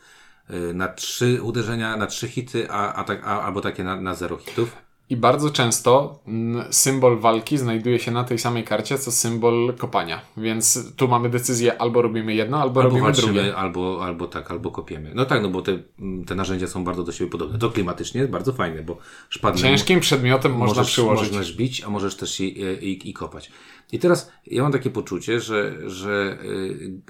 y, 0.50 0.74
na 0.74 0.88
trzy 0.88 1.42
uderzenia, 1.42 1.96
na 1.96 2.06
trzy 2.06 2.28
hity, 2.28 2.70
a, 2.70 2.92
a 2.92 3.04
tak, 3.04 3.24
a, 3.24 3.42
albo 3.42 3.60
takie 3.60 3.84
na, 3.84 4.00
na 4.00 4.14
zero 4.14 4.36
hitów. 4.36 4.87
I 5.10 5.16
bardzo 5.16 5.50
często 5.50 6.18
mm, 6.26 6.72
symbol 6.72 7.18
walki 7.18 7.58
znajduje 7.58 7.98
się 7.98 8.10
na 8.10 8.24
tej 8.24 8.38
samej 8.38 8.64
karcie, 8.64 8.98
co 8.98 9.12
symbol 9.12 9.74
kopania. 9.78 10.20
Więc 10.36 10.94
tu 10.96 11.08
mamy 11.08 11.28
decyzję 11.28 11.80
albo 11.80 12.02
robimy 12.02 12.34
jedno, 12.34 12.56
albo, 12.56 12.80
Albo 12.80 12.82
robimy 12.82 13.02
walczymy, 13.02 13.32
drugie. 13.32 13.56
albo, 13.56 14.04
albo 14.04 14.26
tak, 14.26 14.50
albo 14.50 14.70
kopiemy. 14.70 15.12
No 15.14 15.24
tak, 15.24 15.42
no 15.42 15.48
bo 15.48 15.62
te, 15.62 15.78
te 16.26 16.34
narzędzia 16.34 16.66
są 16.66 16.84
bardzo 16.84 17.04
do 17.04 17.12
siebie 17.12 17.30
podobne. 17.30 17.58
To 17.58 17.70
klimatycznie 17.70 18.20
jest 18.20 18.32
bardzo 18.32 18.52
fajne, 18.52 18.82
bo 18.82 18.98
szpadlem 19.28 19.62
Ciężkim 19.62 20.00
przedmiotem 20.00 20.52
można 20.52 20.80
możesz, 20.80 20.92
przyłożyć. 20.92 21.32
Możesz 21.32 21.56
bić, 21.56 21.84
a 21.84 21.90
możesz 21.90 22.16
też 22.16 22.40
i, 22.40 22.60
i, 22.60 23.10
i 23.10 23.12
kopać. 23.12 23.50
I 23.92 23.98
teraz 23.98 24.32
ja 24.46 24.62
mam 24.62 24.72
takie 24.72 24.90
poczucie, 24.90 25.40
że, 25.40 25.90
że 25.90 26.38
y, 26.44 27.00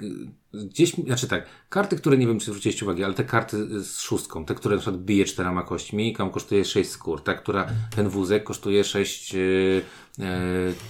gdzieś, 0.53 0.93
znaczy 0.93 1.27
tak, 1.27 1.45
karty, 1.69 1.95
które 1.95 2.17
nie 2.17 2.27
wiem, 2.27 2.39
czy 2.39 2.45
zwróciliście 2.45 2.85
uwagę, 2.85 3.05
ale 3.05 3.13
te 3.13 3.23
karty 3.23 3.83
z 3.83 3.99
szóstką, 3.99 4.45
te, 4.45 4.55
które 4.55 4.75
na 4.75 4.81
przykład 4.81 5.01
bije 5.03 5.25
czterema 5.25 5.63
kośćmi, 5.63 6.15
tam 6.15 6.29
kosztuje 6.31 6.65
sześć 6.65 6.89
skór, 6.89 7.23
ta, 7.23 7.33
która, 7.33 7.67
ten 7.95 8.09
wózek 8.09 8.43
kosztuje 8.43 8.83
sześć 8.83 9.35
y, 9.35 9.81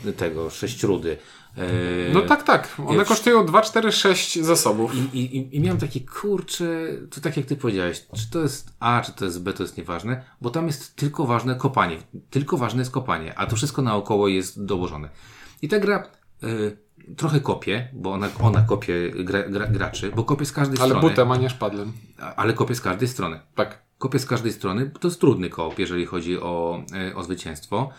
y, 0.05 0.13
tego, 0.13 0.49
sześć 0.49 0.83
rudy. 0.83 1.17
Y, 1.57 2.13
No 2.13 2.21
tak, 2.21 2.43
tak. 2.43 2.75
One 2.87 2.97
Ja- 2.97 3.05
kosztują 3.05 3.45
2, 3.45 3.61
4, 3.61 3.91
6 3.91 4.39
zasobów. 4.41 4.91
i, 5.13 5.19
i, 5.19 5.55
I 5.55 5.59
miałem 5.59 5.77
takie, 5.79 5.99
kurczę, 5.99 6.87
to 7.11 7.21
tak 7.21 7.37
jak 7.37 7.45
ty 7.45 7.55
powiedziałeś, 7.55 8.05
czy 8.15 8.29
to 8.31 8.41
jest 8.41 8.73
A, 8.79 9.01
czy 9.05 9.11
to 9.13 9.25
jest 9.25 9.43
B, 9.43 9.53
to 9.53 9.63
jest 9.63 9.77
nieważne, 9.77 10.23
bo 10.41 10.49
tam 10.49 10.67
jest 10.67 10.95
tylko 10.95 11.25
ważne 11.25 11.55
kopanie. 11.55 11.97
Tylko 12.29 12.57
ważne 12.57 12.81
jest 12.81 12.91
kopanie, 12.91 13.39
a 13.39 13.45
to 13.47 13.55
wszystko 13.55 13.81
naokoło 13.81 14.27
jest 14.27 14.65
dołożone. 14.65 15.09
I 15.61 15.67
ta 15.67 15.79
gra 15.79 16.11
y, 16.43 16.77
trochę 17.17 17.39
kopie, 17.39 17.87
bo 17.93 18.13
ona, 18.13 18.29
ona 18.39 18.61
kopie 18.61 19.11
gra, 19.11 19.43
gra, 19.43 19.67
graczy, 19.67 20.11
bo 20.15 20.23
kopie 20.23 20.45
z 20.45 20.51
każdej 20.51 20.77
Ale 20.79 20.89
strony. 20.89 21.09
butem, 21.09 21.31
a 21.31 21.37
nie 21.37 21.49
szpadlem. 21.49 21.91
Ale 22.35 22.53
kopie 22.53 22.75
z 22.75 22.81
każdej 22.81 23.07
strony. 23.07 23.39
Tak. 23.55 23.89
Kopię 23.97 24.19
z 24.19 24.25
każdej 24.25 24.51
strony, 24.53 24.91
to 24.99 25.07
jest 25.07 25.19
trudny 25.19 25.49
koop, 25.49 25.79
jeżeli 25.79 26.05
chodzi 26.05 26.39
o, 26.39 26.83
e, 27.11 27.15
o 27.15 27.23
zwycięstwo. 27.23 27.89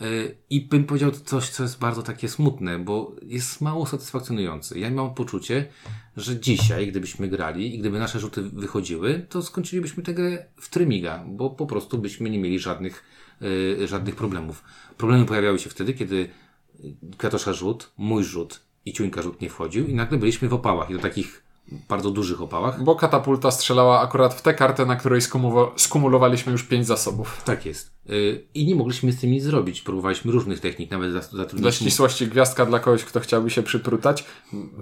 E, 0.00 0.04
I 0.50 0.60
bym 0.60 0.84
powiedział 0.84 1.10
coś, 1.10 1.48
co 1.48 1.62
jest 1.62 1.78
bardzo 1.78 2.02
takie 2.02 2.28
smutne, 2.28 2.78
bo 2.78 3.16
jest 3.22 3.60
mało 3.60 3.86
satysfakcjonujące. 3.86 4.78
Ja 4.78 4.90
mam 4.90 5.14
poczucie, 5.14 5.66
że 6.16 6.40
dzisiaj, 6.40 6.88
gdybyśmy 6.88 7.28
grali 7.28 7.74
i 7.74 7.78
gdyby 7.78 7.98
nasze 7.98 8.20
rzuty 8.20 8.42
wychodziły, 8.42 9.26
to 9.28 9.42
skończylibyśmy 9.42 10.02
tę 10.02 10.14
grę 10.14 10.44
w 10.56 10.68
trymiga, 10.68 11.24
bo 11.28 11.50
po 11.50 11.66
prostu 11.66 11.98
byśmy 11.98 12.30
nie 12.30 12.38
mieli 12.38 12.58
żadnych, 12.58 13.04
e, 13.82 13.86
żadnych 13.86 14.16
problemów. 14.16 14.64
Problemy 14.96 15.24
pojawiały 15.24 15.58
się 15.58 15.70
wtedy, 15.70 15.94
kiedy 15.94 16.28
Kwiatosza 17.18 17.52
rzut, 17.52 17.90
mój 17.98 18.24
rzut 18.24 18.60
i 18.86 18.92
Ciuńka 18.92 19.22
rzut 19.22 19.40
nie 19.40 19.50
wchodził 19.50 19.86
i 19.86 19.94
nagle 19.94 20.18
byliśmy 20.18 20.48
w 20.48 20.54
opałach 20.54 20.90
i 20.90 20.94
do 20.94 20.98
takich 21.00 21.42
bardzo 21.88 22.10
dużych 22.10 22.42
opałach. 22.42 22.84
Bo 22.84 22.94
katapulta 22.96 23.50
strzelała 23.50 24.00
akurat 24.00 24.34
w 24.34 24.42
tę 24.42 24.54
kartę, 24.54 24.86
na 24.86 24.96
której 24.96 25.20
skumulo- 25.20 25.70
skumulowaliśmy 25.76 26.52
już 26.52 26.62
5 26.62 26.86
zasobów. 26.86 27.42
Tak 27.44 27.66
jest. 27.66 27.90
Y, 28.10 28.44
I 28.54 28.66
nie 28.66 28.74
mogliśmy 28.74 29.12
z 29.12 29.20
tym 29.20 29.30
nic 29.30 29.44
zrobić. 29.44 29.80
Próbowaliśmy 29.82 30.32
różnych 30.32 30.60
technik, 30.60 30.90
nawet 30.90 31.12
zas- 31.12 31.30
Dla 31.30 31.42
zatrudniliśmy. 31.44 31.86
ścisłości 31.86 32.26
gwiazdka 32.26 32.66
dla 32.66 32.78
kogoś, 32.80 33.04
kto 33.04 33.20
chciałby 33.20 33.50
się 33.50 33.62
przyprutać. 33.62 34.24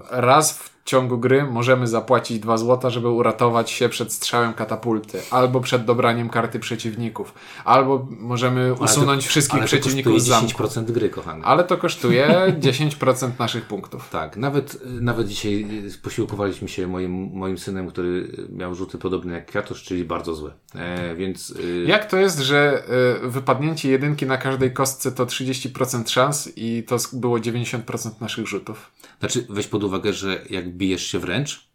Raz 0.09 0.51
w 0.57 0.76
ciągu 0.87 1.17
gry 1.17 1.43
możemy 1.43 1.87
zapłacić 1.87 2.39
2 2.39 2.57
złota, 2.57 2.89
żeby 2.89 3.09
uratować 3.09 3.71
się 3.71 3.89
przed 3.89 4.13
strzałem 4.13 4.53
katapulty, 4.53 5.19
albo 5.31 5.61
przed 5.61 5.85
dobraniem 5.85 6.29
karty 6.29 6.59
przeciwników, 6.59 7.33
albo 7.65 8.07
możemy 8.09 8.73
usunąć 8.73 9.23
to- 9.23 9.29
wszystkich 9.29 9.59
ale 9.59 9.63
to 9.63 9.67
przeciwników 9.67 10.21
z 10.21 10.25
zamku. 10.25 10.63
10% 10.63 10.91
gry, 10.91 11.09
kochany. 11.09 11.45
Ale 11.45 11.63
to 11.63 11.77
kosztuje 11.77 12.27
10% 12.59 13.29
naszych 13.39 13.65
punktów. 13.65 14.09
Tak, 14.09 14.37
nawet, 14.37 14.79
nawet 15.01 15.27
dzisiaj 15.27 15.67
posiłkowaliśmy 16.03 16.67
się 16.67 16.87
moim, 16.87 17.29
moim 17.33 17.57
synem, 17.57 17.87
który 17.87 18.31
miał 18.49 18.75
rzuty 18.75 18.97
podobne 18.97 19.33
jak 19.33 19.45
Kwiatosz, 19.45 19.83
czyli 19.83 20.05
bardzo 20.05 20.35
złe. 20.35 20.51
E, 20.75 21.15
więc 21.15 21.49
y, 21.49 21.83
Jak 21.87 22.05
to 22.05 22.17
jest, 22.17 22.39
że 22.39 22.83
y, 23.25 23.29
wypadnięcie 23.29 23.89
jedynki 23.89 24.25
na 24.25 24.37
każdej 24.37 24.73
kostce 24.73 25.11
to 25.11 25.25
30% 25.25 26.09
szans 26.09 26.49
i 26.55 26.83
to 26.87 26.97
było 27.13 27.37
90% 27.37 28.21
naszych 28.21 28.47
rzutów? 28.47 28.91
Znaczy 29.19 29.45
weź 29.49 29.67
pod 29.67 29.83
uwagę, 29.83 30.13
że 30.13 30.45
jak 30.49 30.69
bijesz 30.77 31.07
się 31.07 31.19
wręcz, 31.19 31.67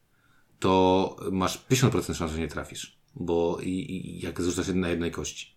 to 0.59 1.17
masz 1.33 1.65
50% 1.71 2.15
szans, 2.15 2.33
że 2.33 2.39
nie 2.39 2.49
trafisz. 2.49 2.97
Bo 3.15 3.59
i, 3.63 3.69
i 3.69 4.21
jak 4.25 4.41
zrzucasz 4.41 4.69
na 4.75 4.89
jednej 4.89 5.11
kości. 5.11 5.53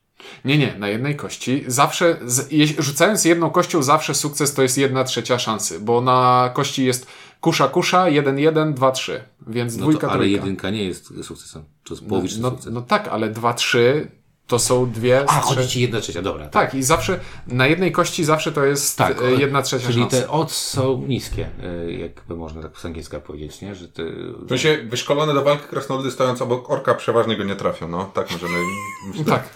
Nie, 0.45 0.58
nie, 0.58 0.76
na 0.80 0.88
jednej 0.89 1.15
kości. 1.15 1.63
Zawsze, 1.67 2.19
z, 2.26 2.52
jeś- 2.52 2.82
rzucając 2.82 3.26
jedną 3.26 3.50
kością, 3.50 3.84
zawsze 3.84 4.15
sukces 4.15 4.54
to 4.54 4.62
jest 4.62 4.78
jedna 4.78 5.04
trzecia 5.04 5.39
szansy, 5.39 5.80
bo 5.80 6.02
na 6.02 6.52
kości 6.54 6.86
jest 6.86 7.08
kusza, 7.41 7.67
kusza, 7.67 8.10
1, 8.10 8.39
1, 8.39 8.74
2, 8.74 8.91
3. 8.91 9.24
Więc 9.48 9.76
No 9.76 9.82
dwójka, 9.82 10.02
to, 10.08 10.13
ale 10.13 10.19
trójka. 10.19 10.36
jedynka 10.38 10.69
nie 10.69 10.84
jest 10.84 11.13
sukcesem. 11.24 11.63
To 11.84 11.93
jest 11.93 12.06
połowiczny 12.06 12.41
no, 12.41 12.50
sukces. 12.52 12.74
no 12.74 12.82
tak, 12.82 13.08
ale 13.08 13.30
2, 13.30 13.54
3 13.54 14.12
to 14.48 14.60
są 14.60 14.92
dwie. 14.92 15.26
A, 15.30 15.42
z 15.42 15.46
chodzi 15.46 15.68
ci 15.68 15.82
jedna 15.82 16.02
trzecia, 16.02 16.22
dobra. 16.22 16.48
Tak, 16.48 16.74
i 16.74 16.84
zawsze 16.84 17.20
na 17.48 17.68
jednej 17.68 17.92
kości 17.92 18.24
zawsze 18.24 18.52
to 18.52 18.66
jest 18.66 18.98
Tak, 18.98 19.22
e, 19.22 19.32
jedna 19.32 19.62
trzecia 19.62 19.88
Czyli 19.88 20.08
te 20.08 20.30
odds 20.30 20.58
są 20.58 21.02
niskie, 21.08 21.50
y, 21.88 21.94
jakby 21.94 22.36
można 22.36 22.62
tak 22.62 22.78
z 22.78 22.86
angielska 22.86 23.20
powiedzieć, 23.20 23.62
nie? 23.62 23.76
Że 23.76 23.88
te, 23.88 24.04
W 24.46 24.50
sensie 24.50 24.78
wyszkolone 24.84 25.34
do 25.34 25.44
walki 25.44 25.68
krasnoludy 25.68 26.12
stojąc 26.12 26.42
obok 26.42 26.70
orka 26.70 26.96
przeważnie 26.96 27.38
go 27.38 27.44
nie 27.44 27.56
trafią, 27.56 27.88
no. 27.88 28.06
Tak 28.06 28.32
możemy... 28.32 28.58
myślę. 29.08 29.26
Tak. 29.26 29.50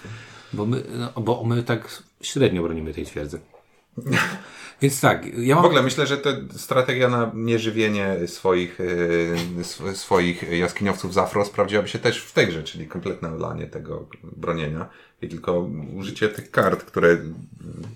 bo, 0.54 0.66
my, 0.66 0.84
no, 0.90 1.22
bo 1.22 1.44
my 1.44 1.64
tak 1.64 2.04
średnio 2.22 2.64
bronimy 2.64 2.94
tej 2.94 3.06
twierdzy. 3.06 3.40
Więc 4.82 5.02
tak, 5.02 5.38
ja 5.38 5.56
mam... 5.56 5.64
W 5.64 5.68
ogóle 5.68 5.84
myślę, 5.84 6.08
że 6.08 6.18
to 6.18 6.30
strategia 6.58 7.10
na 7.10 7.32
nieżywienie 7.34 8.16
swoich, 8.28 8.80
sw- 9.62 9.98
swoich 9.98 10.52
jaskiniowców 10.52 11.14
z 11.14 11.18
afro 11.18 11.46
sprawdziłaby 11.46 11.88
się 11.88 12.00
też 12.00 12.22
w 12.22 12.34
tej 12.34 12.48
grze, 12.48 12.64
czyli 12.64 12.88
kompletne 12.88 13.34
olanie 13.34 13.68
tego 13.68 14.06
bronienia 14.24 14.90
i 15.22 15.28
tylko 15.30 15.70
użycie 15.96 16.30
tych 16.30 16.52
kart, 16.52 16.84
które 16.84 17.18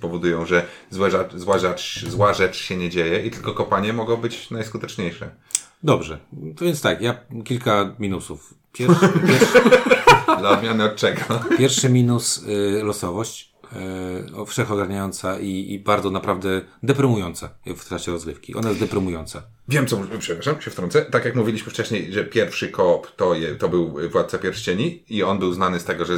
powodują, 0.01 0.45
że 0.45 0.65
rzecz, 0.91 1.35
zła, 1.35 1.59
rzecz, 1.59 2.05
zła 2.07 2.33
rzecz 2.33 2.55
się 2.55 2.77
nie 2.77 2.89
dzieje 2.89 3.25
i 3.25 3.31
tylko 3.31 3.53
kopanie 3.53 3.93
mogło 3.93 4.17
być 4.17 4.51
najskuteczniejsze. 4.51 5.29
Dobrze, 5.83 6.17
to 6.57 6.65
więc 6.65 6.81
tak, 6.81 7.01
ja 7.01 7.17
kilka 7.45 7.95
minusów. 7.99 8.53
Pierwszy, 8.73 9.09
pierwszy, 9.27 9.61
Dla 10.39 10.49
odmiany 10.49 10.83
od 10.83 10.95
czego? 10.95 11.21
pierwszy 11.57 11.89
minus 11.89 12.37
y, 12.37 12.83
losowość, 12.83 13.52
o, 14.35 14.45
wszechogarniająca 14.45 15.39
i, 15.39 15.73
i 15.73 15.79
bardzo 15.79 16.09
naprawdę 16.09 16.61
deprymująca 16.83 17.49
w 17.65 17.85
trakcie 17.85 18.11
rozgrywki. 18.11 18.55
Ona 18.55 18.69
jest 18.69 18.81
deprymująca. 18.81 19.43
Wiem, 19.67 19.87
co, 19.87 20.01
przepraszam, 20.19 20.61
się 20.61 20.71
wtrącę. 20.71 21.05
Tak 21.05 21.25
jak 21.25 21.35
mówiliśmy 21.35 21.71
wcześniej, 21.71 22.13
że 22.13 22.23
pierwszy 22.23 22.69
koop 22.69 23.15
to, 23.15 23.35
to 23.59 23.69
był 23.69 24.09
Władca 24.11 24.37
Pierścieni 24.37 25.03
i 25.09 25.23
on 25.23 25.39
był 25.39 25.53
znany 25.53 25.79
z 25.79 25.83
tego, 25.83 26.05
że 26.05 26.13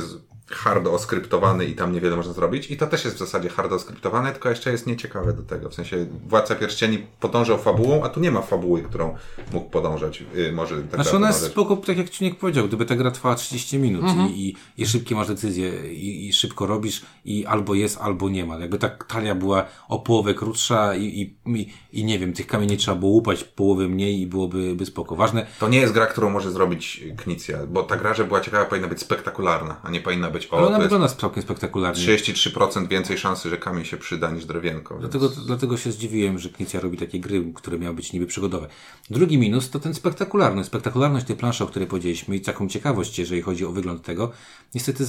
hardo 0.48 0.94
oskryptowany 0.94 1.66
i 1.66 1.76
tam 1.76 1.94
niewiele 1.94 2.16
można 2.16 2.34
zrobić. 2.34 2.72
I 2.72 2.78
to 2.78 2.88
też 2.88 3.06
jest 3.06 3.16
w 3.16 3.20
zasadzie 3.20 3.50
hardo 3.50 3.76
oskryptowane, 3.76 4.32
tylko 4.32 4.50
jeszcze 4.50 4.72
jest 4.72 4.88
nieciekawe 4.88 5.34
do 5.34 5.44
tego. 5.44 5.70
W 5.70 5.74
sensie 5.74 6.06
Władca 6.28 6.56
Pierścieni 6.56 7.06
podążał 7.20 7.58
fabułą, 7.58 8.04
a 8.04 8.10
tu 8.10 8.20
nie 8.20 8.32
ma 8.32 8.42
fabuły, 8.42 8.82
którą 8.82 9.16
mógł 9.54 9.70
podążać. 9.70 10.24
Yy, 10.34 10.52
może 10.52 10.82
tak 10.82 11.02
Znaczy 11.02 11.16
ona 11.16 11.28
jest 11.28 11.46
spoko, 11.46 11.78
tak 11.78 11.98
jak 11.98 12.10
Czuniek 12.10 12.38
powiedział, 12.38 12.68
gdyby 12.68 12.86
ta 12.86 12.96
gra 12.96 13.12
trwała 13.12 13.36
30 13.36 13.80
minut 13.80 14.06
i, 14.30 14.48
i, 14.48 14.56
i 14.78 14.88
szybkie 14.88 15.16
masz 15.16 15.28
decyzje 15.28 15.94
i, 15.94 16.28
i 16.28 16.34
szybko 16.34 16.66
robisz 16.66 17.02
i 17.26 17.46
albo 17.46 17.74
jest, 17.74 17.98
albo 18.02 18.30
nie 18.30 18.46
ma. 18.46 18.58
Jakby 18.58 18.78
ta 18.78 18.90
talia 18.90 19.36
była 19.36 19.66
o 19.88 20.00
połowę 20.00 20.34
krótsza 20.34 20.96
i, 20.96 21.04
i, 21.04 21.36
i, 21.60 21.74
i 21.94 22.06
nie 22.06 22.20
wiem, 22.20 22.34
tych 22.34 22.48
kamieni 22.48 22.78
trzeba 22.78 22.98
było 22.98 23.12
łupać 23.12 23.44
połowę 23.44 23.88
mniej 23.88 24.22
i 24.22 24.28
byłoby 24.28 24.76
by 24.76 24.86
spoko. 24.86 25.16
Ważne, 25.16 25.46
To 25.60 25.70
nie 25.70 25.80
jest 25.80 25.94
gra, 25.94 26.06
którą 26.06 26.30
może 26.30 26.52
zrobić 26.52 27.04
Knicja, 27.18 27.58
bo 27.68 27.84
ta 27.84 27.98
gra, 27.98 28.14
że 28.14 28.24
była 28.24 28.42
ciekawa, 28.42 28.66
powinna 28.66 28.88
być 28.88 29.00
spektakularna, 29.00 29.78
a 29.84 29.92
nie 29.92 30.02
powinna 30.02 30.30
być. 30.36 30.48
O, 30.52 30.58
Ale 30.58 30.68
ona 30.68 30.80
wygląda 30.80 31.08
całkiem 31.08 31.44
spektakularnie. 31.44 32.04
33% 32.04 32.88
więcej 32.88 33.18
szansy, 33.18 33.50
że 33.50 33.58
kamień 33.58 33.86
się 33.86 33.98
przyda 33.98 34.32
niż 34.32 34.46
drewienko. 34.46 34.98
Więc... 34.98 35.02
Dlatego, 35.02 35.30
dlatego 35.46 35.78
się 35.78 35.92
zdziwiłem, 35.92 36.40
że 36.40 36.50
Knicja 36.50 36.80
robi 36.80 36.98
takie 36.98 37.20
gry, 37.20 37.52
które 37.56 37.80
miały 37.80 37.96
być 37.96 38.14
niby 38.14 38.26
przygodowe. 38.26 38.68
Drugi 39.10 39.38
minus 39.38 39.70
to 39.70 39.80
ten 39.80 39.94
spektakularność. 39.94 40.68
Spektakularność 40.68 41.26
tej 41.26 41.36
planszy, 41.36 41.64
o 41.64 41.68
której 41.68 41.88
powiedzieliśmy 41.88 42.36
i 42.36 42.42
taką 42.42 42.70
ciekawość, 42.70 43.20
jeżeli 43.20 43.42
chodzi 43.42 43.66
o 43.66 43.72
wygląd 43.72 44.04
tego, 44.04 44.32
niestety 44.76 45.06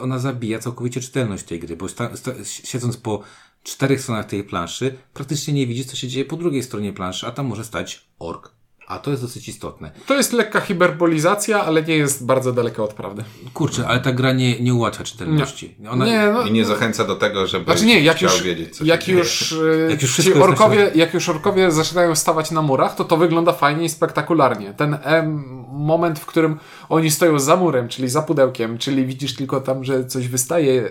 ona 0.00 0.18
zabija 0.18 0.58
całkowicie 0.58 1.00
czytelność 1.00 1.44
tej 1.44 1.60
gry, 1.60 1.76
bo 1.76 1.86
siedząc 2.44 2.96
po 2.96 3.22
czterech 3.62 4.00
stronach 4.00 4.26
tej 4.26 4.44
planszy, 4.44 4.98
praktycznie 5.14 5.54
nie 5.54 5.66
widzisz, 5.66 5.86
co 5.86 5.96
się 5.96 6.08
dzieje 6.08 6.24
po 6.24 6.36
drugiej 6.36 6.62
stronie 6.62 6.92
planszy, 6.92 7.26
a 7.26 7.30
tam 7.30 7.46
może 7.46 7.64
stać 7.64 8.08
ork. 8.18 8.57
A 8.88 8.98
to 8.98 9.10
jest 9.10 9.22
dosyć 9.22 9.48
istotne. 9.48 9.90
To 10.06 10.14
jest 10.14 10.32
lekka 10.32 10.60
hiperbolizacja, 10.60 11.64
ale 11.64 11.82
nie 11.82 11.96
jest 11.96 12.26
bardzo 12.26 12.52
daleka 12.52 12.82
od 12.82 12.94
prawdy. 12.94 13.24
Kurczę, 13.54 13.88
ale 13.88 14.00
ta 14.00 14.12
gra 14.12 14.32
nie, 14.32 14.60
nie 14.60 14.74
ułatwia 14.74 15.04
czytelności. 15.04 15.74
Ona, 15.90 16.06
Nie, 16.06 16.30
no, 16.32 16.42
I 16.42 16.52
nie 16.52 16.64
zachęca 16.64 17.04
do 17.04 17.16
tego, 17.16 17.46
żeby 17.46 17.64
Znaczy 17.64 17.86
nie, 17.86 18.00
jak 18.00 18.16
chciał 18.16 18.30
już, 18.30 18.42
wiedzieć, 18.42 18.76
co 18.76 18.84
jak 18.84 19.08
już, 19.08 19.52
e, 19.52 19.90
Jak 19.90 20.02
już 20.02 20.16
ci 20.16 20.34
orkowie, 20.34 20.90
jak 20.94 21.14
już 21.14 21.28
orkowie 21.28 21.70
zaczynają 21.70 22.14
stawać 22.14 22.50
na 22.50 22.62
murach, 22.62 22.94
to 22.94 23.04
to 23.04 23.16
wygląda 23.16 23.52
fajnie 23.52 23.84
i 23.84 23.88
spektakularnie. 23.88 24.74
Ten 24.74 24.98
em, 25.02 25.44
moment, 25.70 26.18
w 26.18 26.26
którym 26.26 26.58
oni 26.88 27.10
stoją 27.10 27.38
za 27.38 27.56
murem, 27.56 27.88
czyli 27.88 28.08
za 28.08 28.22
pudełkiem, 28.22 28.78
czyli 28.78 29.06
widzisz 29.06 29.34
tylko 29.34 29.60
tam, 29.60 29.84
że 29.84 30.04
coś 30.04 30.28
wystaje 30.28 30.82
e, 30.82 30.90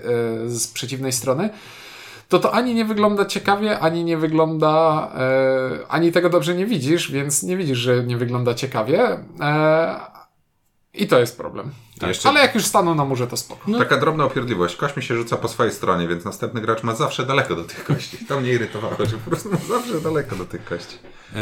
z 0.49 0.67
przeciwnej 0.67 1.11
strony, 1.11 1.49
to 2.28 2.39
to 2.39 2.53
ani 2.53 2.75
nie 2.75 2.86
wygląda 2.86 3.25
ciekawie, 3.25 3.80
ani 3.80 4.03
nie 4.03 4.17
wygląda, 4.17 5.11
e, 5.17 5.88
ani 5.89 6.11
tego 6.11 6.30
dobrze 6.30 6.55
nie 6.55 6.65
widzisz, 6.65 7.11
więc 7.11 7.43
nie 7.43 7.57
widzisz, 7.57 7.78
że 7.78 8.03
nie 8.03 8.17
wygląda 8.17 8.53
ciekawie. 8.53 9.19
E, 9.39 9.99
I 10.93 11.07
to 11.07 11.19
jest 11.19 11.38
problem. 11.38 11.71
Jeszcze- 12.07 12.30
Ale 12.30 12.39
jak 12.41 12.55
już 12.55 12.65
staną 12.65 12.95
na 12.95 13.05
murze, 13.05 13.28
to 13.28 13.38
spoko. 13.38 13.71
Taka 13.78 13.97
drobna 13.97 14.25
opierdliwość. 14.25 14.75
Kość 14.75 14.97
mi 14.97 15.03
się 15.03 15.15
rzuca 15.15 15.38
po 15.38 15.47
swojej 15.47 15.73
stronie, 15.73 16.07
więc 16.07 16.25
następny 16.25 16.61
gracz 16.61 16.84
ma 16.84 16.95
zawsze 16.95 17.25
daleko 17.25 17.55
do 17.55 17.63
tych 17.63 17.84
kości. 17.84 18.17
To 18.28 18.41
mnie 18.41 18.53
irytowało, 18.53 18.95
że 19.05 19.17
po 19.17 19.30
prostu 19.30 19.49
ma 19.51 19.57
zawsze 19.57 20.01
daleko 20.01 20.36
do 20.36 20.45
tych 20.45 20.65
kości. 20.65 20.95
E, 21.36 21.39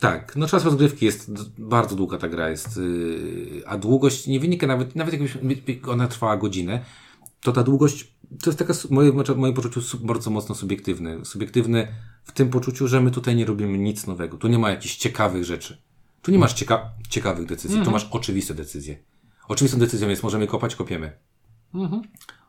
tak, 0.00 0.36
no 0.36 0.46
czas 0.46 0.64
rozgrywki 0.64 1.04
jest 1.06 1.30
bardzo 1.58 1.96
długa 1.96 2.18
ta 2.18 2.28
gra 2.28 2.50
jest, 2.50 2.76
yy, 2.76 3.62
a 3.66 3.76
długość 3.78 4.26
nie 4.26 4.40
wynika 4.40 4.66
nawet, 4.66 4.96
nawet 4.96 5.14
jakby 5.14 5.90
ona 5.90 6.08
trwała 6.08 6.36
godzinę, 6.36 6.80
to 7.40 7.52
ta 7.52 7.62
długość 7.62 8.15
to 8.42 8.50
jest 8.50 8.58
taka 8.58 8.74
moje, 8.90 9.12
moim 9.36 9.54
poczuciu 9.54 9.80
su- 9.82 9.98
bardzo 9.98 10.30
mocno 10.30 10.54
subiektywne. 10.54 11.24
Subiektywne 11.24 11.88
w 12.24 12.32
tym 12.32 12.50
poczuciu, 12.50 12.88
że 12.88 13.00
my 13.00 13.10
tutaj 13.10 13.36
nie 13.36 13.44
robimy 13.44 13.78
nic 13.78 14.06
nowego. 14.06 14.36
Tu 14.36 14.48
nie 14.48 14.58
ma 14.58 14.70
jakichś 14.70 14.96
ciekawych 14.96 15.44
rzeczy. 15.44 15.82
Tu 16.22 16.30
nie 16.30 16.38
masz 16.38 16.52
cieka 16.52 16.90
ciekawych 17.08 17.46
decyzji, 17.46 17.76
tu 17.84 17.90
masz 17.90 18.08
oczywiste 18.10 18.54
decyzje. 18.54 18.98
Oczywistą 19.48 19.78
decyzją 19.78 20.08
jest, 20.08 20.22
możemy 20.22 20.46
kopać, 20.46 20.76
kopiemy. 20.76 21.12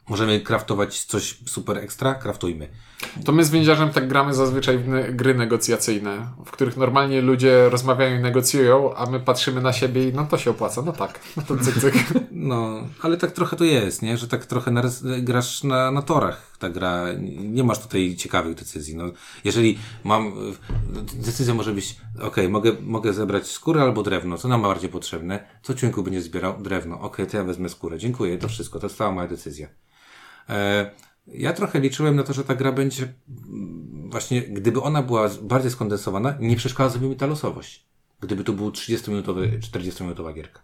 Możemy 0.10 0.40
kraftować 0.40 1.04
coś 1.04 1.38
super 1.46 1.78
ekstra, 1.78 2.16
kraftujmy. 2.16 2.68
To 3.26 3.32
my 3.32 3.44
z 3.44 3.50
Więziarzem 3.50 3.90
tak 3.90 4.08
gramy 4.08 4.34
zazwyczaj 4.34 4.78
w 4.78 5.16
gry 5.16 5.36
negocjacyjne, 5.36 6.28
w 6.46 6.52
których 6.52 6.78
normalnie 6.78 7.22
ludzie 7.22 7.70
rozmawiają 7.70 8.20
i 8.20 8.22
negocjują, 8.22 8.96
a 8.96 9.06
my 9.06 9.20
patrzymy 9.20 9.62
na 9.62 9.74
siebie 9.74 10.10
i 10.10 10.14
no 10.14 10.26
to 10.26 10.38
się 10.38 10.52
opłaca, 10.52 10.82
no 10.82 10.92
tak, 10.92 11.20
no 11.38 11.44
to 11.48 11.58
cyk, 11.58 11.76
cyk. 11.82 11.94
No, 12.32 12.88
ale 13.02 13.18
tak 13.18 13.32
trochę 13.32 13.56
to 13.56 13.64
jest, 13.64 14.02
nie? 14.02 14.18
Że 14.18 14.28
tak 14.28 14.46
trochę 14.46 14.72
narys- 14.72 15.22
grasz 15.24 15.64
na, 15.64 15.92
na 15.92 16.02
torach 16.02 16.58
ta 16.60 16.70
gra. 16.70 17.06
Nie 17.38 17.64
masz 17.64 17.80
tutaj 17.80 18.16
ciekawych 18.16 18.56
decyzji. 18.56 18.96
No, 18.96 19.04
jeżeli 19.44 19.80
mam, 20.04 20.34
decyzja 21.14 21.54
może 21.54 21.74
być, 21.74 21.96
okej, 22.22 22.50
mogę, 22.50 22.72
mogę 22.82 23.14
zebrać 23.14 23.48
skórę 23.48 23.82
albo 23.82 24.04
drewno, 24.04 24.38
co 24.38 24.48
nam 24.48 24.62
bardziej 24.62 24.90
potrzebne? 24.90 25.48
Co 25.64 25.74
ciunku 25.74 26.04
będzie 26.04 26.22
zbierał? 26.22 26.62
Drewno. 26.62 27.00
Okej, 27.00 27.28
to 27.28 27.38
ja 27.38 27.44
wezmę 27.44 27.70
skórę. 27.70 27.98
Dziękuję, 27.98 28.38
to 28.38 28.48
wszystko. 28.48 28.80
To 28.80 28.86
jest 28.86 28.98
cała 28.98 29.12
moja 29.12 29.28
decyzja. 29.28 29.68
E, 30.50 30.92
ja 31.28 31.54
trochę 31.54 31.80
liczyłem 31.80 32.16
na 32.16 32.24
to, 32.24 32.34
że 32.34 32.44
ta 32.44 32.56
gra 32.56 32.72
będzie 32.72 33.14
właśnie, 34.10 34.42
gdyby 34.42 34.82
ona 34.82 35.02
była 35.02 35.30
bardziej 35.42 35.72
skondensowana, 35.72 36.38
nie 36.40 36.56
przeszkadzałaby 36.56 37.10
mi 37.10 37.16
ta 37.16 37.26
losowość. 37.26 37.86
Gdyby 38.20 38.44
to 38.44 38.54
był 38.54 38.70
30-minutowy, 38.70 39.60
40-minutowa 39.60 40.34
gierka. 40.34 40.62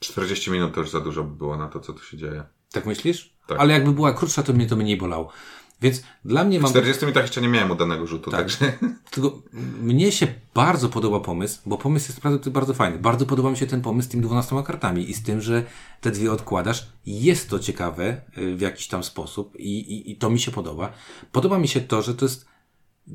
40 0.00 0.50
minut 0.50 0.74
to 0.74 0.80
już 0.80 0.90
za 0.90 1.00
dużo 1.00 1.24
by 1.24 1.36
było 1.36 1.56
na 1.56 1.68
to, 1.68 1.80
co 1.80 1.92
tu 1.92 2.04
się 2.04 2.16
dzieje. 2.16 2.44
Tak 2.72 2.86
myślisz? 2.86 3.34
Tak. 3.46 3.60
Ale 3.60 3.72
jakby 3.72 3.92
była 3.92 4.12
krótsza, 4.12 4.42
to 4.42 4.52
mnie 4.52 4.66
to 4.66 4.76
mniej 4.76 4.96
bolało. 4.96 5.32
Więc 5.80 6.02
dla 6.24 6.44
mnie 6.44 6.58
W 6.58 6.62
mam. 6.62 6.70
40 6.70 7.04
minutach 7.04 7.24
jeszcze 7.24 7.40
nie 7.40 7.48
miałem 7.48 7.70
udanego 7.70 8.06
rzutu, 8.06 8.30
Tak. 8.30 8.40
także... 8.40 8.72
Tylko 9.10 9.42
mnie 9.80 10.12
się 10.12 10.26
bardzo 10.54 10.88
podoba 10.88 11.20
pomysł, 11.20 11.60
bo 11.66 11.78
pomysł 11.78 12.08
jest 12.08 12.24
naprawdę 12.24 12.50
bardzo 12.50 12.74
fajny. 12.74 12.98
Bardzo 12.98 13.26
podoba 13.26 13.50
mi 13.50 13.56
się 13.56 13.66
ten 13.66 13.82
pomysł 13.82 14.08
z 14.08 14.10
tymi 14.10 14.22
12 14.22 14.62
kartami 14.66 15.10
i 15.10 15.14
z 15.14 15.22
tym, 15.22 15.40
że 15.40 15.64
te 16.00 16.10
dwie 16.10 16.32
odkładasz. 16.32 16.88
Jest 17.06 17.50
to 17.50 17.58
ciekawe 17.58 18.20
y, 18.38 18.56
w 18.56 18.60
jakiś 18.60 18.88
tam 18.88 19.04
sposób 19.04 19.56
i, 19.56 19.78
i, 19.78 20.10
i 20.10 20.16
to 20.16 20.30
mi 20.30 20.40
się 20.40 20.50
podoba. 20.50 20.92
Podoba 21.32 21.58
mi 21.58 21.68
się 21.68 21.80
to, 21.80 22.02
że 22.02 22.14
to 22.14 22.24
jest 22.24 22.46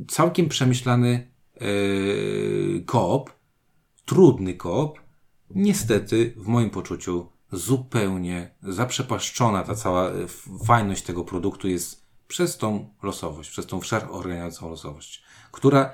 całkiem 0.07 0.49
przemyślany 0.49 1.31
yy, 1.61 2.83
koop, 2.85 3.31
trudny 4.05 4.53
koop. 4.53 4.99
Niestety, 5.49 6.33
w 6.37 6.47
moim 6.47 6.69
poczuciu, 6.69 7.29
zupełnie 7.51 8.55
zaprzepaszczona 8.63 9.63
ta 9.63 9.75
cała 9.75 10.09
y, 10.09 10.27
fajność 10.65 11.03
tego 11.03 11.23
produktu 11.23 11.67
jest 11.67 12.02
przez 12.27 12.57
tą 12.57 12.89
losowość, 13.03 13.49
przez 13.49 13.65
tą 13.65 13.81
wszechogarniającą 13.81 14.69
losowość, 14.69 15.23
która 15.51 15.93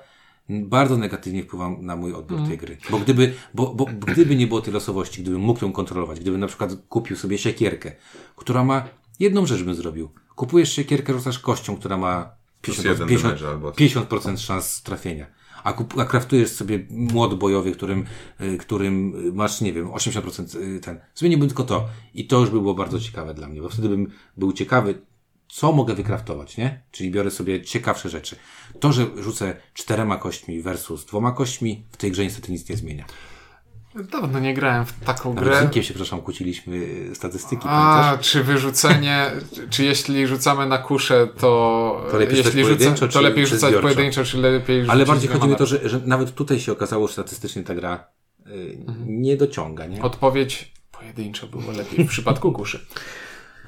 bardzo 0.50 0.98
negatywnie 0.98 1.44
wpływa 1.44 1.70
na 1.80 1.96
mój 1.96 2.14
odbiór 2.14 2.48
tej 2.48 2.58
gry. 2.58 2.78
Bo 2.90 3.00
gdyby, 3.00 3.34
bo, 3.54 3.74
bo 3.74 3.86
gdyby 3.86 4.36
nie 4.36 4.48
było 4.48 4.62
tej 4.62 4.74
losowości, 4.74 5.22
gdybym 5.22 5.42
mógł 5.42 5.66
ją 5.66 5.72
kontrolować, 5.72 6.20
gdybym 6.20 6.40
na 6.40 6.48
przykład 6.48 6.72
kupił 6.90 7.18
sobie 7.18 7.38
siekierkę, 7.38 7.92
która 8.36 8.64
ma, 8.64 8.88
jedną 9.20 9.46
rzecz 9.46 9.64
bym 9.64 9.76
zrobił. 9.76 10.10
Kupujesz 10.36 10.72
siekierkę, 10.72 11.14
rzucasz 11.14 11.40
kością, 11.40 11.76
która 11.76 11.98
ma 11.98 12.32
50%, 12.64 12.86
jeden 12.86 13.08
50, 13.08 13.40
damage'a 13.40 13.48
albo 13.48 13.72
coś. 13.72 13.82
50% 13.82 14.38
szans 14.38 14.82
trafienia. 14.84 15.28
A, 15.64 15.74
kup, 15.74 16.00
a 16.00 16.06
kraftujesz 16.06 16.50
sobie 16.50 16.86
młot 16.90 17.40
bojowy, 17.40 17.72
którym, 17.72 18.06
y, 18.42 18.58
którym 18.58 19.14
masz, 19.36 19.62
nie 19.62 19.74
wiem, 19.74 19.88
80% 19.88 20.60
y, 20.60 20.80
ten. 20.80 21.00
Zmieniłbym 21.16 21.50
tylko 21.50 21.64
to. 21.64 21.88
I 22.14 22.28
to 22.28 22.40
już 22.40 22.50
by 22.50 22.62
było 22.62 22.74
bardzo 22.74 23.00
ciekawe 23.00 23.34
dla 23.34 23.48
mnie, 23.48 23.62
bo 23.62 23.70
wtedy 23.70 23.90
bym 23.90 24.12
był 24.38 24.54
ciekawy, 24.54 25.02
co 25.50 25.72
mogę 25.72 25.96
wykraftować, 25.96 26.58
nie? 26.58 26.82
Czyli 26.92 27.12
biorę 27.12 27.32
sobie 27.32 27.62
ciekawsze 27.62 28.10
rzeczy. 28.10 28.36
To, 28.80 28.92
że 28.94 29.06
rzucę 29.18 29.56
czterema 29.74 30.18
kośćmi 30.18 30.62
versus 30.62 31.06
dwoma 31.06 31.32
kośćmi, 31.32 31.84
w 31.92 31.98
tej 31.98 32.12
grze 32.12 32.24
niestety 32.24 32.52
nic 32.52 32.70
nie 32.70 32.78
zmienia. 32.78 33.06
Dawno 34.12 34.40
nie 34.40 34.54
grałem 34.54 34.86
w 34.86 34.94
taką 35.06 35.34
Nawet 35.34 35.50
z 35.50 35.56
grę. 35.56 35.62
Zinkiem 35.62 35.84
się, 35.84 35.94
przepraszam, 35.94 36.22
kłóciliśmy 36.22 36.76
y, 36.76 37.12
statystyki, 37.16 37.64
A, 37.68 38.02
pamiętasz? 38.02 38.30
czy 38.32 38.44
wyrzucenie, 38.44 39.32
czy- 39.56 39.70
czy 39.74 39.84
jeśli 39.84 40.28
rzucamy 40.28 40.66
na 40.66 40.78
kuszę, 40.78 41.28
to, 41.38 42.08
To 42.12 42.18
lepiej 42.18 42.36
rzucać 42.38 42.46
jeśli 42.56 42.62
rzuca, 42.64 42.76
pojedynczo, 42.78 43.08
to 43.08 43.14
czy- 43.14 43.22
lepiej 43.22 43.46
rzucać 43.48 43.70
zbiorczo? 43.70 43.82
pojedynczo, 43.82 44.24
czy 44.26 44.38
lepiej 44.38 44.78
rzucić 44.80 44.92
Ale 44.94 45.06
bardziej 45.06 45.30
chodzi 45.30 45.48
mi 45.48 45.54
o 45.54 45.56
to, 45.56 45.66
że, 45.66 45.90
że 45.90 46.02
nawet 46.06 46.36
tutaj 46.36 46.60
się 46.60 46.72
okazało, 46.72 47.08
że 47.08 47.14
statystycznie 47.14 47.64
ta 47.64 47.76
gra 47.76 48.08
y, 48.48 48.78
nie 49.06 49.38
dociąga, 49.38 49.86
nie? 49.86 50.02
Odpowiedź 50.02 50.74
pojedynczo 50.92 51.48
było 51.48 51.72
lepiej 51.72 52.06
w 52.06 52.10
przypadku 52.10 52.52
kuszy. 52.52 52.86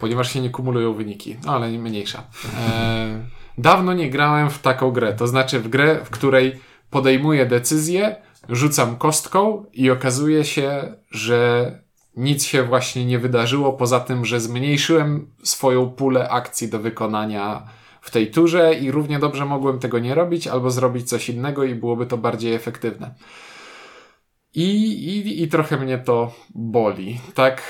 Ponieważ 0.01 0.33
się 0.33 0.41
nie 0.41 0.49
kumulują 0.49 0.93
wyniki, 0.93 1.37
no, 1.45 1.51
ale 1.51 1.71
nie 1.71 1.79
mniejsza. 1.79 2.23
E, 2.59 3.25
dawno 3.57 3.93
nie 3.93 4.09
grałem 4.09 4.49
w 4.49 4.59
taką 4.59 4.91
grę, 4.91 5.13
to 5.13 5.27
znaczy 5.27 5.59
w 5.59 5.67
grę, 5.67 5.99
w 6.05 6.09
której 6.09 6.59
podejmuję 6.89 7.45
decyzję, 7.45 8.15
rzucam 8.49 8.95
kostką 8.95 9.65
i 9.73 9.91
okazuje 9.91 10.45
się, 10.45 10.95
że 11.11 11.71
nic 12.17 12.43
się 12.43 12.63
właśnie 12.63 13.05
nie 13.05 13.19
wydarzyło, 13.19 13.73
poza 13.73 13.99
tym, 13.99 14.25
że 14.25 14.39
zmniejszyłem 14.39 15.31
swoją 15.43 15.89
pulę 15.89 16.29
akcji 16.29 16.69
do 16.69 16.79
wykonania 16.79 17.67
w 18.01 18.11
tej 18.11 18.31
turze 18.31 18.73
i 18.73 18.91
równie 18.91 19.19
dobrze 19.19 19.45
mogłem 19.45 19.79
tego 19.79 19.99
nie 19.99 20.15
robić, 20.15 20.47
albo 20.47 20.71
zrobić 20.71 21.09
coś 21.09 21.29
innego 21.29 21.63
i 21.63 21.75
byłoby 21.75 22.05
to 22.05 22.17
bardziej 22.17 22.53
efektywne. 22.53 23.13
I, 24.55 24.65
i, 25.07 25.43
i 25.43 25.47
trochę 25.47 25.77
mnie 25.77 25.97
to 25.97 26.33
boli. 26.55 27.19
Tak. 27.33 27.61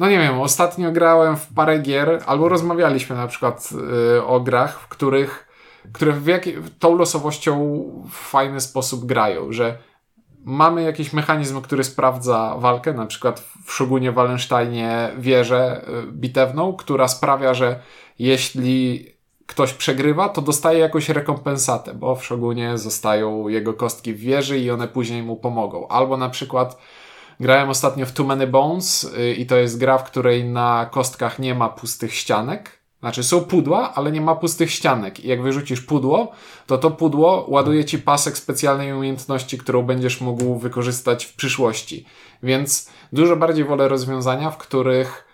No 0.00 0.10
nie 0.10 0.18
wiem, 0.18 0.40
ostatnio 0.40 0.92
grałem 0.92 1.36
w 1.36 1.46
parę 1.54 1.78
gier, 1.78 2.22
albo 2.26 2.48
rozmawialiśmy 2.48 3.16
na 3.16 3.26
przykład 3.26 3.68
y, 4.16 4.24
o 4.24 4.40
grach, 4.40 4.80
w 4.80 4.88
których, 4.88 5.48
które 5.92 6.12
w 6.12 6.26
jaki, 6.26 6.54
tą 6.78 6.96
losowością 6.96 7.84
w 8.10 8.14
fajny 8.14 8.60
sposób 8.60 9.06
grają, 9.06 9.52
że 9.52 9.78
mamy 10.44 10.82
jakiś 10.82 11.12
mechanizm, 11.12 11.60
który 11.60 11.84
sprawdza 11.84 12.54
walkę, 12.58 12.92
na 12.92 13.06
przykład 13.06 13.40
w 13.64 13.72
Szogunie 13.72 14.12
Wallensteinie 14.12 15.10
wieżę 15.18 15.84
y, 15.88 16.12
bitewną, 16.12 16.72
która 16.72 17.08
sprawia, 17.08 17.54
że 17.54 17.80
jeśli 18.18 19.06
ktoś 19.46 19.72
przegrywa, 19.72 20.28
to 20.28 20.42
dostaje 20.42 20.78
jakąś 20.78 21.08
rekompensatę, 21.08 21.94
bo 21.94 22.16
w 22.16 22.24
Szogunie 22.24 22.78
zostają 22.78 23.48
jego 23.48 23.74
kostki 23.74 24.14
w 24.14 24.18
wieży 24.18 24.58
i 24.58 24.70
one 24.70 24.88
później 24.88 25.22
mu 25.22 25.36
pomogą. 25.36 25.88
Albo 25.88 26.16
na 26.16 26.28
przykład 26.28 26.78
grałem 27.40 27.70
ostatnio 27.70 28.06
w 28.06 28.12
Too 28.12 28.26
Many 28.26 28.46
Bones 28.46 29.04
y, 29.04 29.34
i 29.34 29.46
to 29.46 29.56
jest 29.56 29.78
gra, 29.78 29.98
w 29.98 30.04
której 30.04 30.44
na 30.44 30.88
kostkach 30.92 31.38
nie 31.38 31.54
ma 31.54 31.68
pustych 31.68 32.14
ścianek, 32.14 32.80
Znaczy 33.00 33.24
są 33.24 33.40
pudła, 33.40 33.94
ale 33.94 34.12
nie 34.12 34.20
ma 34.20 34.36
pustych 34.36 34.70
ścianek. 34.70 35.24
I 35.24 35.28
jak 35.28 35.42
wyrzucisz 35.42 35.80
pudło, 35.80 36.32
to 36.66 36.78
to 36.78 36.90
pudło 36.90 37.46
ładuje 37.48 37.84
ci 37.84 37.98
pasek 37.98 38.38
specjalnej 38.38 38.92
umiejętności, 38.92 39.58
którą 39.58 39.82
będziesz 39.82 40.20
mógł 40.20 40.58
wykorzystać 40.58 41.24
w 41.24 41.34
przyszłości. 41.36 42.06
Więc 42.42 42.90
dużo 43.12 43.36
bardziej 43.36 43.64
wolę 43.64 43.88
rozwiązania, 43.88 44.50
w 44.50 44.58
których 44.58 45.24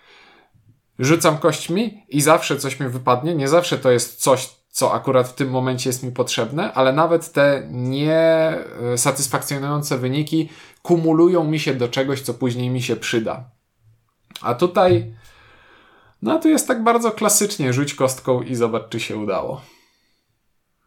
rzucam 0.99 1.37
kośćmi 1.37 2.03
i 2.09 2.21
zawsze 2.21 2.57
coś 2.57 2.79
mi 2.79 2.87
wypadnie. 2.87 3.35
Nie 3.35 3.47
zawsze 3.47 3.77
to 3.77 3.91
jest 3.91 4.21
coś, 4.21 4.49
co 4.77 4.93
akurat 4.93 5.27
w 5.27 5.33
tym 5.33 5.49
momencie 5.49 5.89
jest 5.89 6.03
mi 6.03 6.11
potrzebne, 6.11 6.73
ale 6.73 6.93
nawet 6.93 7.31
te 7.31 7.67
niesatysfakcjonujące 7.71 9.97
wyniki 9.97 10.49
kumulują 10.81 11.43
mi 11.43 11.59
się 11.59 11.73
do 11.73 11.87
czegoś, 11.87 12.21
co 12.21 12.33
później 12.33 12.69
mi 12.69 12.81
się 12.81 12.95
przyda. 12.95 13.49
A 14.41 14.55
tutaj, 14.55 15.15
no 16.21 16.39
to 16.39 16.47
jest 16.47 16.67
tak 16.67 16.83
bardzo 16.83 17.11
klasycznie, 17.11 17.73
rzuć 17.73 17.93
kostką 17.93 18.41
i 18.41 18.55
zobacz, 18.55 18.89
czy 18.89 18.99
się 18.99 19.17
udało. 19.17 19.61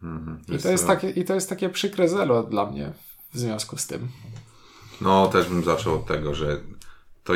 Mhm. 0.03 0.41
I 0.49 0.57
to 0.57 0.69
jest 0.69 0.87
takie, 0.87 1.09
i 1.09 1.25
to 1.25 1.33
jest 1.33 1.49
takie 1.49 1.69
przykre 1.69 2.09
zero 2.09 2.43
dla 2.43 2.65
mnie 2.65 2.93
w 3.33 3.39
związku 3.39 3.77
z 3.77 3.87
tym. 3.87 4.07
No, 5.01 5.27
też 5.27 5.49
bym 5.49 5.63
zaczął 5.63 5.95
od 5.95 6.05
tego, 6.05 6.35
że 6.35 6.61
to, 7.23 7.33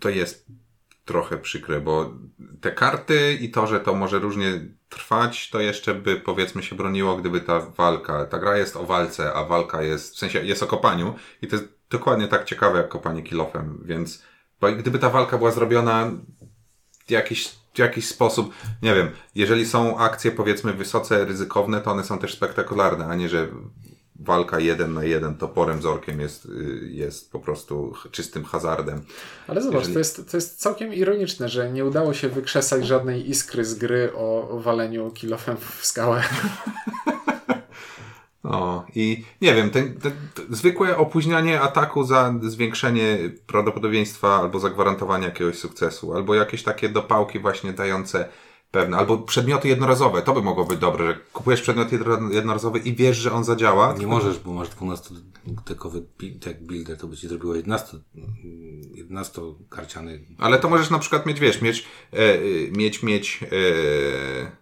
to 0.00 0.08
jest 0.08 0.46
trochę 1.04 1.38
przykre, 1.38 1.80
bo 1.80 2.12
te 2.60 2.72
karty 2.72 3.38
i 3.40 3.50
to, 3.50 3.66
że 3.66 3.80
to 3.80 3.94
może 3.94 4.18
różnie 4.18 4.60
trwać, 4.88 5.50
to 5.50 5.60
jeszcze 5.60 5.94
by 5.94 6.16
powiedzmy 6.16 6.62
się 6.62 6.76
broniło, 6.76 7.16
gdyby 7.16 7.40
ta 7.40 7.60
walka, 7.60 8.26
ta 8.26 8.38
gra 8.38 8.56
jest 8.56 8.76
o 8.76 8.86
walce, 8.86 9.32
a 9.34 9.44
walka 9.44 9.82
jest, 9.82 10.14
w 10.14 10.18
sensie 10.18 10.44
jest 10.44 10.62
o 10.62 10.66
kopaniu 10.66 11.14
i 11.42 11.46
to 11.46 11.56
jest 11.56 11.68
dokładnie 11.90 12.28
tak 12.28 12.44
ciekawe 12.44 12.78
jak 12.78 12.88
kopanie 12.88 13.22
kilofem, 13.22 13.82
więc 13.84 14.22
bo 14.60 14.72
gdyby 14.72 14.98
ta 14.98 15.10
walka 15.10 15.38
była 15.38 15.50
zrobiona 15.50 16.10
w 17.06 17.10
jakiś, 17.10 17.48
w 17.74 17.78
jakiś 17.78 18.08
sposób, 18.08 18.54
nie 18.82 18.94
wiem, 18.94 19.10
jeżeli 19.34 19.66
są 19.66 19.98
akcje 19.98 20.30
powiedzmy 20.30 20.72
wysoce 20.72 21.24
ryzykowne, 21.24 21.80
to 21.80 21.90
one 21.90 22.04
są 22.04 22.18
też 22.18 22.34
spektakularne, 22.34 23.06
a 23.06 23.14
nie, 23.14 23.28
że 23.28 23.48
walka 24.24 24.60
jeden 24.60 24.94
na 24.94 25.04
jeden 25.04 25.34
toporem 25.34 25.82
z 25.82 25.86
orkiem 25.86 26.20
jest, 26.20 26.46
y, 26.46 26.88
jest 26.92 27.32
po 27.32 27.40
prostu 27.40 27.94
czystym 28.10 28.44
hazardem. 28.44 29.02
Ale 29.48 29.62
zobacz, 29.62 29.78
Jeżeli- 29.78 29.94
to, 29.94 29.98
jest, 29.98 30.30
to 30.30 30.36
jest 30.36 30.60
całkiem 30.60 30.94
ironiczne, 30.94 31.48
że 31.48 31.70
nie 31.70 31.84
udało 31.84 32.14
się 32.14 32.28
wykrzesać 32.28 32.86
żadnej 32.86 33.30
iskry 33.30 33.64
z 33.64 33.74
gry 33.74 34.12
o 34.14 34.58
waleniu 34.60 35.10
kilofem 35.10 35.56
w 35.56 35.86
skałę. 35.86 36.22
No 38.44 38.86
i 38.94 39.24
nie 39.40 39.54
wiem, 39.54 39.70
ten, 39.70 39.94
ten, 39.94 40.12
ten 40.34 40.44
zwykłe 40.50 40.96
opóźnianie 40.96 41.60
ataku 41.60 42.04
za 42.04 42.34
zwiększenie 42.42 43.18
prawdopodobieństwa 43.46 44.36
albo 44.36 44.58
zagwarantowanie 44.58 45.24
jakiegoś 45.24 45.58
sukcesu, 45.58 46.14
albo 46.14 46.34
jakieś 46.34 46.62
takie 46.62 46.88
dopałki 46.88 47.38
właśnie 47.38 47.72
dające 47.72 48.28
pewne, 48.72 48.96
albo 48.96 49.18
przedmioty 49.18 49.68
jednorazowe, 49.68 50.22
to 50.22 50.34
by 50.34 50.42
mogło 50.42 50.64
być 50.64 50.78
dobre, 50.78 51.06
że 51.06 51.18
kupujesz 51.32 51.62
przedmiot 51.62 51.92
jedno- 51.92 52.30
jednorazowy 52.32 52.78
i 52.78 52.94
wiesz, 52.96 53.16
że 53.16 53.32
on 53.32 53.44
zadziała. 53.44 53.94
Nie 53.98 54.06
możesz, 54.06 54.38
bo 54.38 54.52
masz 54.52 54.68
12-dekowy 54.68 56.02
tak 56.44 56.62
builder, 56.62 56.98
to 56.98 57.06
by 57.06 57.16
ci 57.16 57.28
zrobiło 57.28 57.54
11, 57.54 57.96
11 58.94 59.42
karciany. 59.70 60.20
Ale 60.38 60.58
to 60.58 60.68
możesz 60.68 60.90
na 60.90 60.98
przykład 60.98 61.26
mieć, 61.26 61.40
wiesz, 61.40 61.62
mieć, 61.62 61.84
e, 62.12 62.38
mieć, 62.70 63.02
mieć, 63.02 63.40
e, 63.42 64.61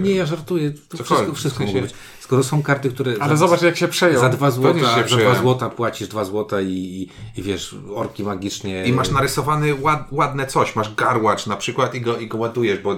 Nie, 0.00 0.14
ja 0.14 0.26
żartuję. 0.26 0.72
To 0.88 1.04
wszystko, 1.04 1.34
wszystko 1.34 1.64
w 1.64 1.66
sensie- 1.66 1.74
mogło 1.74 1.80
być. 1.80 1.94
Skoro 2.20 2.44
są 2.44 2.62
karty, 2.62 2.90
które. 2.90 3.14
Ale 3.20 3.36
za, 3.36 3.46
zobacz, 3.46 3.62
jak 3.62 3.76
się 3.76 3.88
przejął. 3.88 4.20
Za 4.20 4.28
dwa 4.28 4.50
złota, 4.50 5.08
się 5.08 5.08
za 5.08 5.16
dwa 5.16 5.34
złota 5.34 5.70
płacisz 5.70 6.08
dwa 6.08 6.24
złota 6.24 6.60
i, 6.60 6.68
i, 6.72 7.10
i 7.40 7.42
wiesz, 7.42 7.76
orki 7.94 8.24
magicznie. 8.24 8.86
I 8.86 8.92
masz 8.92 9.10
narysowany 9.10 9.74
ład, 9.74 10.08
ładne 10.10 10.46
coś, 10.46 10.76
masz 10.76 10.94
garłacz 10.94 11.46
na 11.46 11.56
przykład 11.56 11.94
i 11.94 12.00
go, 12.00 12.18
i 12.18 12.26
go 12.28 12.38
ładujesz, 12.38 12.78
bo 12.78 12.96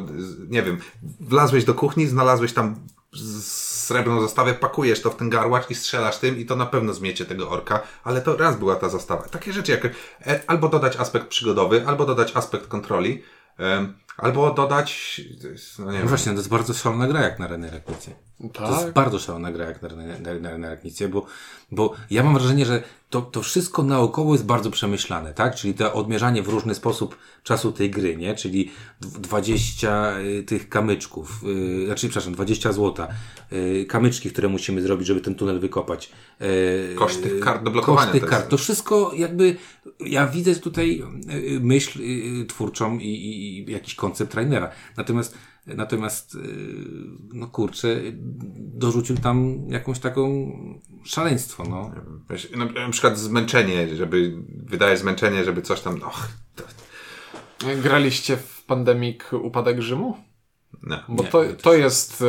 nie 0.48 0.62
wiem, 0.62 0.78
wlazłeś 1.20 1.64
do 1.64 1.74
kuchni, 1.74 2.06
znalazłeś 2.06 2.52
tam 2.52 2.74
srebrną 3.42 4.20
zastawę, 4.20 4.54
pakujesz 4.54 5.02
to 5.02 5.10
w 5.10 5.16
ten 5.16 5.30
garłacz 5.30 5.70
i 5.70 5.74
strzelasz 5.74 6.18
tym 6.18 6.38
i 6.38 6.46
to 6.46 6.56
na 6.56 6.66
pewno 6.66 6.94
zmiecie 6.94 7.24
tego 7.24 7.50
orka, 7.50 7.80
ale 8.04 8.20
to 8.20 8.36
raz 8.36 8.56
była 8.58 8.76
ta 8.76 8.88
zastawa. 8.88 9.22
Takie 9.22 9.52
rzeczy 9.52 9.72
jak 9.72 9.84
e, 10.26 10.40
albo 10.46 10.68
dodać 10.68 10.96
aspekt 10.96 11.26
przygodowy, 11.28 11.86
albo 11.86 12.06
dodać 12.06 12.36
aspekt 12.36 12.66
kontroli, 12.66 13.22
em, 13.58 13.94
albo 14.18 14.54
dodać, 14.54 15.20
no 15.78 15.84
nie 15.84 15.92
No 15.92 15.98
wiem, 15.98 16.08
właśnie, 16.08 16.32
to 16.32 16.38
jest 16.38 16.48
bardzo 16.48 16.74
szalona 16.74 17.06
gra 17.06 17.20
jak 17.22 17.38
na 17.38 17.48
René 17.48 17.80
Raknicję. 18.40 18.66
To 18.66 18.72
jest 18.72 18.84
Tak. 18.84 18.94
bardzo 18.94 19.18
szalona 19.18 19.52
gra 19.52 19.64
jak 19.64 19.82
na 19.82 19.88
na, 20.40 20.58
na, 20.58 20.68
bo, 21.10 21.26
bo 21.72 21.94
ja 22.10 22.22
mam 22.22 22.34
wrażenie, 22.34 22.66
że 22.66 22.82
to, 23.10 23.22
to 23.22 23.42
wszystko 23.42 23.82
naokoło 23.82 24.34
jest 24.34 24.46
bardzo 24.46 24.70
przemyślane, 24.70 25.34
tak? 25.34 25.54
Czyli 25.54 25.74
to 25.74 25.92
odmierzanie 25.94 26.42
w 26.42 26.48
różny 26.48 26.74
sposób 26.74 27.16
czasu 27.42 27.72
tej 27.72 27.90
gry, 27.90 28.16
nie? 28.16 28.34
Czyli 28.34 28.70
dw- 29.00 29.20
20 29.20 30.18
y, 30.18 30.42
tych 30.42 30.68
kamyczków, 30.68 31.40
y, 31.82 31.86
znaczy, 31.86 32.08
przepraszam, 32.08 32.32
20 32.32 32.72
złota, 32.72 33.08
y, 33.52 33.86
kamyczki, 33.88 34.30
które 34.30 34.48
musimy 34.48 34.82
zrobić, 34.82 35.06
żeby 35.06 35.20
ten 35.20 35.34
tunel 35.34 35.60
wykopać. 35.60 36.12
y, 36.42 36.94
Koszt 36.94 37.22
tych 37.22 37.40
kart 37.40 37.64
do 37.64 37.70
blokowania 37.70 38.06
Koszt 38.06 38.20
tych 38.20 38.30
kart. 38.30 38.48
To 38.48 38.56
wszystko 38.56 39.12
jakby, 39.16 39.56
ja 40.00 40.26
widzę 40.26 40.54
tutaj 40.54 41.02
y, 41.56 41.60
myśl 41.60 42.00
y, 42.42 42.46
twórczą 42.46 42.98
i, 42.98 43.04
i, 43.08 43.58
i 43.68 43.72
jakiś 43.72 43.94
koncept 43.94 44.32
trainera. 44.32 44.70
Natomiast, 44.96 45.34
natomiast, 45.76 46.34
y, 46.34 46.38
no 47.32 47.46
kurczę, 47.46 47.96
dorzucił 48.56 49.16
tam 49.16 49.66
jakąś 49.68 49.98
taką 49.98 50.52
szaleństwo, 51.04 51.64
no. 51.70 51.90
Wiesz, 52.30 52.50
na, 52.56 52.64
na 52.64 52.90
przykład 52.90 53.18
zmęczenie, 53.18 53.96
żeby, 53.96 54.32
wydaje 54.48 54.96
zmęczenie, 54.96 55.44
żeby 55.44 55.62
coś 55.62 55.80
tam, 55.80 56.02
och, 56.02 56.28
to, 56.54 56.64
Graliście 57.82 58.36
w 58.36 58.64
Pandemic 58.66 59.20
Upadek 59.32 59.80
Rzymu? 59.82 60.16
nie. 60.82 60.98
Bo 61.08 61.22
Nie, 61.22 61.28
to, 61.28 61.44
nie, 61.44 61.52
to 61.52 61.74
jest. 61.74 62.22
e, 62.22 62.26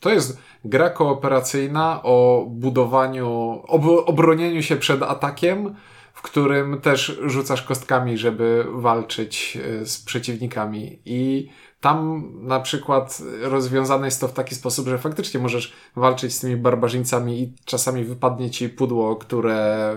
To 0.00 0.10
jest 0.10 0.38
gra 0.64 0.90
kooperacyjna 0.90 2.00
o 2.02 2.46
budowaniu, 2.50 3.28
ob, 3.66 3.82
obronieniu 4.06 4.62
się 4.62 4.76
przed 4.76 5.02
atakiem, 5.02 5.74
w 6.14 6.22
którym 6.22 6.80
też 6.80 7.18
rzucasz 7.26 7.62
kostkami, 7.62 8.18
żeby 8.18 8.64
walczyć 8.72 9.58
e, 9.80 9.86
z 9.86 10.02
przeciwnikami. 10.02 10.98
I 11.04 11.48
tam 11.80 12.28
na 12.40 12.60
przykład 12.60 13.22
rozwiązane 13.40 14.06
jest 14.06 14.20
to 14.20 14.28
w 14.28 14.32
taki 14.32 14.54
sposób, 14.54 14.88
że 14.88 14.98
faktycznie 14.98 15.40
możesz 15.40 15.72
walczyć 15.96 16.34
z 16.34 16.40
tymi 16.40 16.56
barbarzyńcami 16.56 17.42
i 17.42 17.52
czasami 17.64 18.04
wypadnie 18.04 18.50
ci 18.50 18.68
pudło, 18.68 19.16
które 19.16 19.96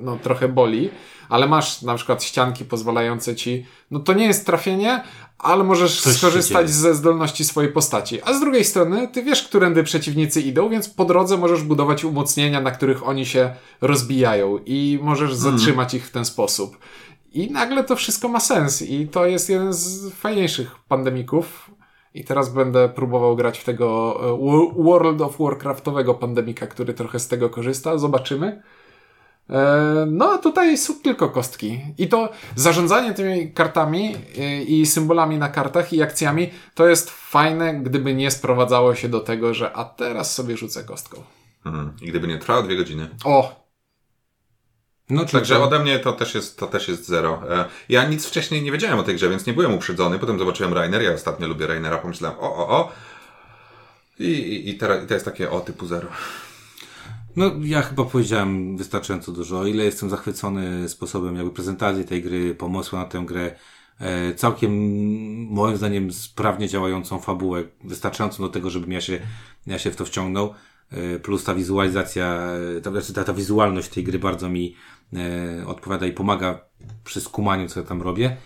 no, 0.00 0.16
trochę 0.16 0.48
boli, 0.48 0.90
ale 1.28 1.46
masz 1.46 1.82
na 1.82 1.94
przykład 1.94 2.22
ścianki 2.22 2.64
pozwalające 2.64 3.36
ci, 3.36 3.66
no 3.90 4.00
to 4.00 4.12
nie 4.12 4.26
jest 4.26 4.46
trafienie, 4.46 5.02
ale 5.38 5.64
możesz 5.64 6.00
Coś 6.00 6.16
skorzystać 6.16 6.70
ze 6.70 6.94
zdolności 6.94 7.44
swojej 7.44 7.72
postaci. 7.72 8.22
A 8.22 8.34
z 8.34 8.40
drugiej 8.40 8.64
strony, 8.64 9.08
ty 9.08 9.22
wiesz, 9.22 9.42
którędy 9.42 9.84
przeciwnicy 9.84 10.40
idą, 10.40 10.68
więc 10.68 10.88
po 10.88 11.04
drodze 11.04 11.36
możesz 11.36 11.62
budować 11.62 12.04
umocnienia, 12.04 12.60
na 12.60 12.70
których 12.70 13.08
oni 13.08 13.26
się 13.26 13.54
rozbijają 13.80 14.58
i 14.66 14.98
możesz 15.02 15.34
zatrzymać 15.34 15.94
ich 15.94 16.06
w 16.06 16.10
ten 16.10 16.24
sposób. 16.24 16.78
I 17.38 17.50
nagle 17.50 17.84
to 17.84 17.96
wszystko 17.96 18.28
ma 18.28 18.40
sens 18.40 18.82
i 18.82 19.08
to 19.08 19.26
jest 19.26 19.48
jeden 19.50 19.72
z 19.72 20.12
fajniejszych 20.14 20.74
pandemików. 20.88 21.70
I 22.14 22.24
teraz 22.24 22.48
będę 22.52 22.88
próbował 22.88 23.36
grać 23.36 23.58
w 23.58 23.64
tego 23.64 24.16
e, 24.20 24.38
Wo- 24.38 24.82
World 24.84 25.20
of 25.20 25.38
Warcraftowego 25.38 26.14
pandemika, 26.14 26.66
który 26.66 26.94
trochę 26.94 27.18
z 27.18 27.28
tego 27.28 27.50
korzysta. 27.50 27.98
Zobaczymy. 27.98 28.62
E, 29.50 30.06
No, 30.06 30.30
a 30.32 30.38
tutaj 30.38 30.78
są 30.78 30.94
tylko 30.94 31.28
kostki. 31.28 31.80
I 31.98 32.08
to 32.08 32.28
zarządzanie 32.56 33.14
tymi 33.14 33.52
kartami 33.52 34.14
e, 34.38 34.62
i 34.62 34.86
symbolami 34.86 35.38
na 35.38 35.48
kartach 35.48 35.92
i 35.92 36.02
akcjami 36.02 36.50
to 36.74 36.88
jest 36.88 37.10
fajne, 37.10 37.74
gdyby 37.74 38.14
nie 38.14 38.30
sprowadzało 38.30 38.94
się 38.94 39.08
do 39.08 39.20
tego, 39.20 39.54
że 39.54 39.72
a 39.76 39.84
teraz 39.84 40.34
sobie 40.34 40.56
rzucę 40.56 40.84
kostką. 40.84 41.22
Mhm. 41.66 41.92
I 42.02 42.06
gdyby 42.06 42.28
nie 42.28 42.38
trwało 42.38 42.62
dwie 42.62 42.76
godziny. 42.76 43.08
O! 43.24 43.67
No, 45.10 45.24
Także 45.24 45.54
to- 45.54 45.64
ode 45.64 45.78
mnie 45.78 45.98
to 45.98 46.12
też 46.12 46.34
jest, 46.34 46.58
to 46.58 46.66
też 46.66 46.88
jest 46.88 47.06
zero. 47.06 47.42
E, 47.50 47.64
Ja 47.88 48.08
nic 48.08 48.26
wcześniej 48.26 48.62
nie 48.62 48.72
wiedziałem 48.72 48.98
o 48.98 49.02
tej 49.02 49.14
grze, 49.14 49.28
więc 49.30 49.46
nie 49.46 49.52
byłem 49.52 49.74
uprzedzony. 49.74 50.18
Potem 50.18 50.38
zobaczyłem 50.38 50.72
Rainer, 50.74 51.02
ja 51.02 51.12
ostatnio 51.12 51.48
lubię 51.48 51.66
Rainera, 51.66 51.98
pomyślałem 51.98 52.38
o, 52.38 52.56
o, 52.56 52.68
o. 52.68 52.92
I, 54.18 54.24
i, 54.24 54.68
i, 54.70 54.74
teraz, 54.78 55.04
i 55.04 55.06
to 55.06 55.14
jest 55.14 55.26
takie 55.26 55.50
o 55.50 55.60
typu 55.60 55.86
zero. 55.86 56.08
No, 57.36 57.50
ja 57.62 57.82
chyba 57.82 58.04
powiedziałem 58.04 58.76
wystarczająco 58.76 59.32
dużo. 59.32 59.58
O 59.58 59.66
ile 59.66 59.84
jestem 59.84 60.10
zachwycony 60.10 60.88
sposobem 60.88 61.36
jakby 61.36 61.50
prezentacji 61.50 62.04
tej 62.04 62.22
gry, 62.22 62.54
pomysłu 62.54 62.98
na 62.98 63.04
tę 63.04 63.18
grę, 63.26 63.54
e, 64.00 64.34
całkiem 64.34 64.72
moim 65.50 65.76
zdaniem 65.76 66.12
sprawnie 66.12 66.68
działającą 66.68 67.18
fabułę, 67.18 67.62
wystarczającą 67.84 68.42
do 68.42 68.48
tego, 68.48 68.70
żebym 68.70 68.92
ja 68.92 69.00
się, 69.00 69.20
ja 69.66 69.78
się 69.78 69.90
w 69.90 69.96
to 69.96 70.04
wciągnął, 70.04 70.54
e, 70.92 71.18
plus 71.18 71.44
ta 71.44 71.54
wizualizacja, 71.54 72.48
ta, 72.82 72.90
znaczy 72.90 73.12
ta, 73.12 73.24
ta 73.24 73.32
wizualność 73.32 73.88
tej 73.88 74.04
gry 74.04 74.18
bardzo 74.18 74.48
mi 74.48 74.76
odpowiada 75.66 76.06
i 76.06 76.12
pomaga 76.12 76.60
przy 77.04 77.20
skumaniu, 77.20 77.68
co 77.68 77.80
ja 77.80 77.86
tam 77.86 78.02
robię. 78.02 78.36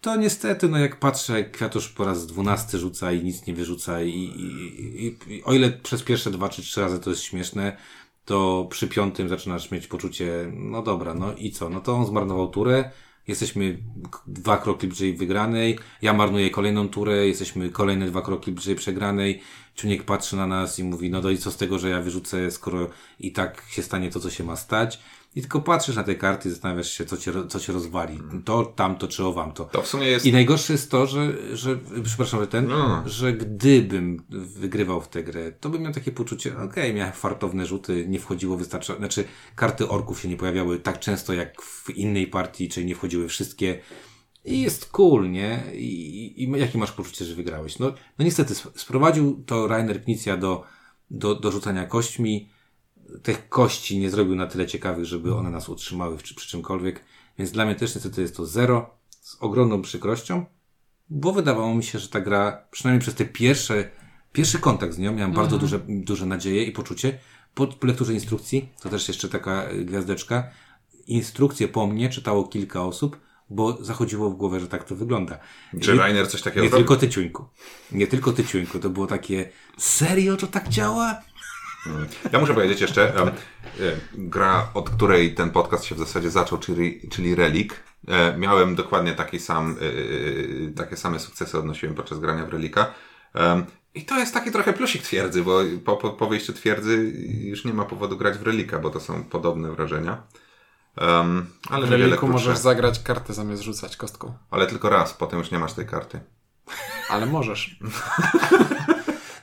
To 0.00 0.16
niestety, 0.16 0.68
no 0.68 0.78
jak 0.78 0.98
patrzę, 0.98 1.44
Kwiatusz 1.44 1.88
po 1.88 2.04
raz 2.04 2.26
dwunasty 2.26 2.78
rzuca 2.78 3.12
i 3.12 3.24
nic 3.24 3.46
nie 3.46 3.54
wyrzuca 3.54 4.02
i, 4.02 4.10
i, 4.10 5.06
i, 5.06 5.34
i 5.34 5.44
o 5.44 5.52
ile 5.52 5.70
przez 5.70 6.02
pierwsze 6.02 6.30
dwa 6.30 6.48
czy 6.48 6.62
trzy 6.62 6.80
razy 6.80 7.00
to 7.00 7.10
jest 7.10 7.22
śmieszne, 7.22 7.76
to 8.24 8.66
przy 8.70 8.88
piątym 8.88 9.28
zaczynasz 9.28 9.70
mieć 9.70 9.86
poczucie, 9.86 10.52
no 10.54 10.82
dobra, 10.82 11.14
no 11.14 11.34
i 11.34 11.50
co, 11.50 11.68
no 11.68 11.80
to 11.80 11.94
on 11.94 12.06
zmarnował 12.06 12.48
turę 12.48 12.90
jesteśmy 13.28 13.78
dwa 14.26 14.56
kroki 14.56 14.86
bliżej 14.86 15.16
wygranej, 15.16 15.78
ja 16.02 16.12
marnuję 16.12 16.50
kolejną 16.50 16.88
turę, 16.88 17.26
jesteśmy 17.26 17.70
kolejne 17.70 18.06
dwa 18.06 18.22
kroki 18.22 18.52
bliżej 18.52 18.74
przegranej, 18.76 19.42
Czuniek 19.74 20.02
patrzy 20.02 20.36
na 20.36 20.46
nas 20.46 20.78
i 20.78 20.84
mówi, 20.84 21.10
no 21.10 21.20
to 21.20 21.30
i 21.30 21.38
co 21.38 21.50
z 21.50 21.56
tego, 21.56 21.78
że 21.78 21.88
ja 21.88 22.00
wyrzucę, 22.00 22.50
skoro 22.50 22.88
i 23.20 23.32
tak 23.32 23.62
się 23.70 23.82
stanie 23.82 24.10
to, 24.10 24.20
co 24.20 24.30
się 24.30 24.44
ma 24.44 24.56
stać. 24.56 25.00
I 25.38 25.40
tylko 25.40 25.60
patrzysz 25.60 25.96
na 25.96 26.02
te 26.04 26.14
karty 26.14 26.48
i 26.48 26.52
zastanawiasz 26.52 26.90
się, 26.90 27.04
co 27.04 27.16
cię, 27.16 27.32
co 27.48 27.60
cię 27.60 27.72
rozwali. 27.72 28.18
To, 28.44 28.64
tamto, 28.64 29.08
czy 29.08 29.24
o 29.24 29.52
to. 29.54 29.64
To 29.64 29.82
w 29.82 29.86
sumie 29.88 30.06
jest... 30.06 30.26
I 30.26 30.32
najgorsze 30.32 30.72
jest 30.72 30.90
to, 30.90 31.06
że, 31.06 31.32
że 31.56 31.78
przepraszam, 32.04 32.40
że 32.40 32.46
ten, 32.46 32.66
No. 32.68 33.02
że 33.06 33.32
gdybym 33.32 34.22
wygrywał 34.30 35.00
w 35.00 35.08
tę 35.08 35.24
grę, 35.24 35.52
to 35.52 35.68
bym 35.68 35.82
miał 35.82 35.92
takie 35.92 36.12
poczucie, 36.12 36.58
okej, 36.58 36.94
miałem 36.94 37.12
fartowne 37.12 37.66
rzuty, 37.66 38.04
nie 38.08 38.18
wchodziło 38.18 38.56
wystarczająco, 38.56 39.00
znaczy 39.00 39.24
karty 39.56 39.88
orków 39.88 40.20
się 40.20 40.28
nie 40.28 40.36
pojawiały 40.36 40.78
tak 40.78 40.98
często 41.00 41.32
jak 41.32 41.62
w 41.62 41.90
innej 41.90 42.26
partii, 42.26 42.68
czyli 42.68 42.86
nie 42.86 42.94
wchodziły 42.94 43.28
wszystkie. 43.28 43.80
I 44.44 44.60
jest 44.60 44.86
cool, 44.90 45.30
nie? 45.30 45.62
I, 45.74 46.42
i, 46.44 46.50
jakie 46.60 46.78
masz 46.78 46.92
poczucie, 46.92 47.24
że 47.24 47.34
wygrałeś? 47.34 47.78
No, 47.78 47.86
no 48.18 48.24
niestety, 48.24 48.52
sp- 48.60 48.74
sprowadził 48.74 49.42
to 49.46 49.66
Rainer 49.68 50.04
Knizia 50.04 50.36
do, 50.36 50.64
do, 51.10 51.34
do 51.34 51.50
rzucania 51.50 51.86
kośćmi. 51.86 52.57
Tych 53.22 53.48
kości 53.48 53.98
nie 53.98 54.10
zrobił 54.10 54.34
na 54.34 54.46
tyle 54.46 54.66
ciekawych, 54.66 55.04
żeby 55.04 55.34
one 55.34 55.50
nas 55.50 55.68
utrzymały 55.68 56.16
przy, 56.16 56.34
przy 56.34 56.48
czymkolwiek. 56.48 57.04
Więc 57.38 57.50
dla 57.50 57.64
mnie 57.64 57.74
też 57.74 57.94
niestety 57.94 58.22
jest 58.22 58.36
to 58.36 58.46
zero. 58.46 58.90
Z 59.10 59.36
ogromną 59.40 59.82
przykrością 59.82 60.44
bo 61.10 61.32
wydawało 61.32 61.74
mi 61.74 61.84
się, 61.84 61.98
że 61.98 62.08
ta 62.08 62.20
gra, 62.20 62.64
przynajmniej 62.70 63.00
przez 63.00 63.14
te 63.14 63.24
pierwsze, 63.24 63.90
pierwszy 64.32 64.58
kontakt 64.58 64.94
z 64.94 64.98
nią, 64.98 65.12
miałem 65.14 65.32
bardzo 65.32 65.58
duże, 65.58 65.80
duże 65.88 66.26
nadzieje 66.26 66.64
i 66.64 66.72
poczucie. 66.72 67.18
Po 67.54 67.68
lekturze 67.82 68.14
instrukcji, 68.14 68.68
to 68.82 68.88
też 68.88 69.08
jeszcze 69.08 69.28
taka 69.28 69.70
y, 69.70 69.84
gwiazdeczka, 69.84 70.50
instrukcje 71.06 71.68
po 71.68 71.86
mnie 71.86 72.08
czytało 72.08 72.44
kilka 72.44 72.82
osób, 72.84 73.20
bo 73.50 73.84
zachodziło 73.84 74.30
w 74.30 74.34
głowę, 74.36 74.60
że 74.60 74.68
tak 74.68 74.84
to 74.84 74.96
wygląda. 74.96 75.38
Czy 75.80 75.92
Nie- 75.92 75.98
Rainer 75.98 76.30
coś 76.30 76.42
takiego 76.42 76.62
Nie 76.62 76.68
zrobił? 76.68 76.86
tylko 76.86 77.00
ty, 77.00 77.08
Ciuńku. 77.08 77.44
Nie 77.92 78.06
tylko 78.06 78.32
ty, 78.32 78.44
Ciuńku. 78.44 78.78
To 78.78 78.90
było 78.90 79.06
takie, 79.06 79.48
serio 79.78 80.36
to 80.36 80.46
tak 80.46 80.68
działa? 80.68 81.20
Ja 82.32 82.38
muszę 82.38 82.54
powiedzieć 82.54 82.80
jeszcze, 82.80 83.16
e, 83.16 83.32
gra, 84.14 84.68
od 84.74 84.90
której 84.90 85.34
ten 85.34 85.50
podcast 85.50 85.84
się 85.84 85.94
w 85.94 85.98
zasadzie 85.98 86.30
zaczął, 86.30 86.58
czyli, 86.58 87.00
czyli 87.10 87.34
Relic. 87.34 87.72
E, 88.08 88.38
miałem 88.38 88.74
dokładnie 88.74 89.12
taki 89.12 89.38
sam, 89.38 89.76
e, 89.80 90.70
takie 90.70 90.96
same 90.96 91.18
sukcesy 91.18 91.58
odnosiłem 91.58 91.94
podczas 91.94 92.18
grania 92.18 92.46
w 92.46 92.48
Relika. 92.48 92.94
I 93.94 94.04
to 94.04 94.18
jest 94.18 94.34
taki 94.34 94.50
trochę 94.50 94.72
plusik 94.72 95.02
twierdzy, 95.02 95.42
bo 95.42 95.60
po, 95.84 95.96
po, 95.96 96.10
po 96.10 96.26
wyjściu 96.26 96.52
twierdzy 96.52 97.12
już 97.40 97.64
nie 97.64 97.74
ma 97.74 97.84
powodu 97.84 98.16
grać 98.16 98.38
w 98.38 98.42
Relika, 98.42 98.78
bo 98.78 98.90
to 98.90 99.00
są 99.00 99.24
podobne 99.24 99.72
wrażenia. 99.72 100.22
Um, 101.00 101.46
ale 101.70 101.86
W 101.86 101.90
reliku 101.90 102.28
możesz 102.28 102.58
zagrać 102.58 103.02
kartę 103.02 103.34
zamiast 103.34 103.62
rzucać 103.62 103.96
kostką. 103.96 104.34
Ale 104.50 104.66
tylko 104.66 104.88
raz, 104.88 105.14
potem 105.14 105.38
już 105.38 105.50
nie 105.50 105.58
masz 105.58 105.72
tej 105.72 105.86
karty. 105.86 106.20
Ale 107.08 107.26
możesz. 107.26 107.70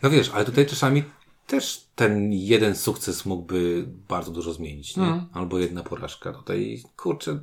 No 0.03 0.09
wiesz, 0.09 0.31
ale 0.33 0.45
tutaj 0.45 0.65
czasami 0.65 1.03
też 1.47 1.87
ten 1.95 2.33
jeden 2.33 2.75
sukces 2.75 3.25
mógłby 3.25 3.85
bardzo 4.09 4.31
dużo 4.31 4.53
zmienić, 4.53 4.97
nie? 4.97 5.25
Albo 5.33 5.59
jedna 5.59 5.83
porażka. 5.83 6.33
Tutaj, 6.33 6.83
kurczę, 6.97 7.39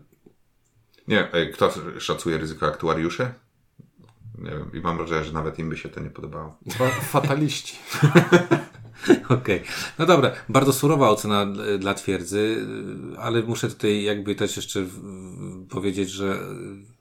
Nie, 1.09 1.33
e, 1.33 1.47
kto 1.47 1.73
szacuje 1.99 2.39
ryzyko 2.39 2.67
aktuariuszy? 2.67 3.35
Nie 4.39 4.51
wiem, 4.51 4.71
i 4.75 4.81
mam 4.81 4.97
wrażenie, 4.97 5.25
że 5.25 5.33
nawet 5.33 5.59
im 5.59 5.69
by 5.69 5.77
się 5.77 5.89
to 5.89 6.01
nie 6.01 6.11
podobało. 6.11 6.57
Fa- 6.71 6.91
Fataliści. 6.91 7.77
Okej. 9.29 9.63
No 9.99 10.07
dobra, 10.07 10.33
bardzo 10.49 10.73
surowa 10.73 11.11
ocena 11.11 11.47
dla- 11.79 11.95
twierdzy, 11.95 12.67
ale 13.19 13.43
muszę 13.43 13.69
tutaj 13.69 14.03
jakby 14.03 14.35
też 14.35 14.57
jeszcze 14.57 14.87
powiedzieć, 15.69 16.11
że 16.11 16.39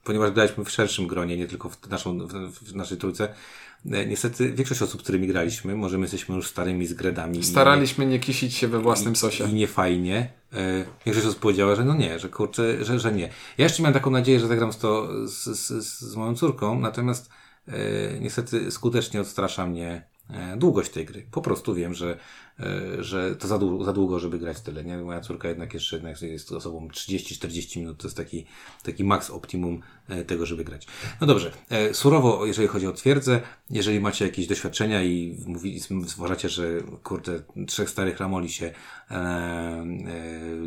ponieważ 0.04 0.30
graliśmy 0.30 0.64
w 0.64 0.70
szerszym 0.70 1.06
gronie, 1.06 1.36
nie 1.36 1.46
tylko 1.46 1.68
w, 1.68 1.88
naszą, 1.88 2.18
w, 2.26 2.32
w 2.58 2.74
naszej 2.76 2.98
trójce, 2.98 3.34
niestety 3.84 4.52
większość 4.52 4.82
osób, 4.82 5.00
z 5.00 5.02
którymi 5.02 5.26
graliśmy, 5.26 5.74
może 5.74 5.98
my 5.98 6.04
jesteśmy 6.04 6.36
już 6.36 6.48
starymi 6.48 6.86
zgredami. 6.86 7.44
Staraliśmy 7.44 8.06
nie 8.06 8.18
kisić 8.18 8.54
się 8.54 8.68
we 8.68 8.80
własnym 8.80 9.16
sosie. 9.16 9.50
I 9.50 9.54
nie 9.54 9.66
fajnie. 9.66 10.32
E, 10.52 10.84
Większość 11.06 11.26
osób 11.26 11.40
powiedziała, 11.40 11.74
że 11.74 11.84
no 11.84 11.94
nie, 11.94 12.18
że 12.18 12.28
kurczę, 12.28 12.84
że, 12.84 12.98
że 12.98 13.12
nie. 13.12 13.28
Ja 13.58 13.64
jeszcze 13.64 13.82
miałem 13.82 13.94
taką 13.94 14.10
nadzieję, 14.10 14.40
że 14.40 14.46
zagram 14.46 14.72
z 14.72 14.78
to 14.78 15.08
z, 15.28 15.44
z, 15.58 15.84
z 15.84 16.16
moją 16.16 16.34
córką, 16.34 16.80
natomiast 16.80 17.30
e, 17.68 17.72
niestety 18.20 18.70
skutecznie 18.70 19.20
odstrasza 19.20 19.66
mnie 19.66 19.88
e, 19.90 20.11
długość 20.56 20.90
tej 20.90 21.04
gry. 21.04 21.26
Po 21.30 21.42
prostu 21.42 21.74
wiem, 21.74 21.94
że, 21.94 22.18
e, 22.60 23.02
że 23.04 23.36
to 23.36 23.48
za, 23.48 23.58
dłu- 23.58 23.84
za 23.84 23.92
długo, 23.92 24.18
żeby 24.18 24.38
grać 24.38 24.60
tyle. 24.60 24.84
Nie? 24.84 24.98
Moja 24.98 25.20
córka 25.20 25.48
jednak 25.48 25.74
jeszcze 25.74 25.96
jednak 25.96 26.22
jest 26.22 26.52
osobą 26.52 26.88
30-40 26.88 27.78
minut, 27.78 27.98
to 27.98 28.06
jest 28.06 28.16
taki, 28.16 28.46
taki 28.82 29.04
maks 29.04 29.30
optimum 29.30 29.82
e, 30.08 30.24
tego, 30.24 30.46
żeby 30.46 30.64
grać. 30.64 30.86
No 31.20 31.26
dobrze, 31.26 31.52
e, 31.70 31.94
surowo, 31.94 32.46
jeżeli 32.46 32.68
chodzi 32.68 32.86
o 32.86 32.92
twierdzę, 32.92 33.40
jeżeli 33.70 34.00
macie 34.00 34.24
jakieś 34.24 34.46
doświadczenia 34.46 35.02
i 35.02 35.44
mówi, 35.46 35.80
uważacie, 36.18 36.48
że 36.48 36.64
kurde, 37.02 37.42
trzech 37.66 37.90
starych 37.90 38.18
ramoli 38.18 38.48
się 38.48 38.72
e, 39.10 39.14
e, 39.14 39.84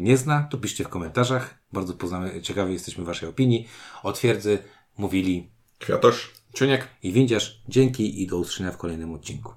nie 0.02 0.18
zna, 0.18 0.48
to 0.52 0.58
piszcie 0.58 0.84
w 0.84 0.90
komentarzach. 0.90 1.60
Bardzo 1.74 1.94
poznamy, 1.94 2.42
ciekawi 2.42 2.74
jesteśmy 2.74 3.04
waszej 3.04 3.30
opinii. 3.30 3.68
O 4.04 4.14
twierdzy 4.14 4.60
mówili 4.98 5.56
Kwiatosz? 5.80 6.34
Czuniek. 6.56 6.88
i 7.04 7.12
windziarz. 7.12 7.62
Dzięki 7.70 8.24
i 8.24 8.28
do 8.28 8.38
usłyszenia 8.38 8.72
w 8.72 8.78
kolejnym 8.78 9.14
odcinku. 9.14 9.54